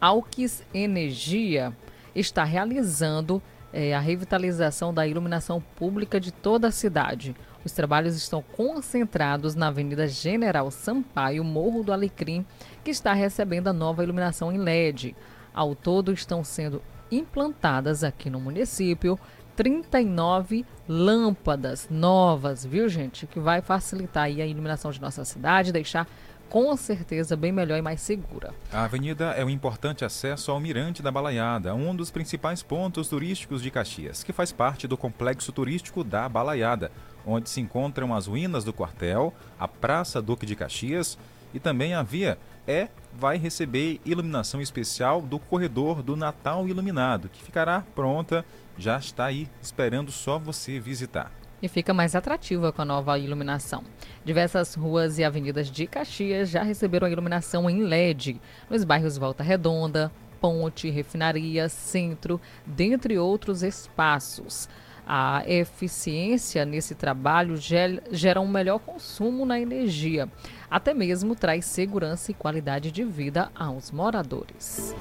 Alques 0.00 0.62
Energia, 0.72 1.76
está 2.14 2.44
realizando 2.44 3.42
é, 3.72 3.94
a 3.94 4.00
revitalização 4.00 4.92
da 4.92 5.06
iluminação 5.06 5.62
pública 5.76 6.18
de 6.18 6.32
toda 6.32 6.68
a 6.68 6.72
cidade. 6.72 7.34
Os 7.64 7.72
trabalhos 7.72 8.16
estão 8.16 8.42
concentrados 8.42 9.54
na 9.54 9.68
Avenida 9.68 10.06
General 10.06 10.70
Sampaio, 10.70 11.44
Morro 11.44 11.82
do 11.82 11.92
Alecrim, 11.92 12.46
que 12.82 12.90
está 12.90 13.12
recebendo 13.12 13.68
a 13.68 13.72
nova 13.72 14.02
iluminação 14.02 14.52
em 14.52 14.58
LED. 14.58 15.14
Ao 15.52 15.74
todo, 15.74 16.12
estão 16.12 16.42
sendo 16.44 16.82
implantadas 17.10 18.04
aqui 18.04 18.30
no 18.30 18.40
município 18.40 19.18
39 19.58 20.64
lâmpadas 20.88 21.88
novas, 21.90 22.64
viu, 22.64 22.88
gente? 22.88 23.26
Que 23.26 23.40
vai 23.40 23.60
facilitar 23.60 24.24
a 24.24 24.28
iluminação 24.30 24.92
de 24.92 25.00
nossa 25.00 25.24
cidade, 25.24 25.72
deixar 25.72 26.06
com 26.48 26.76
certeza 26.76 27.36
bem 27.36 27.52
melhor 27.52 27.78
e 27.78 27.82
mais 27.82 28.00
segura. 28.00 28.54
A 28.72 28.84
avenida 28.84 29.32
é 29.32 29.44
um 29.44 29.50
importante 29.50 30.04
acesso 30.04 30.50
ao 30.50 30.60
Mirante 30.60 31.02
da 31.02 31.10
Balaiada, 31.10 31.74
um 31.74 31.94
dos 31.94 32.10
principais 32.10 32.62
pontos 32.62 33.08
turísticos 33.08 33.62
de 33.62 33.70
Caxias, 33.70 34.22
que 34.22 34.32
faz 34.32 34.50
parte 34.52 34.86
do 34.86 34.96
complexo 34.96 35.52
turístico 35.52 36.02
da 36.02 36.28
Balaiada, 36.28 36.90
onde 37.26 37.50
se 37.50 37.60
encontram 37.60 38.14
as 38.14 38.26
ruínas 38.26 38.64
do 38.64 38.72
quartel, 38.72 39.32
a 39.58 39.68
Praça 39.68 40.22
Duque 40.22 40.46
de 40.46 40.56
Caxias 40.56 41.18
e 41.52 41.60
também 41.60 41.94
a 41.94 42.02
via 42.02 42.38
é 42.66 42.88
vai 43.12 43.38
receber 43.38 44.00
iluminação 44.04 44.60
especial 44.60 45.22
do 45.22 45.38
corredor 45.38 46.02
do 46.02 46.14
Natal 46.14 46.68
Iluminado, 46.68 47.28
que 47.28 47.42
ficará 47.42 47.82
pronta, 47.94 48.44
já 48.76 48.98
está 48.98 49.24
aí 49.24 49.48
esperando 49.62 50.12
só 50.12 50.38
você 50.38 50.78
visitar 50.78 51.32
e 51.62 51.68
fica 51.68 51.94
mais 51.94 52.14
atrativa 52.14 52.72
com 52.72 52.82
a 52.82 52.84
nova 52.84 53.18
iluminação. 53.18 53.82
Diversas 54.24 54.74
ruas 54.74 55.18
e 55.18 55.24
avenidas 55.24 55.70
de 55.70 55.86
Caxias 55.86 56.50
já 56.50 56.62
receberam 56.62 57.06
a 57.06 57.10
iluminação 57.10 57.68
em 57.68 57.82
LED, 57.82 58.40
nos 58.70 58.84
bairros 58.84 59.18
Volta 59.18 59.42
Redonda, 59.42 60.12
Ponte, 60.40 60.88
Refinaria, 60.90 61.68
Centro, 61.68 62.40
dentre 62.64 63.18
outros 63.18 63.62
espaços. 63.62 64.68
A 65.10 65.42
eficiência 65.46 66.66
nesse 66.66 66.94
trabalho 66.94 67.54
gera 67.56 68.42
um 68.42 68.46
melhor 68.46 68.78
consumo 68.78 69.46
na 69.46 69.58
energia. 69.58 70.28
Até 70.70 70.92
mesmo 70.92 71.34
traz 71.34 71.64
segurança 71.64 72.30
e 72.30 72.34
qualidade 72.34 72.92
de 72.92 73.04
vida 73.04 73.50
aos 73.54 73.90
moradores. 73.90 74.94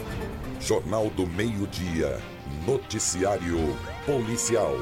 Jornal 0.62 1.10
do 1.10 1.28
Meio-Dia. 1.28 2.22
Noticiário 2.66 3.58
Policial. 4.06 4.74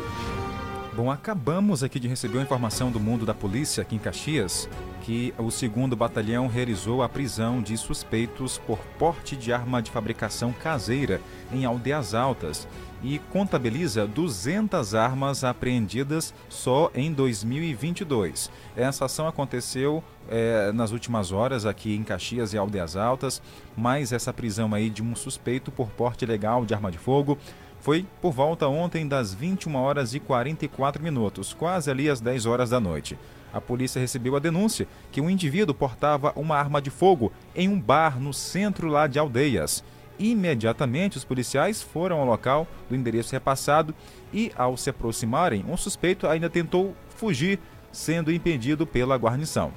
Bom, 0.95 1.11
acabamos 1.11 1.83
aqui 1.83 1.99
de 1.99 2.07
receber 2.07 2.37
uma 2.37 2.43
informação 2.43 2.89
do 2.89 3.01
mundo 3.01 3.25
da 3.25 3.33
polícia 3.33 3.81
aqui 3.81 3.97
em 3.97 3.99
Caxias 3.99 4.69
que 5.01 5.33
o 5.37 5.51
segundo 5.51 5.93
batalhão 5.93 6.47
realizou 6.47 7.03
a 7.03 7.09
prisão 7.09 7.61
de 7.61 7.75
suspeitos 7.75 8.57
por 8.59 8.79
porte 8.97 9.35
de 9.35 9.51
arma 9.51 9.81
de 9.81 9.91
fabricação 9.91 10.53
caseira 10.53 11.19
em 11.51 11.65
Aldeias 11.65 12.13
Altas 12.13 12.65
e 13.03 13.19
contabiliza 13.19 14.07
200 14.07 14.95
armas 14.95 15.43
apreendidas 15.43 16.33
só 16.47 16.89
em 16.95 17.11
2022. 17.11 18.49
Essa 18.73 19.03
ação 19.03 19.27
aconteceu 19.27 20.01
é, 20.29 20.71
nas 20.71 20.91
últimas 20.91 21.33
horas 21.33 21.65
aqui 21.65 21.93
em 21.93 22.03
Caxias 22.03 22.53
e 22.53 22.57
Aldeias 22.57 22.95
Altas, 22.95 23.41
mais 23.75 24.13
essa 24.13 24.31
prisão 24.31 24.73
aí 24.73 24.89
de 24.89 25.03
um 25.03 25.13
suspeito 25.13 25.71
por 25.71 25.89
porte 25.89 26.23
ilegal 26.23 26.65
de 26.65 26.73
arma 26.73 26.89
de 26.89 26.97
fogo 26.97 27.37
foi 27.86 28.03
por 28.19 28.31
volta 28.31 28.67
ontem 28.67 29.07
das 29.07 29.31
21 29.31 29.75
horas 29.75 30.15
e 30.15 30.19
44 30.19 31.03
minutos, 31.03 31.53
quase 31.53 31.91
ali 31.91 32.09
às 32.09 32.19
10 32.19 32.47
horas 32.47 32.71
da 32.71 32.79
noite. 32.79 33.15
A 33.53 33.61
polícia 33.61 33.99
recebeu 33.99 34.36
a 34.36 34.39
denúncia 34.39 34.88
que 35.11 35.21
um 35.21 35.29
indivíduo 35.29 35.75
portava 35.75 36.33
uma 36.36 36.57
arma 36.57 36.81
de 36.81 36.89
fogo 36.89 37.31
em 37.55 37.69
um 37.69 37.79
bar 37.79 38.19
no 38.19 38.33
centro 38.33 38.88
lá 38.88 39.05
de 39.05 39.19
Aldeias. 39.19 39.83
Imediatamente, 40.17 41.15
os 41.15 41.23
policiais 41.23 41.79
foram 41.79 42.17
ao 42.17 42.25
local 42.25 42.65
do 42.89 42.95
endereço 42.95 43.33
repassado 43.33 43.93
e, 44.33 44.51
ao 44.55 44.75
se 44.75 44.89
aproximarem, 44.89 45.63
um 45.69 45.77
suspeito 45.77 46.25
ainda 46.25 46.49
tentou 46.49 46.95
fugir, 47.09 47.59
sendo 47.91 48.31
impedido 48.31 48.88
pela 48.88 49.15
guarnição. 49.15 49.71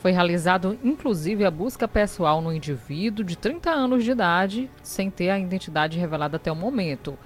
Foi 0.00 0.12
realizado 0.12 0.78
inclusive 0.84 1.46
a 1.46 1.50
busca 1.50 1.88
pessoal 1.88 2.42
no 2.42 2.52
indivíduo 2.52 3.24
de 3.24 3.38
30 3.38 3.70
anos 3.70 4.04
de 4.04 4.10
idade, 4.10 4.70
sem 4.82 5.10
ter 5.10 5.30
a 5.30 5.38
identidade 5.38 5.98
revelada 5.98 6.36
até 6.36 6.52
o 6.52 6.54
momento 6.54 7.16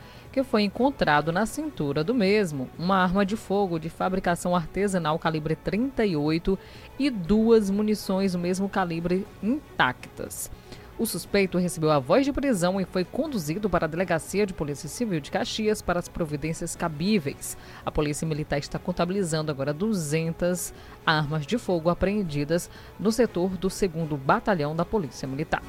foi 0.44 0.62
encontrado 0.62 1.32
na 1.32 1.46
cintura 1.46 2.02
do 2.04 2.14
mesmo 2.14 2.68
uma 2.78 2.96
arma 2.96 3.24
de 3.24 3.36
fogo 3.36 3.78
de 3.78 3.88
fabricação 3.88 4.54
artesanal 4.54 5.18
calibre 5.18 5.56
38 5.56 6.58
e 6.98 7.10
duas 7.10 7.70
munições 7.70 8.32
do 8.32 8.38
mesmo 8.38 8.68
calibre 8.68 9.26
intactas. 9.42 10.50
O 10.98 11.06
suspeito 11.06 11.58
recebeu 11.58 11.92
a 11.92 12.00
voz 12.00 12.24
de 12.24 12.32
prisão 12.32 12.80
e 12.80 12.84
foi 12.84 13.04
conduzido 13.04 13.70
para 13.70 13.84
a 13.84 13.88
Delegacia 13.88 14.44
de 14.44 14.52
Polícia 14.52 14.88
Civil 14.88 15.20
de 15.20 15.30
Caxias 15.30 15.80
para 15.80 16.00
as 16.00 16.08
providências 16.08 16.74
cabíveis. 16.74 17.56
A 17.86 17.90
Polícia 17.90 18.26
Militar 18.26 18.58
está 18.58 18.80
contabilizando 18.80 19.52
agora 19.52 19.72
200 19.72 20.74
armas 21.06 21.46
de 21.46 21.56
fogo 21.56 21.88
apreendidas 21.88 22.68
no 22.98 23.12
setor 23.12 23.50
do 23.50 23.68
2 23.68 23.82
Batalhão 24.20 24.74
da 24.74 24.84
Polícia 24.84 25.28
Militar 25.28 25.62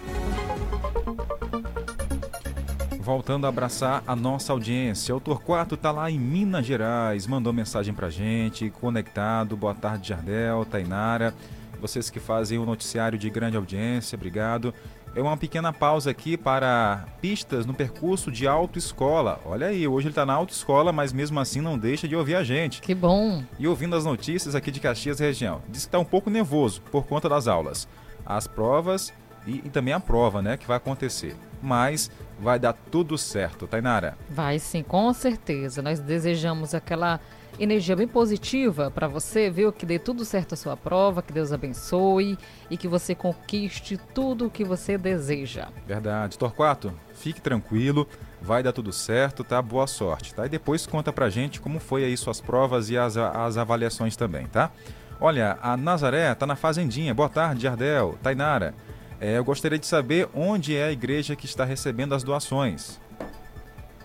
voltando 3.10 3.46
a 3.46 3.50
abraçar 3.50 4.04
a 4.06 4.16
nossa 4.16 4.54
audiência. 4.54 5.16
O 5.16 5.20
Torquato 5.20 5.74
está 5.74 5.92
lá 5.92 6.12
em 6.12 6.20
Minas 6.20 6.64
Gerais, 6.64 7.26
mandou 7.26 7.52
mensagem 7.52 7.92
pra 7.92 8.08
gente, 8.08 8.70
conectado. 8.70 9.58
Boa 9.58 9.74
tarde, 9.74 10.10
Jardel, 10.10 10.64
Tainara. 10.64 11.34
Vocês 11.82 12.12
que 12.12 12.20
fazem 12.20 12.60
o 12.60 12.68
noticiário 12.68 13.18
de 13.18 13.28
grande 13.28 13.58
audiência, 13.58 14.16
obrigado. 14.16 14.72
É 15.16 15.24
uma 15.24 15.36
pequena 15.36 15.74
pausa 15.74 16.12
aqui 16.12 16.38
para 16.38 17.08
pistas 17.20 17.66
no 17.66 17.74
percurso 17.74 18.32
de 18.32 18.48
autoescola. 18.48 19.40
Olha 19.44 19.66
aí, 19.66 19.88
hoje 19.88 20.06
ele 20.06 20.12
está 20.12 20.24
na 20.24 20.34
autoescola, 20.34 20.94
mas 20.94 21.12
mesmo 21.12 21.40
assim 21.40 21.62
não 21.62 21.80
deixa 21.80 22.08
de 22.08 22.16
ouvir 22.16 22.36
a 22.36 22.44
gente. 22.44 22.80
Que 22.80 22.94
bom! 22.94 23.44
E 23.58 23.68
ouvindo 23.68 23.96
as 23.96 24.06
notícias 24.06 24.54
aqui 24.54 24.70
de 24.70 24.80
Caxias 24.80 25.18
região. 25.20 25.64
Diz 25.68 25.82
que 25.82 25.88
está 25.88 25.98
um 25.98 26.06
pouco 26.06 26.30
nervoso 26.30 26.80
por 26.92 27.08
conta 27.08 27.28
das 27.28 27.48
aulas. 27.48 27.88
As 28.24 28.46
provas 28.46 29.12
e, 29.48 29.64
e 29.66 29.70
também 29.70 29.96
a 29.96 30.00
prova, 30.00 30.44
né, 30.44 30.58
que 30.58 30.68
vai 30.68 30.78
acontecer. 30.78 31.36
Mas 31.60 32.12
vai 32.40 32.60
dar 32.60 32.74
tudo 32.74 33.18
certo, 33.18 33.68
Tainara. 33.68 34.18
Vai 34.30 34.60
sim, 34.60 34.84
com 34.84 35.12
certeza. 35.14 35.82
Nós 35.82 36.00
desejamos 36.00 36.74
aquela 36.74 37.20
energia 37.60 37.96
bem 37.96 38.08
positiva 38.08 38.90
para 38.90 39.08
você, 39.08 39.50
viu? 39.50 39.72
Que 39.72 39.86
dê 39.86 40.00
tudo 40.00 40.24
certo 40.24 40.54
a 40.54 40.58
sua 40.58 40.78
prova, 40.78 41.22
que 41.22 41.34
Deus 41.34 41.52
abençoe 41.52 42.38
e 42.70 42.78
que 42.78 42.88
você 42.88 43.14
conquiste 43.14 44.00
tudo 44.14 44.48
o 44.48 44.50
que 44.50 44.64
você 44.64 44.98
deseja. 44.98 45.68
Verdade. 45.86 46.38
Torquato, 46.38 46.94
fique 47.14 47.42
tranquilo, 47.42 48.08
vai 48.42 48.64
dar 48.64 48.72
tudo 48.72 48.94
certo, 48.94 49.44
tá? 49.44 49.62
Boa 49.62 49.88
sorte, 49.88 50.34
tá? 50.34 50.46
E 50.46 50.50
depois 50.50 50.86
conta 50.86 51.12
pra 51.12 51.30
gente 51.30 51.60
como 51.60 51.80
foi 51.80 52.04
aí 52.04 52.16
suas 52.16 52.40
provas 52.40 52.90
e 52.90 52.98
as, 52.98 53.18
as 53.18 53.58
avaliações 53.58 54.16
também, 54.16 54.48
tá? 54.48 54.72
Olha, 55.20 55.58
a 55.62 55.76
Nazaré 55.76 56.34
tá 56.34 56.48
na 56.48 56.56
Fazendinha. 56.56 57.14
Boa 57.14 57.28
tarde, 57.28 57.68
Ardel. 57.68 58.18
Tainara, 58.24 58.74
é, 59.20 59.38
eu 59.38 59.44
gostaria 59.44 59.78
de 59.78 59.86
saber 59.86 60.30
onde 60.34 60.76
é 60.76 60.86
a 60.86 60.92
igreja 60.92 61.36
que 61.36 61.46
está 61.46 61.66
recebendo 61.66 62.16
as 62.16 62.24
doações. 62.24 63.00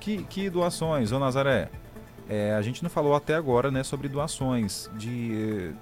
Que, 0.00 0.22
que 0.24 0.50
doações, 0.50 1.12
ô 1.12 1.18
Nazaré? 1.18 1.70
É, 2.28 2.54
a 2.54 2.62
gente 2.62 2.82
não 2.82 2.90
falou 2.90 3.14
até 3.14 3.34
agora 3.34 3.70
né, 3.70 3.82
sobre 3.82 4.08
doações 4.08 4.90
de, 4.94 5.72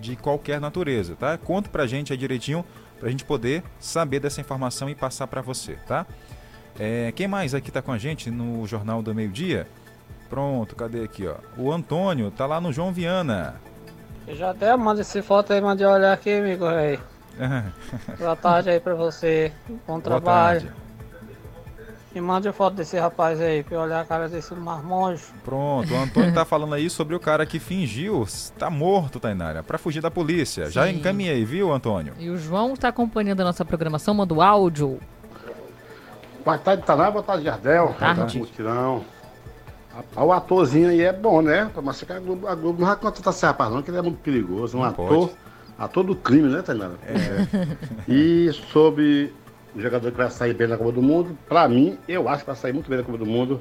de 0.00 0.14
qualquer 0.14 0.60
natureza, 0.60 1.16
tá? 1.16 1.36
Conta 1.36 1.68
pra 1.68 1.86
gente 1.86 2.12
aí 2.12 2.18
direitinho 2.18 2.64
pra 3.00 3.10
gente 3.10 3.24
poder 3.24 3.62
saber 3.78 4.20
dessa 4.20 4.40
informação 4.40 4.88
e 4.88 4.94
passar 4.94 5.26
para 5.26 5.40
você, 5.40 5.74
tá? 5.86 6.06
É, 6.78 7.12
quem 7.12 7.26
mais 7.26 7.54
aqui 7.54 7.72
tá 7.72 7.82
com 7.82 7.92
a 7.92 7.98
gente 7.98 8.30
no 8.30 8.66
Jornal 8.66 9.02
do 9.02 9.14
Meio 9.14 9.30
Dia? 9.30 9.66
Pronto, 10.28 10.76
cadê 10.76 11.02
aqui, 11.02 11.26
ó? 11.26 11.36
O 11.56 11.72
Antônio 11.72 12.30
tá 12.30 12.46
lá 12.46 12.60
no 12.60 12.72
João 12.72 12.92
Viana. 12.92 13.60
Eu 14.26 14.36
já 14.36 14.50
até 14.50 14.76
mando 14.76 15.00
essa 15.00 15.22
foto 15.22 15.52
aí, 15.52 15.60
mandei 15.60 15.86
olhar 15.86 16.12
aqui, 16.12 16.30
amigo, 16.30 16.66
aí. 16.66 16.98
Boa 18.18 18.36
tarde 18.36 18.70
aí 18.70 18.80
pra 18.80 18.94
você. 18.94 19.52
Bom 19.86 20.00
trabalho. 20.00 20.62
Tarde. 20.62 20.88
E 22.14 22.20
mande 22.20 22.48
a 22.48 22.52
foto 22.52 22.74
desse 22.74 22.98
rapaz 22.98 23.40
aí, 23.40 23.62
pra 23.62 23.76
eu 23.76 23.80
olhar 23.82 24.00
a 24.00 24.04
cara 24.04 24.28
desse 24.28 24.54
marmonjo. 24.54 25.26
Pronto, 25.44 25.92
o 25.92 25.96
Antônio 25.96 26.32
tá 26.32 26.44
falando 26.44 26.74
aí 26.74 26.88
sobre 26.88 27.14
o 27.14 27.20
cara 27.20 27.44
que 27.44 27.58
fingiu, 27.58 28.26
tá 28.58 28.70
morto, 28.70 29.20
Tainara, 29.20 29.62
pra 29.62 29.76
fugir 29.76 30.00
da 30.00 30.10
polícia. 30.10 30.66
Sim. 30.66 30.72
Já 30.72 30.90
encaminhei, 30.90 31.44
viu, 31.44 31.70
Antônio? 31.70 32.14
E 32.18 32.30
o 32.30 32.38
João 32.38 32.74
tá 32.74 32.88
acompanhando 32.88 33.40
a 33.42 33.44
nossa 33.44 33.64
programação, 33.64 34.14
manda 34.14 34.32
o 34.32 34.40
áudio. 34.40 34.98
Boa 36.42 36.56
tarde, 36.56 36.82
Tainara, 36.82 37.10
boa 37.10 37.22
tarde, 37.22 37.44
Jardel. 37.44 37.86
Boa 37.88 37.98
tarde. 37.98 38.38
Mutirão. 38.38 39.04
O 40.16 40.32
atorzinho 40.32 40.88
aí 40.88 41.02
é 41.02 41.12
bom, 41.12 41.42
né? 41.42 41.70
Mas 41.82 42.04
a 42.08 42.18
Globo, 42.18 42.46
a 42.46 42.54
Globo 42.54 42.80
não 42.80 42.86
vai 42.86 42.96
contratar 42.96 43.32
esse 43.34 43.44
rapaz, 43.44 43.70
não, 43.70 43.82
que 43.82 43.90
ele 43.90 43.98
é 43.98 44.02
muito 44.02 44.18
perigoso. 44.20 44.78
Um 44.78 44.80
não 44.80 44.88
ator. 44.88 45.08
Pode. 45.08 45.47
Ator 45.78 46.04
do 46.04 46.16
crime, 46.16 46.48
né, 46.48 46.60
Tainara? 46.60 46.94
É. 47.06 47.66
E 48.08 48.50
sobre 48.72 49.32
o 49.74 49.80
jogador 49.80 50.10
que 50.10 50.16
vai 50.16 50.30
sair 50.30 50.52
bem 50.52 50.66
na 50.66 50.76
Copa 50.76 50.92
do 50.92 51.02
Mundo, 51.02 51.38
pra 51.48 51.68
mim, 51.68 51.96
eu 52.08 52.28
acho 52.28 52.40
que 52.40 52.46
vai 52.46 52.56
sair 52.56 52.72
muito 52.72 52.88
bem 52.88 52.98
na 52.98 53.04
Copa 53.04 53.18
do 53.18 53.26
Mundo. 53.26 53.60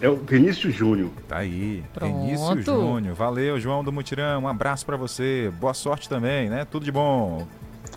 É 0.00 0.08
o 0.08 0.14
Vinícius 0.14 0.72
Júnior. 0.72 1.10
Tá 1.26 1.38
aí, 1.38 1.82
Pronto. 1.92 2.20
Vinícius 2.20 2.64
Júnior. 2.64 3.16
Valeu, 3.16 3.58
João 3.58 3.82
do 3.82 3.92
Mutirão. 3.92 4.42
Um 4.42 4.48
abraço 4.48 4.86
para 4.86 4.96
você. 4.96 5.52
Boa 5.58 5.74
sorte 5.74 6.08
também, 6.08 6.48
né? 6.48 6.64
Tudo 6.64 6.84
de 6.84 6.92
bom. 6.92 7.44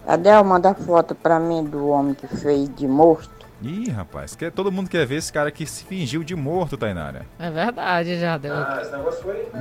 Adel, 0.08 0.44
manda 0.44 0.74
foto 0.74 1.14
pra 1.14 1.40
mim 1.40 1.64
do 1.64 1.90
homem 1.90 2.16
que 2.16 2.26
fez 2.26 2.74
de 2.76 2.88
morto. 2.88 3.41
Ih, 3.62 3.92
rapaz, 3.92 4.36
que, 4.36 4.50
todo 4.50 4.72
mundo 4.72 4.90
quer 4.90 5.06
ver 5.06 5.16
esse 5.16 5.32
cara 5.32 5.52
que 5.52 5.66
se 5.68 5.84
fingiu 5.84 6.24
de 6.24 6.36
morto, 6.36 6.76
Tainara. 6.76 7.28
É 7.38 7.50
verdade, 7.52 8.20
Jardel. 8.20 8.56
Ah, 8.56 8.82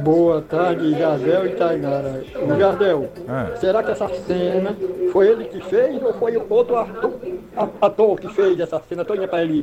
Boa 0.02 0.40
tarde, 0.40 0.98
Jardel 0.98 1.46
e 1.46 1.50
Tainara. 1.50 2.24
O 2.34 2.58
Jardel, 2.58 3.12
ah. 3.28 3.54
será 3.60 3.82
que 3.82 3.90
essa 3.90 4.08
cena 4.08 4.74
foi 5.12 5.28
ele 5.28 5.44
que 5.44 5.60
fez 5.60 6.02
ou 6.02 6.14
foi 6.14 6.36
outro 6.48 6.76
ator, 6.76 7.20
ator 7.80 8.18
que 8.18 8.28
fez 8.28 8.58
essa 8.58 8.80
cena 8.88 9.04
toda 9.04 9.28
para 9.28 9.42
ele 9.42 9.62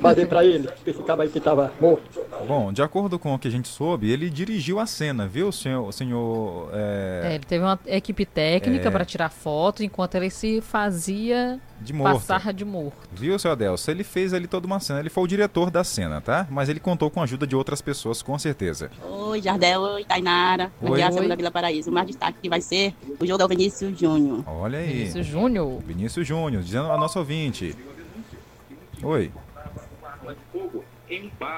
fazer 0.00 0.26
para 0.26 0.44
ele, 0.44 0.68
esse 0.86 1.02
cara 1.02 1.24
aí 1.24 1.28
que 1.28 1.38
estava 1.38 1.70
morto? 1.78 2.24
Bom, 2.48 2.72
de 2.72 2.82
acordo 2.82 3.18
com 3.18 3.34
o 3.34 3.38
que 3.38 3.48
a 3.48 3.50
gente 3.50 3.68
soube, 3.68 4.10
ele 4.10 4.30
dirigiu 4.30 4.80
a 4.80 4.86
cena, 4.86 5.26
viu, 5.26 5.52
senhor? 5.52 5.92
senhor 5.92 6.70
é... 6.72 7.20
É, 7.24 7.34
ele 7.34 7.44
teve 7.44 7.62
uma 7.62 7.78
equipe 7.86 8.24
técnica 8.24 8.88
é... 8.88 8.90
para 8.90 9.04
tirar 9.04 9.28
foto 9.28 9.82
enquanto 9.82 10.14
ele 10.14 10.30
se 10.30 10.62
fazia 10.62 11.60
de 11.80 11.92
morto. 11.92 12.26
Passar 12.26 12.52
de 12.52 12.64
morto. 12.64 12.96
Viu, 13.12 13.38
seu 13.38 13.52
Adelso? 13.52 13.90
Ele 13.90 14.04
fez 14.04 14.32
ali 14.32 14.46
toda 14.46 14.66
uma 14.66 14.80
cena. 14.80 15.00
Ele 15.00 15.10
foi 15.10 15.24
o 15.24 15.26
diretor 15.26 15.70
da 15.70 15.84
cena, 15.84 16.20
tá? 16.20 16.46
Mas 16.50 16.68
ele 16.68 16.80
contou 16.80 17.10
com 17.10 17.20
a 17.20 17.24
ajuda 17.24 17.46
de 17.46 17.54
outras 17.54 17.80
pessoas, 17.80 18.22
com 18.22 18.38
certeza. 18.38 18.90
Oi, 19.02 19.42
Jardel. 19.42 19.80
Oi, 19.80 20.04
Tainara. 20.04 20.72
Oi. 20.80 21.02
Oi. 21.02 21.28
da 21.28 21.36
Vila 21.36 21.50
Paraíso. 21.50 21.90
O 21.90 21.92
mais 21.92 22.06
destaque 22.06 22.38
que 22.42 22.48
vai 22.48 22.60
ser 22.60 22.94
o 23.20 23.26
jogo 23.26 23.42
é 23.42 23.44
o 23.44 23.48
Vinícius 23.48 23.98
Júnior. 23.98 24.42
Olha 24.46 24.78
aí. 24.78 24.92
Vinícius 24.92 25.26
Júnior. 25.26 25.80
Vinícius 25.86 26.26
Júnior, 26.26 26.62
dizendo 26.62 26.90
a 26.90 26.96
nossa 26.96 27.18
ouvinte. 27.18 27.76
Oi. 29.02 29.30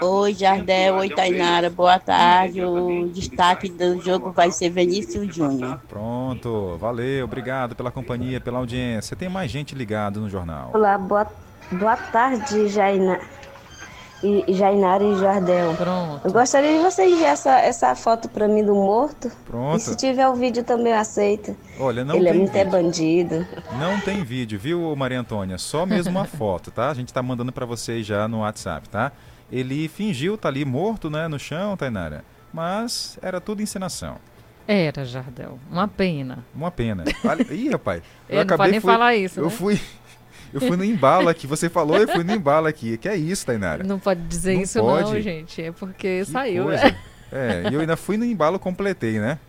Oi, 0.02 0.34
Jardel. 0.34 0.96
Oi, 0.96 1.08
Tainara. 1.10 1.70
Boa 1.70 1.98
tarde. 1.98 2.62
O 2.64 3.08
destaque 3.08 3.68
do 3.68 4.00
jogo 4.02 4.32
vai 4.32 4.50
ser 4.50 4.70
Vinícius 4.70 5.34
Júnior. 5.34 5.80
Pronto. 5.88 6.76
Valeu. 6.78 7.24
Obrigado 7.24 7.74
pela 7.76 7.90
companhia, 7.90 8.40
pela 8.40 8.58
audiência. 8.58 9.16
Tem 9.16 9.28
mais 9.28 9.50
gente 9.50 9.74
ligado 9.74 10.20
no 10.20 10.28
jornal. 10.28 10.70
Olá, 10.74 10.98
boa, 10.98 11.26
boa 11.72 11.96
tarde, 11.96 12.68
Jaina. 12.68 13.20
E 14.22 14.52
Jainara 14.52 15.04
e 15.04 15.14
Jardel. 15.16 15.74
Pronto. 15.74 16.22
Eu 16.26 16.32
gostaria 16.32 16.78
de 16.78 16.82
você 16.82 17.06
enviar 17.06 17.32
essa, 17.34 17.60
essa 17.60 17.94
foto 17.94 18.28
para 18.28 18.48
mim 18.48 18.64
do 18.64 18.74
morto. 18.74 19.30
Pronto. 19.46 19.76
E 19.76 19.80
se 19.80 19.96
tiver 19.96 20.26
o 20.26 20.34
vídeo 20.34 20.64
também 20.64 20.92
eu 20.92 20.98
aceito. 20.98 21.54
Olha, 21.78 22.04
não 22.04 22.16
Ele 22.16 22.28
é 22.28 22.32
tem 22.32 22.40
é 22.40 22.42
muito 22.42 22.52
vídeo. 22.52 22.66
é 22.66 22.70
bandido. 22.82 23.46
Não 23.78 24.00
tem 24.00 24.24
vídeo, 24.24 24.58
viu, 24.58 24.96
Maria 24.96 25.20
Antônia? 25.20 25.58
Só 25.58 25.84
mesmo 25.86 26.10
uma 26.10 26.24
foto, 26.26 26.70
tá? 26.72 26.90
A 26.90 26.94
gente 26.94 27.12
tá 27.12 27.22
mandando 27.22 27.52
para 27.52 27.66
vocês 27.66 28.04
já 28.06 28.26
no 28.26 28.40
WhatsApp, 28.40 28.88
tá? 28.88 29.12
Ele 29.50 29.88
fingiu 29.88 30.36
tá 30.36 30.48
ali 30.48 30.64
morto, 30.64 31.08
né, 31.08 31.28
no 31.28 31.38
chão, 31.38 31.76
Tainara. 31.76 32.24
Mas 32.52 33.18
era 33.22 33.40
tudo 33.40 33.62
encenação. 33.62 34.16
Era, 34.66 35.04
Jardel. 35.04 35.58
Uma 35.70 35.86
pena. 35.86 36.44
Uma 36.54 36.70
pena. 36.70 37.04
Ih, 37.50 37.70
rapaz. 37.70 38.02
Eu, 38.28 38.36
eu 38.36 38.42
acabei, 38.42 38.48
não 38.48 38.56
pode 38.56 38.70
nem 38.72 38.80
fui, 38.80 38.92
falar 38.92 39.14
isso. 39.14 39.38
Eu 39.38 39.44
né? 39.44 39.50
fui. 39.50 39.80
Eu 40.52 40.60
fui 40.60 40.76
no 40.76 40.84
embalo 40.84 41.28
aqui, 41.28 41.46
você 41.46 41.68
falou, 41.68 41.96
eu 41.96 42.08
fui 42.08 42.24
no 42.24 42.32
embalo 42.32 42.66
aqui. 42.66 42.96
Que 42.96 43.08
é 43.08 43.16
isso, 43.16 43.44
Tainara? 43.44 43.84
Não 43.84 43.98
pode 43.98 44.22
dizer 44.22 44.54
não 44.54 44.62
isso 44.62 44.80
pode. 44.80 45.12
não, 45.12 45.20
gente. 45.20 45.62
É 45.62 45.70
porque 45.70 46.20
que 46.20 46.24
saiu, 46.24 46.64
coisa. 46.64 46.84
né? 46.84 46.98
É, 47.32 47.68
e 47.68 47.74
eu 47.74 47.80
ainda 47.80 47.96
fui 47.96 48.16
no 48.16 48.24
embalo, 48.24 48.56
completei, 48.56 49.18
né? 49.18 49.40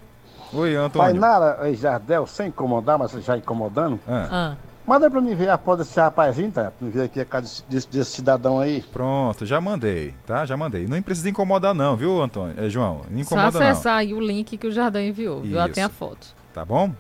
Oi, 0.52 0.76
Antônio. 0.76 1.12
Tainara 1.12 1.70
e 1.70 1.76
Jardel, 1.76 2.26
sem 2.26 2.48
incomodar, 2.48 2.98
mas 2.98 3.12
já 3.24 3.38
incomodando. 3.38 4.00
Ah. 4.08 4.28
ah. 4.32 4.56
Manda 4.88 5.12
pra 5.12 5.20
mim 5.20 5.36
ver 5.36 5.50
a 5.50 5.58
foto 5.58 5.80
desse 5.80 6.00
rapazinho, 6.00 6.50
tá? 6.50 6.72
Pra 6.72 6.88
mim 6.88 6.90
ver 6.90 7.04
aqui 7.04 7.20
a 7.20 7.26
cara 7.26 7.44
desse, 7.70 7.90
desse, 7.90 8.12
cidadão 8.12 8.58
aí. 8.58 8.82
Pronto, 8.94 9.46
já 9.46 9.60
mandei, 9.60 10.16
tá? 10.26 10.46
Já 10.46 10.56
mandei. 10.56 10.88
Não 10.88 11.02
precisa 11.02 11.30
incomodar 11.30 11.76
não, 11.76 11.98
viu, 11.98 12.22
Antônio? 12.22 12.56
É, 12.58 12.70
João, 12.70 13.02
não 13.12 13.20
incomoda 13.20 13.52
Só 13.52 13.64
acessar 13.64 13.94
não. 13.94 14.00
aí 14.00 14.14
o 14.14 14.20
link 14.22 14.58
que 14.58 14.66
o 14.66 14.72
Jardão 14.72 15.02
enviou, 15.02 15.42
viu? 15.42 15.58
Lá 15.58 15.68
tem 15.68 15.84
a 15.84 15.90
foto. 15.90 16.28
Tá 16.54 16.64
bom? 16.64 16.94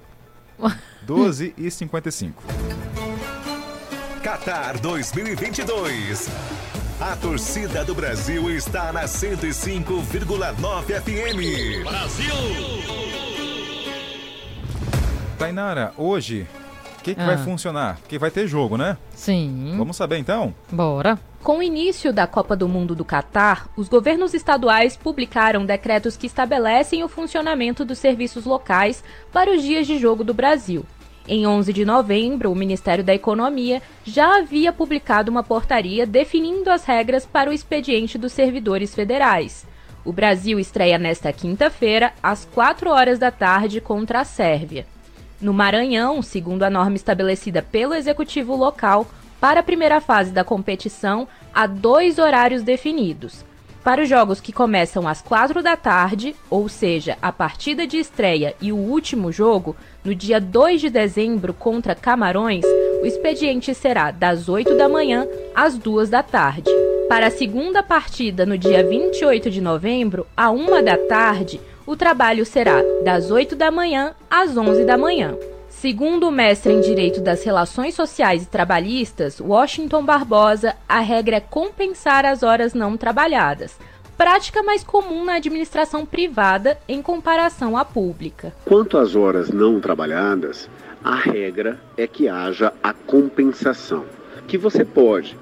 12 1.03 1.53
e 1.57 1.71
55. 1.71 2.43
Qatar 4.21 4.77
2022. 4.81 6.29
A 6.99 7.15
torcida 7.15 7.85
do 7.85 7.95
Brasil 7.95 8.49
está 8.49 8.91
na 8.91 9.03
105,9 9.03 10.83
FM. 10.83 11.85
Brasil! 11.85 12.33
Tainara, 15.38 15.93
hoje 15.95 16.45
que, 17.08 17.16
que 17.16 17.22
ah. 17.22 17.26
vai 17.26 17.38
funcionar? 17.38 17.97
Porque 17.97 18.18
vai 18.18 18.30
ter 18.30 18.47
jogo, 18.47 18.78
né? 18.78 18.97
Sim. 19.16 19.76
Vamos 19.78 19.95
saber 19.95 20.18
então? 20.18 20.53
Bora. 20.72 21.18
Com 21.41 21.60
o 21.60 21.64
início 21.64 22.12
da 22.12 22.28
Copa 22.28 22.55
do 22.55 22.68
Mundo 22.68 22.93
do 22.93 23.05
Catar, 23.05 23.70
os 23.78 23.88
governos 23.88 24.34
estaduais 24.34 24.97
publicaram 24.97 25.66
decretos 25.66 26.18
que 26.18 26.28
estabelecem 26.28 27.03
o 27.03 27.08
funcionamento 27.08 27.86
dos 27.86 27.99
serviços 27.99 28.43
locais 28.43 29.03
para 29.32 29.55
os 29.55 29.62
dias 29.62 29.88
de 29.88 29.97
jogo 29.97 30.24
do 30.24 30.34
Brasil. 30.34 30.86
Em 31.26 31.45
11 31.45 31.72
de 31.72 31.86
novembro, 31.86 32.51
o 32.51 32.55
Ministério 32.55 33.03
da 33.03 33.14
Economia 33.14 33.82
já 34.03 34.38
havia 34.38 34.74
publicado 34.74 35.30
uma 35.30 35.43
portaria 35.43 36.05
definindo 36.05 36.70
as 36.70 36.86
regras 36.86 37.26
para 37.26 37.49
o 37.49 37.53
expediente 37.53 38.18
dos 38.18 38.34
servidores 38.34 38.95
federais. 38.95 39.66
O 40.03 40.12
Brasil 40.12 40.60
estreia 40.60 40.97
nesta 40.97 41.32
quinta-feira, 41.34 42.14
às 42.24 42.45
4 42.45 42.89
horas 42.89 43.20
da 43.20 43.30
tarde, 43.30 43.82
contra 43.82 44.22
a 44.22 44.26
Sérvia. 44.26 44.86
No 45.39 45.53
Maranhão, 45.53 46.21
segundo 46.21 46.63
a 46.63 46.69
norma 46.69 46.95
estabelecida 46.95 47.61
pelo 47.61 47.93
executivo 47.93 48.55
local, 48.55 49.05
para 49.39 49.59
a 49.59 49.63
primeira 49.63 50.01
fase 50.01 50.31
da 50.31 50.43
competição, 50.43 51.27
há 51.53 51.67
dois 51.67 52.17
horários 52.17 52.63
definidos. 52.63 53.45
Para 53.83 54.01
os 54.01 54.09
jogos 54.09 54.41
que 54.41 54.51
começam 54.51 55.07
às 55.07 55.21
quatro 55.21 55.61
da 55.61 55.77
tarde, 55.77 56.35
ou 56.49 56.67
seja, 56.67 57.17
a 57.21 57.31
partida 57.31 57.85
de 57.85 57.97
estreia 57.97 58.55
e 58.59 58.71
o 58.71 58.77
último 58.77 59.31
jogo, 59.31 59.75
no 60.03 60.13
dia 60.13 60.41
2 60.41 60.81
de 60.81 60.89
dezembro 60.89 61.53
contra 61.53 61.95
Camarões, 61.95 62.65
o 63.01 63.05
expediente 63.05 63.73
será 63.75 64.09
das 64.09 64.49
8 64.49 64.75
da 64.75 64.89
manhã 64.89 65.27
às 65.55 65.77
2 65.77 66.09
da 66.09 66.23
tarde. 66.23 66.69
Para 67.07 67.27
a 67.27 67.31
segunda 67.31 67.81
partida, 67.81 68.45
no 68.45 68.57
dia 68.57 68.83
28 68.83 69.49
de 69.49 69.61
novembro, 69.61 70.27
à 70.35 70.51
1 70.51 70.83
da 70.83 70.97
tarde, 70.97 71.61
o 71.88 71.95
trabalho 71.95 72.45
será 72.45 72.83
das 73.01 73.31
8 73.31 73.55
da 73.55 73.71
manhã 73.71 74.13
às 74.29 74.57
11 74.57 74.83
da 74.83 74.97
manhã. 74.97 75.35
Segundo 75.69 76.27
o 76.27 76.31
mestre 76.31 76.73
em 76.73 76.81
Direito 76.81 77.21
das 77.21 77.43
Relações 77.43 77.95
Sociais 77.95 78.43
e 78.43 78.47
Trabalhistas, 78.47 79.39
Washington 79.39 80.03
Barbosa, 80.03 80.75
a 80.88 80.99
regra 80.99 81.38
é 81.38 81.39
compensar 81.39 82.25
as 82.25 82.43
horas 82.43 82.73
não 82.73 82.97
trabalhadas, 82.97 83.79
prática 84.17 84.61
mais 84.61 84.83
comum 84.83 85.23
na 85.23 85.35
administração 85.35 86.05
privada 86.05 86.77
em 86.89 87.01
comparação 87.01 87.77
à 87.77 87.85
pública. 87.85 88.53
Quanto 88.65 88.97
às 88.97 89.15
horas 89.15 89.49
não 89.49 89.79
trabalhadas, 89.79 90.69
a 91.01 91.15
regra 91.15 91.79
é 91.95 92.05
que 92.05 92.27
haja 92.27 92.73
a 92.83 92.91
compensação, 92.91 94.03
que 94.45 94.57
você 94.57 94.83
pode 94.83 95.38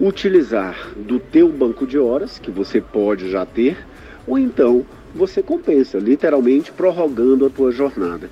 utilizar 0.00 0.88
do 0.96 1.20
teu 1.20 1.48
banco 1.48 1.86
de 1.86 1.98
horas, 1.98 2.40
que 2.40 2.50
você 2.50 2.80
pode 2.80 3.30
já 3.30 3.46
ter, 3.46 3.86
ou 4.26 4.38
então 4.38 4.84
você 5.14 5.42
compensa, 5.42 5.98
literalmente 5.98 6.72
prorrogando 6.72 7.46
a 7.46 7.50
tua 7.50 7.72
jornada. 7.72 8.30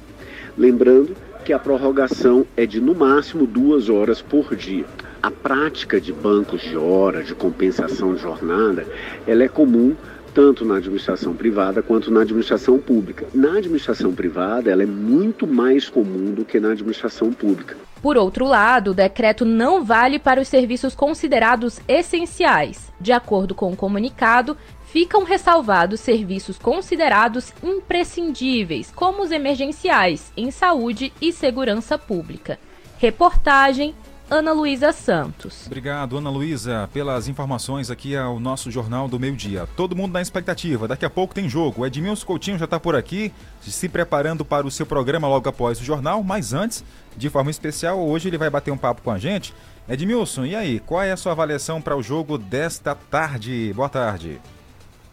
Lembrando 0.57 1.16
que 1.45 1.53
a 1.53 1.59
prorrogação 1.59 2.47
é 2.57 2.66
de 2.66 2.81
no 2.81 2.95
máximo 2.95 3.47
duas 3.47 3.89
horas 3.89 4.20
por 4.20 4.55
dia. 4.55 4.85
A 5.22 5.31
prática 5.31 6.01
de 6.01 6.12
bancos 6.12 6.61
de 6.61 6.76
hora, 6.76 7.22
de 7.22 7.35
compensação 7.35 8.14
de 8.14 8.22
jornada, 8.22 8.87
ela 9.26 9.43
é 9.43 9.49
comum 9.49 9.97
tanto 10.35 10.64
na 10.64 10.76
administração 10.76 11.35
privada 11.35 11.83
quanto 11.83 12.11
na 12.11 12.20
administração 12.20 12.79
pública. 12.79 13.26
Na 13.35 13.57
administração 13.57 14.12
privada, 14.12 14.70
ela 14.70 14.83
é 14.83 14.87
muito 14.87 15.47
mais 15.47 15.89
comum 15.89 16.33
do 16.33 16.45
que 16.45 16.61
na 16.61 16.70
administração 16.70 17.33
pública. 17.33 17.76
Por 18.01 18.16
outro 18.16 18.47
lado, 18.47 18.93
o 18.93 18.95
decreto 18.95 19.45
não 19.45 19.83
vale 19.83 20.18
para 20.18 20.41
os 20.41 20.47
serviços 20.47 20.95
considerados 20.95 21.81
essenciais. 21.89 22.93
De 23.01 23.11
acordo 23.11 23.55
com 23.55 23.72
o 23.72 23.76
comunicado, 23.76 24.57
ficam 24.93 25.24
ressalvados 25.24 26.01
serviços 26.01 26.59
considerados 26.59 27.53
imprescindíveis, 27.62 28.91
como 28.95 29.22
os 29.22 29.30
emergenciais 29.30 30.32
em 30.36 30.51
saúde 30.51 31.12
e 31.20 31.32
segurança 31.32 31.99
pública. 31.99 32.59
Reportagem 32.99 33.95
Ana 34.30 34.53
Luísa 34.53 34.93
Santos. 34.93 35.66
Obrigado, 35.66 36.18
Ana 36.18 36.28
Luísa, 36.28 36.89
pelas 36.93 37.28
informações 37.28 37.91
aqui 37.91 38.14
ao 38.14 38.39
nosso 38.39 38.70
Jornal 38.70 39.09
do 39.09 39.18
Meio 39.18 39.34
Dia. 39.34 39.66
Todo 39.74 39.97
mundo 39.97 40.12
na 40.12 40.20
expectativa, 40.20 40.86
daqui 40.86 41.05
a 41.05 41.11
pouco 41.11 41.34
tem 41.34 41.49
jogo. 41.49 41.86
Edmilson 41.86 42.26
Coutinho 42.26 42.59
já 42.59 42.66
está 42.66 42.78
por 42.78 42.95
aqui, 42.95 43.32
se 43.62 43.89
preparando 43.89 44.45
para 44.45 44.66
o 44.66 44.70
seu 44.70 44.84
programa 44.84 45.26
logo 45.26 45.49
após 45.49 45.80
o 45.80 45.84
jornal, 45.84 46.22
mas 46.22 46.53
antes, 46.53 46.84
de 47.16 47.30
forma 47.30 47.51
especial, 47.51 47.99
hoje 48.07 48.28
ele 48.28 48.36
vai 48.36 48.51
bater 48.51 48.70
um 48.70 48.76
papo 48.76 49.01
com 49.01 49.11
a 49.11 49.18
gente. 49.18 49.55
Edmilson, 49.89 50.45
e 50.45 50.55
aí, 50.55 50.78
qual 50.80 51.03
é 51.03 51.11
a 51.11 51.16
sua 51.16 51.32
avaliação 51.32 51.80
para 51.80 51.97
o 51.97 52.03
jogo 52.03 52.36
desta 52.36 52.95
tarde? 52.95 53.72
Boa 53.74 53.89
tarde. 53.89 54.39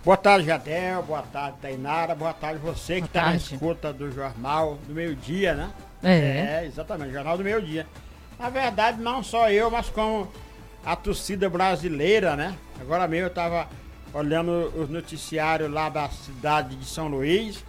Boa 0.06 0.16
tarde, 0.16 0.45
Jadel. 0.45 1.01
Boa 1.01 1.24
tarde, 1.24 1.58
Tainara. 1.60 2.14
Boa 2.14 2.32
tarde, 2.32 2.60
você 2.60 3.01
que 3.01 3.08
está 3.08 3.24
na 3.24 3.38
escuta 3.38 3.91
do 3.91 4.12
Jornal 4.12 4.78
do 4.88 4.93
Meio 4.93 5.16
Dia, 5.16 5.56
né? 5.56 5.72
É. 6.03 6.62
é, 6.62 6.66
exatamente, 6.68 7.12
Jornal 7.12 7.36
do 7.36 7.43
Meio 7.43 7.60
Dia. 7.60 7.88
Na 8.38 8.47
verdade, 8.51 9.01
não 9.01 9.24
só 9.24 9.49
eu, 9.49 9.72
mas 9.72 9.89
como 9.89 10.32
a 10.86 10.95
torcida 10.95 11.49
brasileira, 11.49 12.36
né? 12.36 12.56
Agora 12.80 13.08
mesmo 13.08 13.26
eu 13.26 13.30
estava 13.30 13.68
olhando 14.14 14.72
os 14.80 14.91
noticiários 14.91 15.72
lá 15.72 15.89
da 15.89 16.08
cidade 16.10 16.76
de 16.76 16.86
São 16.86 17.08
Luís 17.08 17.66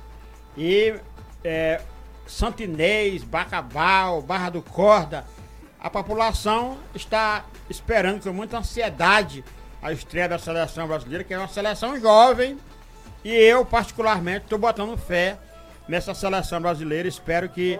e 0.59 0.95
é, 1.43 1.81
Santinês, 2.27 3.25
Bacabal, 3.25 4.21
Barra 4.21 4.51
do 4.51 4.61
Corda, 4.61 5.25
a 5.81 5.89
população 5.89 6.77
está 6.95 7.47
esperando 7.71 8.23
com 8.23 8.31
muita 8.31 8.59
ansiedade 8.59 9.43
a 9.83 9.93
estreia 9.93 10.29
da 10.29 10.39
seleção 10.39 10.87
brasileira, 10.87 11.25
que 11.25 11.35
é 11.35 11.39
uma 11.39 11.49
seleção 11.49 11.99
jovem. 12.01 12.59
E 13.25 13.33
eu, 13.33 13.65
particularmente, 13.65 14.45
estou 14.45 14.59
botando 14.59 14.97
fé 14.97 15.37
nessa 15.89 16.15
seleção 16.15 16.61
brasileira. 16.61 17.09
Espero 17.09 17.49
que 17.49 17.79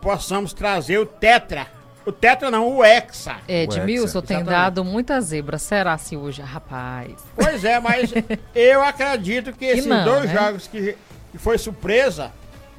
possamos 0.00 0.52
trazer 0.52 0.98
o 0.98 1.06
Tetra. 1.06 1.66
O 2.06 2.12
Tetra 2.12 2.50
não, 2.50 2.68
o 2.68 2.84
Hexa. 2.84 3.36
É, 3.48 3.62
Edmilson 3.62 4.20
tem 4.20 4.36
Exatamente. 4.36 4.62
dado 4.62 4.84
muita 4.84 5.20
zebra. 5.20 5.58
Será 5.58 5.96
se 5.96 6.16
hoje, 6.16 6.42
rapaz? 6.42 7.12
Pois 7.34 7.64
é, 7.64 7.80
mas 7.80 8.12
eu 8.54 8.82
acredito 8.82 9.52
que, 9.52 9.60
que 9.60 9.64
esses 9.64 9.86
não, 9.86 10.04
dois 10.04 10.26
né? 10.26 10.34
jogos 10.34 10.66
que, 10.66 10.96
que, 11.32 11.38
foi 11.38 11.56
surpresa, 11.56 12.30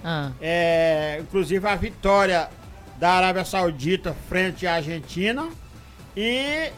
ah. 0.04 0.32
é, 0.39 1.18
inclusive 1.22 1.68
a 1.68 1.76
vitória 1.76 2.50
da 2.98 3.12
Arábia 3.14 3.43
Saudita 3.43 4.16
frente 4.30 4.68
à 4.68 4.76
Argentina 4.76 5.50
e 6.16 6.72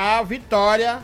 a 0.00 0.22
vitória 0.22 1.00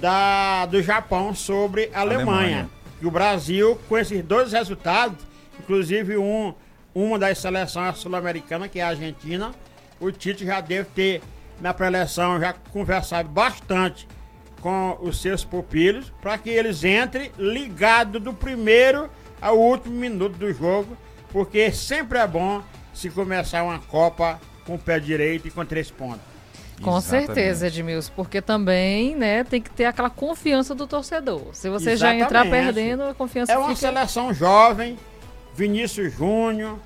da, 0.00 0.64
do 0.64 0.82
Japão 0.82 1.34
sobre 1.34 1.90
a 1.92 2.00
Alemanha. 2.00 2.26
Alemanha. 2.30 2.70
E 3.02 3.06
o 3.06 3.10
Brasil, 3.10 3.78
com 3.86 3.98
esses 3.98 4.24
dois 4.24 4.50
resultados, 4.50 5.18
inclusive 5.60 6.16
um, 6.16 6.54
uma 6.94 7.18
das 7.18 7.36
seleções 7.36 7.98
sul-americanas, 7.98 8.70
que 8.70 8.80
é 8.80 8.82
a 8.82 8.88
Argentina, 8.88 9.52
o 10.00 10.10
Tite 10.10 10.46
já 10.46 10.62
deve 10.62 10.88
ter, 10.94 11.22
na 11.60 11.74
pré-eleição, 11.74 12.40
já 12.40 12.54
conversado 12.72 13.28
bastante 13.28 14.08
com 14.62 14.96
os 15.02 15.20
seus 15.20 15.44
pupilos, 15.44 16.10
para 16.22 16.38
que 16.38 16.48
eles 16.48 16.82
entrem 16.82 17.30
ligados 17.36 18.22
do 18.22 18.32
primeiro 18.32 19.10
ao 19.38 19.58
último 19.58 19.96
minuto 19.96 20.38
do 20.38 20.50
jogo, 20.50 20.96
porque 21.30 21.70
sempre 21.70 22.16
é 22.16 22.26
bom 22.26 22.62
se 22.94 23.10
começar 23.10 23.62
uma 23.62 23.80
Copa 23.80 24.40
com 24.64 24.76
o 24.76 24.78
pé 24.78 24.98
direito 24.98 25.46
e 25.46 25.50
com 25.50 25.62
três 25.62 25.90
pontos. 25.90 26.33
Com 26.82 26.96
Exatamente. 26.98 27.26
certeza, 27.26 27.66
Edmilson, 27.68 28.12
porque 28.16 28.42
também, 28.42 29.14
né, 29.14 29.44
tem 29.44 29.60
que 29.62 29.70
ter 29.70 29.84
aquela 29.86 30.10
confiança 30.10 30.74
do 30.74 30.86
torcedor. 30.86 31.48
Se 31.52 31.68
você 31.70 31.92
Exatamente. 31.92 32.20
já 32.20 32.26
entrar 32.26 32.50
perdendo, 32.50 33.04
a 33.04 33.14
confiança 33.14 33.52
É 33.52 33.58
uma 33.58 33.68
fica... 33.68 33.80
seleção 33.80 34.34
jovem, 34.34 34.98
Vinícius 35.54 36.12
Júnior, 36.12 36.78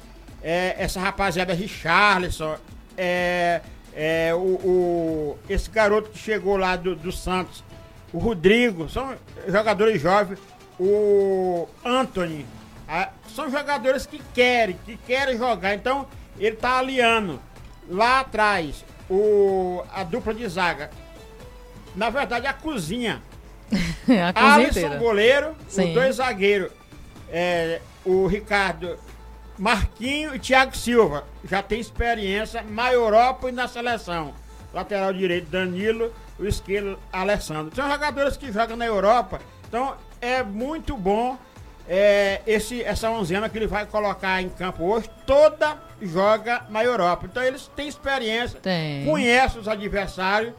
é, 0.42 0.76
essa 0.78 1.00
rapaziada 1.00 1.52
Richarlison, 1.52 2.56
é, 2.96 3.60
é, 3.94 4.34
o, 4.34 4.38
o, 4.38 5.38
esse 5.48 5.70
garoto 5.70 6.10
que 6.10 6.18
chegou 6.18 6.56
lá 6.56 6.76
do, 6.76 6.94
do 6.94 7.10
Santos, 7.10 7.64
o 8.12 8.18
Rodrigo, 8.18 8.88
são 8.88 9.14
jogadores 9.46 10.00
jovens, 10.00 10.38
o 10.78 11.66
Anthony, 11.84 12.46
a, 12.86 13.10
são 13.34 13.50
jogadores 13.50 14.06
que 14.06 14.20
querem, 14.32 14.78
que 14.84 14.96
querem 14.96 15.36
jogar. 15.36 15.74
Então, 15.74 16.06
ele 16.38 16.56
tá 16.56 16.78
aliando 16.78 17.40
lá 17.88 18.20
atrás 18.20 18.84
o, 19.08 19.82
a 19.92 20.02
dupla 20.04 20.34
de 20.34 20.46
zaga. 20.48 20.90
Na 21.94 22.10
verdade, 22.10 22.46
a 22.46 22.52
cozinha. 22.52 23.22
a 23.72 24.32
cozinha 24.32 24.54
Alisson, 24.54 24.78
inteira. 24.80 24.96
goleiro, 24.98 25.56
Sim. 25.68 25.88
os 25.88 25.94
dois 25.94 26.16
zagueiros. 26.16 26.70
É, 27.30 27.80
o 28.04 28.26
Ricardo 28.26 28.98
Marquinho 29.58 30.34
e 30.34 30.38
Thiago 30.38 30.76
Silva. 30.76 31.24
Já 31.44 31.62
tem 31.62 31.80
experiência 31.80 32.62
na 32.62 32.92
Europa 32.92 33.48
e 33.48 33.52
na 33.52 33.66
seleção. 33.66 34.32
Lateral 34.72 35.12
direito, 35.12 35.50
Danilo. 35.50 36.12
O 36.38 36.46
esquerdo, 36.46 36.98
Alessandro. 37.12 37.74
São 37.74 37.90
jogadores 37.90 38.36
que 38.36 38.52
jogam 38.52 38.76
na 38.76 38.86
Europa. 38.86 39.40
Então, 39.66 39.96
é 40.20 40.42
muito 40.42 40.96
bom 40.96 41.36
é, 41.88 42.42
esse, 42.46 42.82
essa 42.82 43.10
onzena 43.10 43.48
que 43.48 43.56
ele 43.56 43.66
vai 43.66 43.86
colocar 43.86 44.42
em 44.42 44.48
campo 44.48 44.84
hoje. 44.84 45.08
Toda 45.26 45.78
joga 46.00 46.62
na 46.68 46.84
Europa. 46.84 47.26
Então 47.30 47.42
eles 47.42 47.70
têm 47.74 47.88
experiência, 47.88 48.60
Tem. 48.60 49.04
conhecem 49.04 49.60
os 49.60 49.66
adversários 49.66 50.52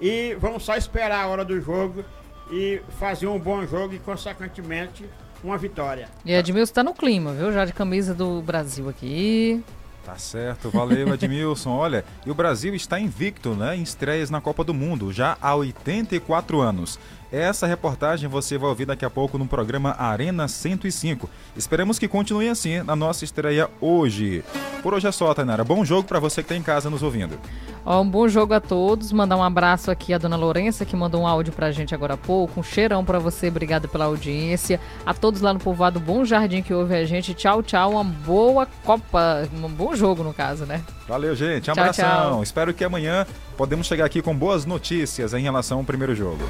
e 0.00 0.34
vão 0.40 0.58
só 0.58 0.76
esperar 0.76 1.24
a 1.24 1.28
hora 1.28 1.44
do 1.44 1.60
jogo 1.60 2.04
e 2.50 2.80
fazer 2.98 3.26
um 3.26 3.38
bom 3.38 3.64
jogo 3.66 3.94
e, 3.94 3.98
consequentemente, 3.98 5.04
uma 5.44 5.56
vitória. 5.56 6.08
E 6.24 6.32
Edmilson 6.32 6.70
está 6.70 6.82
no 6.82 6.94
clima, 6.94 7.32
viu? 7.32 7.52
Já 7.52 7.64
de 7.64 7.72
camisa 7.72 8.14
do 8.14 8.42
Brasil 8.42 8.88
aqui. 8.88 9.62
Tá 10.04 10.16
certo, 10.16 10.70
valeu 10.70 11.12
Edmilson. 11.14 11.70
Olha, 11.70 12.04
e 12.26 12.30
o 12.30 12.34
Brasil 12.34 12.74
está 12.74 12.98
invicto, 12.98 13.50
né, 13.54 13.76
em 13.76 13.82
estreias 13.82 14.30
na 14.30 14.40
Copa 14.40 14.64
do 14.64 14.74
Mundo, 14.74 15.12
já 15.12 15.36
há 15.40 15.54
84 15.54 16.60
anos. 16.60 16.98
Essa 17.32 17.66
reportagem 17.66 18.28
você 18.28 18.58
vai 18.58 18.68
ouvir 18.68 18.86
daqui 18.86 19.04
a 19.04 19.10
pouco 19.10 19.38
no 19.38 19.46
programa 19.46 19.94
Arena 19.96 20.48
105. 20.48 21.30
Esperamos 21.56 21.98
que 21.98 22.08
continue 22.08 22.48
assim 22.48 22.82
na 22.82 22.96
nossa 22.96 23.24
estreia 23.24 23.70
hoje. 23.80 24.42
Por 24.82 24.94
hoje 24.94 25.06
é 25.06 25.12
só, 25.12 25.32
Tainara. 25.32 25.62
Bom 25.62 25.84
jogo 25.84 26.08
para 26.08 26.18
você 26.18 26.42
que 26.42 26.46
está 26.46 26.56
em 26.56 26.62
casa 26.62 26.90
nos 26.90 27.02
ouvindo. 27.02 27.38
Ó, 27.84 28.00
um 28.00 28.08
bom 28.08 28.26
jogo 28.26 28.54
a 28.54 28.60
todos. 28.60 29.12
Mandar 29.12 29.36
um 29.36 29.42
abraço 29.42 29.90
aqui 29.90 30.12
à 30.12 30.18
dona 30.18 30.36
Lourença, 30.36 30.84
que 30.84 30.96
mandou 30.96 31.22
um 31.22 31.26
áudio 31.26 31.52
pra 31.52 31.70
gente 31.70 31.94
agora 31.94 32.14
há 32.14 32.16
pouco. 32.16 32.60
Um 32.60 32.62
cheirão 32.62 33.04
para 33.04 33.18
você. 33.18 33.48
Obrigado 33.48 33.88
pela 33.88 34.06
audiência. 34.06 34.80
A 35.06 35.14
todos 35.14 35.40
lá 35.40 35.52
no 35.52 35.60
povoado 35.60 36.00
Bom 36.00 36.24
Jardim 36.24 36.62
que 36.62 36.74
ouve 36.74 36.94
a 36.94 37.04
gente. 37.04 37.32
Tchau, 37.34 37.62
tchau. 37.62 37.92
Uma 37.92 38.04
boa 38.04 38.66
Copa. 38.84 39.48
Um 39.54 39.68
bom 39.68 39.94
jogo, 39.94 40.24
no 40.24 40.34
caso, 40.34 40.64
né? 40.64 40.82
Valeu, 41.06 41.36
gente. 41.36 41.70
Um 41.70 41.74
tchau, 41.74 41.82
abração. 41.82 42.30
Tchau. 42.30 42.42
Espero 42.42 42.74
que 42.74 42.82
amanhã 42.82 43.24
podemos 43.56 43.86
chegar 43.86 44.06
aqui 44.06 44.20
com 44.20 44.34
boas 44.34 44.64
notícias 44.64 45.32
em 45.32 45.42
relação 45.42 45.78
ao 45.78 45.84
primeiro 45.84 46.14
jogo. 46.14 46.42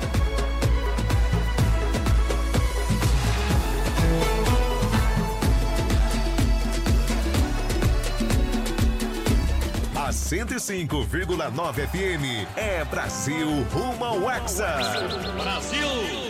105,9 10.30 11.88
FM 11.88 12.46
é 12.56 12.84
Brasil 12.84 13.48
rumo 13.72 14.04
ao 14.04 14.30
Hexa. 14.30 14.76
Brasil! 15.36 16.29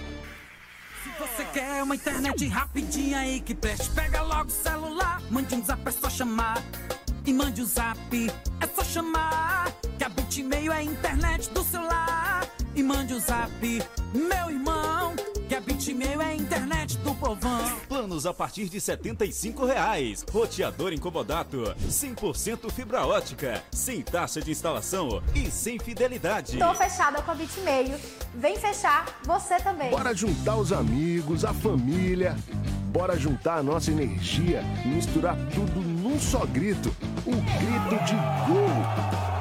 Você 1.21 1.45
quer 1.45 1.83
uma 1.83 1.93
internet 1.93 2.47
rapidinha 2.47 3.19
aí 3.19 3.39
que 3.41 3.53
preste, 3.53 3.91
pega 3.91 4.23
logo 4.23 4.49
o 4.49 4.51
celular, 4.51 5.21
mande 5.29 5.53
um 5.53 5.63
zap, 5.63 5.87
é 5.87 5.91
só 5.91 6.09
chamar. 6.09 6.63
E 7.23 7.31
mande 7.31 7.61
um 7.61 7.65
zap, 7.65 8.31
é 8.59 8.67
só 8.67 8.83
chamar. 8.83 9.71
Que 9.99 10.03
a 10.03 10.09
Bitmail 10.09 10.73
é 10.73 10.77
a 10.77 10.83
internet 10.83 11.47
do 11.51 11.63
celular. 11.63 12.41
E 12.73 12.81
mande 12.81 13.13
o 13.13 13.17
um 13.17 13.19
zap, 13.19 13.51
meu 14.13 14.49
irmão. 14.49 15.13
Que 15.49 15.55
a 15.55 15.59
Bitmail 15.59 16.21
é 16.21 16.25
a 16.27 16.35
internet 16.35 16.97
do 16.99 17.13
povão. 17.15 17.77
Planos 17.89 18.25
a 18.25 18.33
partir 18.33 18.69
de 18.69 18.79
75 18.79 19.65
reais. 19.65 20.23
Roteador 20.31 20.93
incomodato, 20.93 21.75
100% 21.85 22.71
fibra 22.71 23.05
ótica, 23.05 23.61
sem 23.71 24.01
taxa 24.01 24.41
de 24.41 24.51
instalação 24.51 25.21
e 25.35 25.51
sem 25.51 25.77
fidelidade. 25.77 26.57
Tô 26.57 26.73
fechada 26.73 27.21
com 27.21 27.31
a 27.31 27.35
Bitmail. 27.35 27.99
Vem 28.33 28.57
fechar 28.57 29.19
você 29.25 29.57
também. 29.57 29.89
Bora 29.89 30.15
juntar 30.15 30.55
os 30.55 30.71
amigos, 30.71 31.43
a 31.43 31.53
família. 31.53 32.37
Bora 32.85 33.19
juntar 33.19 33.57
a 33.57 33.63
nossa 33.63 33.91
energia 33.91 34.63
e 34.85 34.87
misturar 34.87 35.35
tudo 35.53 35.81
num 35.81 36.17
só 36.17 36.45
grito. 36.45 36.95
Um 37.27 37.35
grito 37.35 38.05
de 38.05 38.15
gol. 38.47 39.31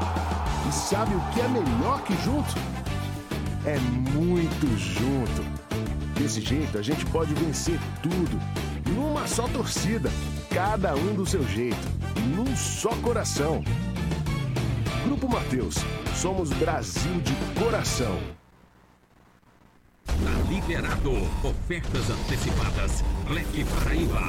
E 0.68 0.72
sabe 0.72 1.14
o 1.14 1.20
que 1.32 1.40
é 1.40 1.48
melhor 1.48 2.02
que 2.02 2.14
junto? 2.24 2.79
É 3.64 3.78
muito 3.78 4.66
junto. 4.78 5.44
Desse 6.18 6.40
jeito 6.40 6.78
a 6.78 6.82
gente 6.82 7.04
pode 7.06 7.34
vencer 7.34 7.78
tudo. 8.02 8.40
Numa 8.94 9.26
só 9.26 9.46
torcida, 9.48 10.10
cada 10.50 10.94
um 10.94 11.14
do 11.14 11.26
seu 11.26 11.46
jeito, 11.46 11.88
num 12.34 12.56
só 12.56 12.90
coração. 12.96 13.62
Grupo 15.04 15.28
Mateus, 15.28 15.76
somos 16.16 16.50
Brasil 16.50 17.20
de 17.20 17.62
coração. 17.62 18.39
Tá 20.24 20.48
liberado. 20.48 21.12
Ofertas 21.42 22.10
antecipadas. 22.10 23.04
Black 23.26 23.64
Paraíba. 23.64 24.20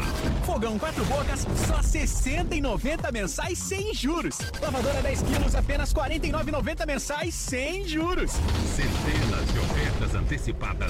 Fogão 0.46 0.78
quatro 0.78 1.04
bocas, 1.06 1.48
só 1.68 1.78
R$ 1.78 1.82
60,90 1.82 3.12
mensais 3.12 3.58
sem 3.58 3.94
juros. 3.94 4.38
Lavadora 4.62 5.02
10 5.02 5.22
quilos, 5.24 5.56
apenas 5.56 5.92
R$ 5.92 6.02
49,90 6.02 6.86
mensais 6.86 7.34
sem 7.34 7.88
juros. 7.88 8.32
Centenas 8.32 9.52
de 9.52 9.60
ofertas 9.60 10.16
antecipadas 10.16 10.72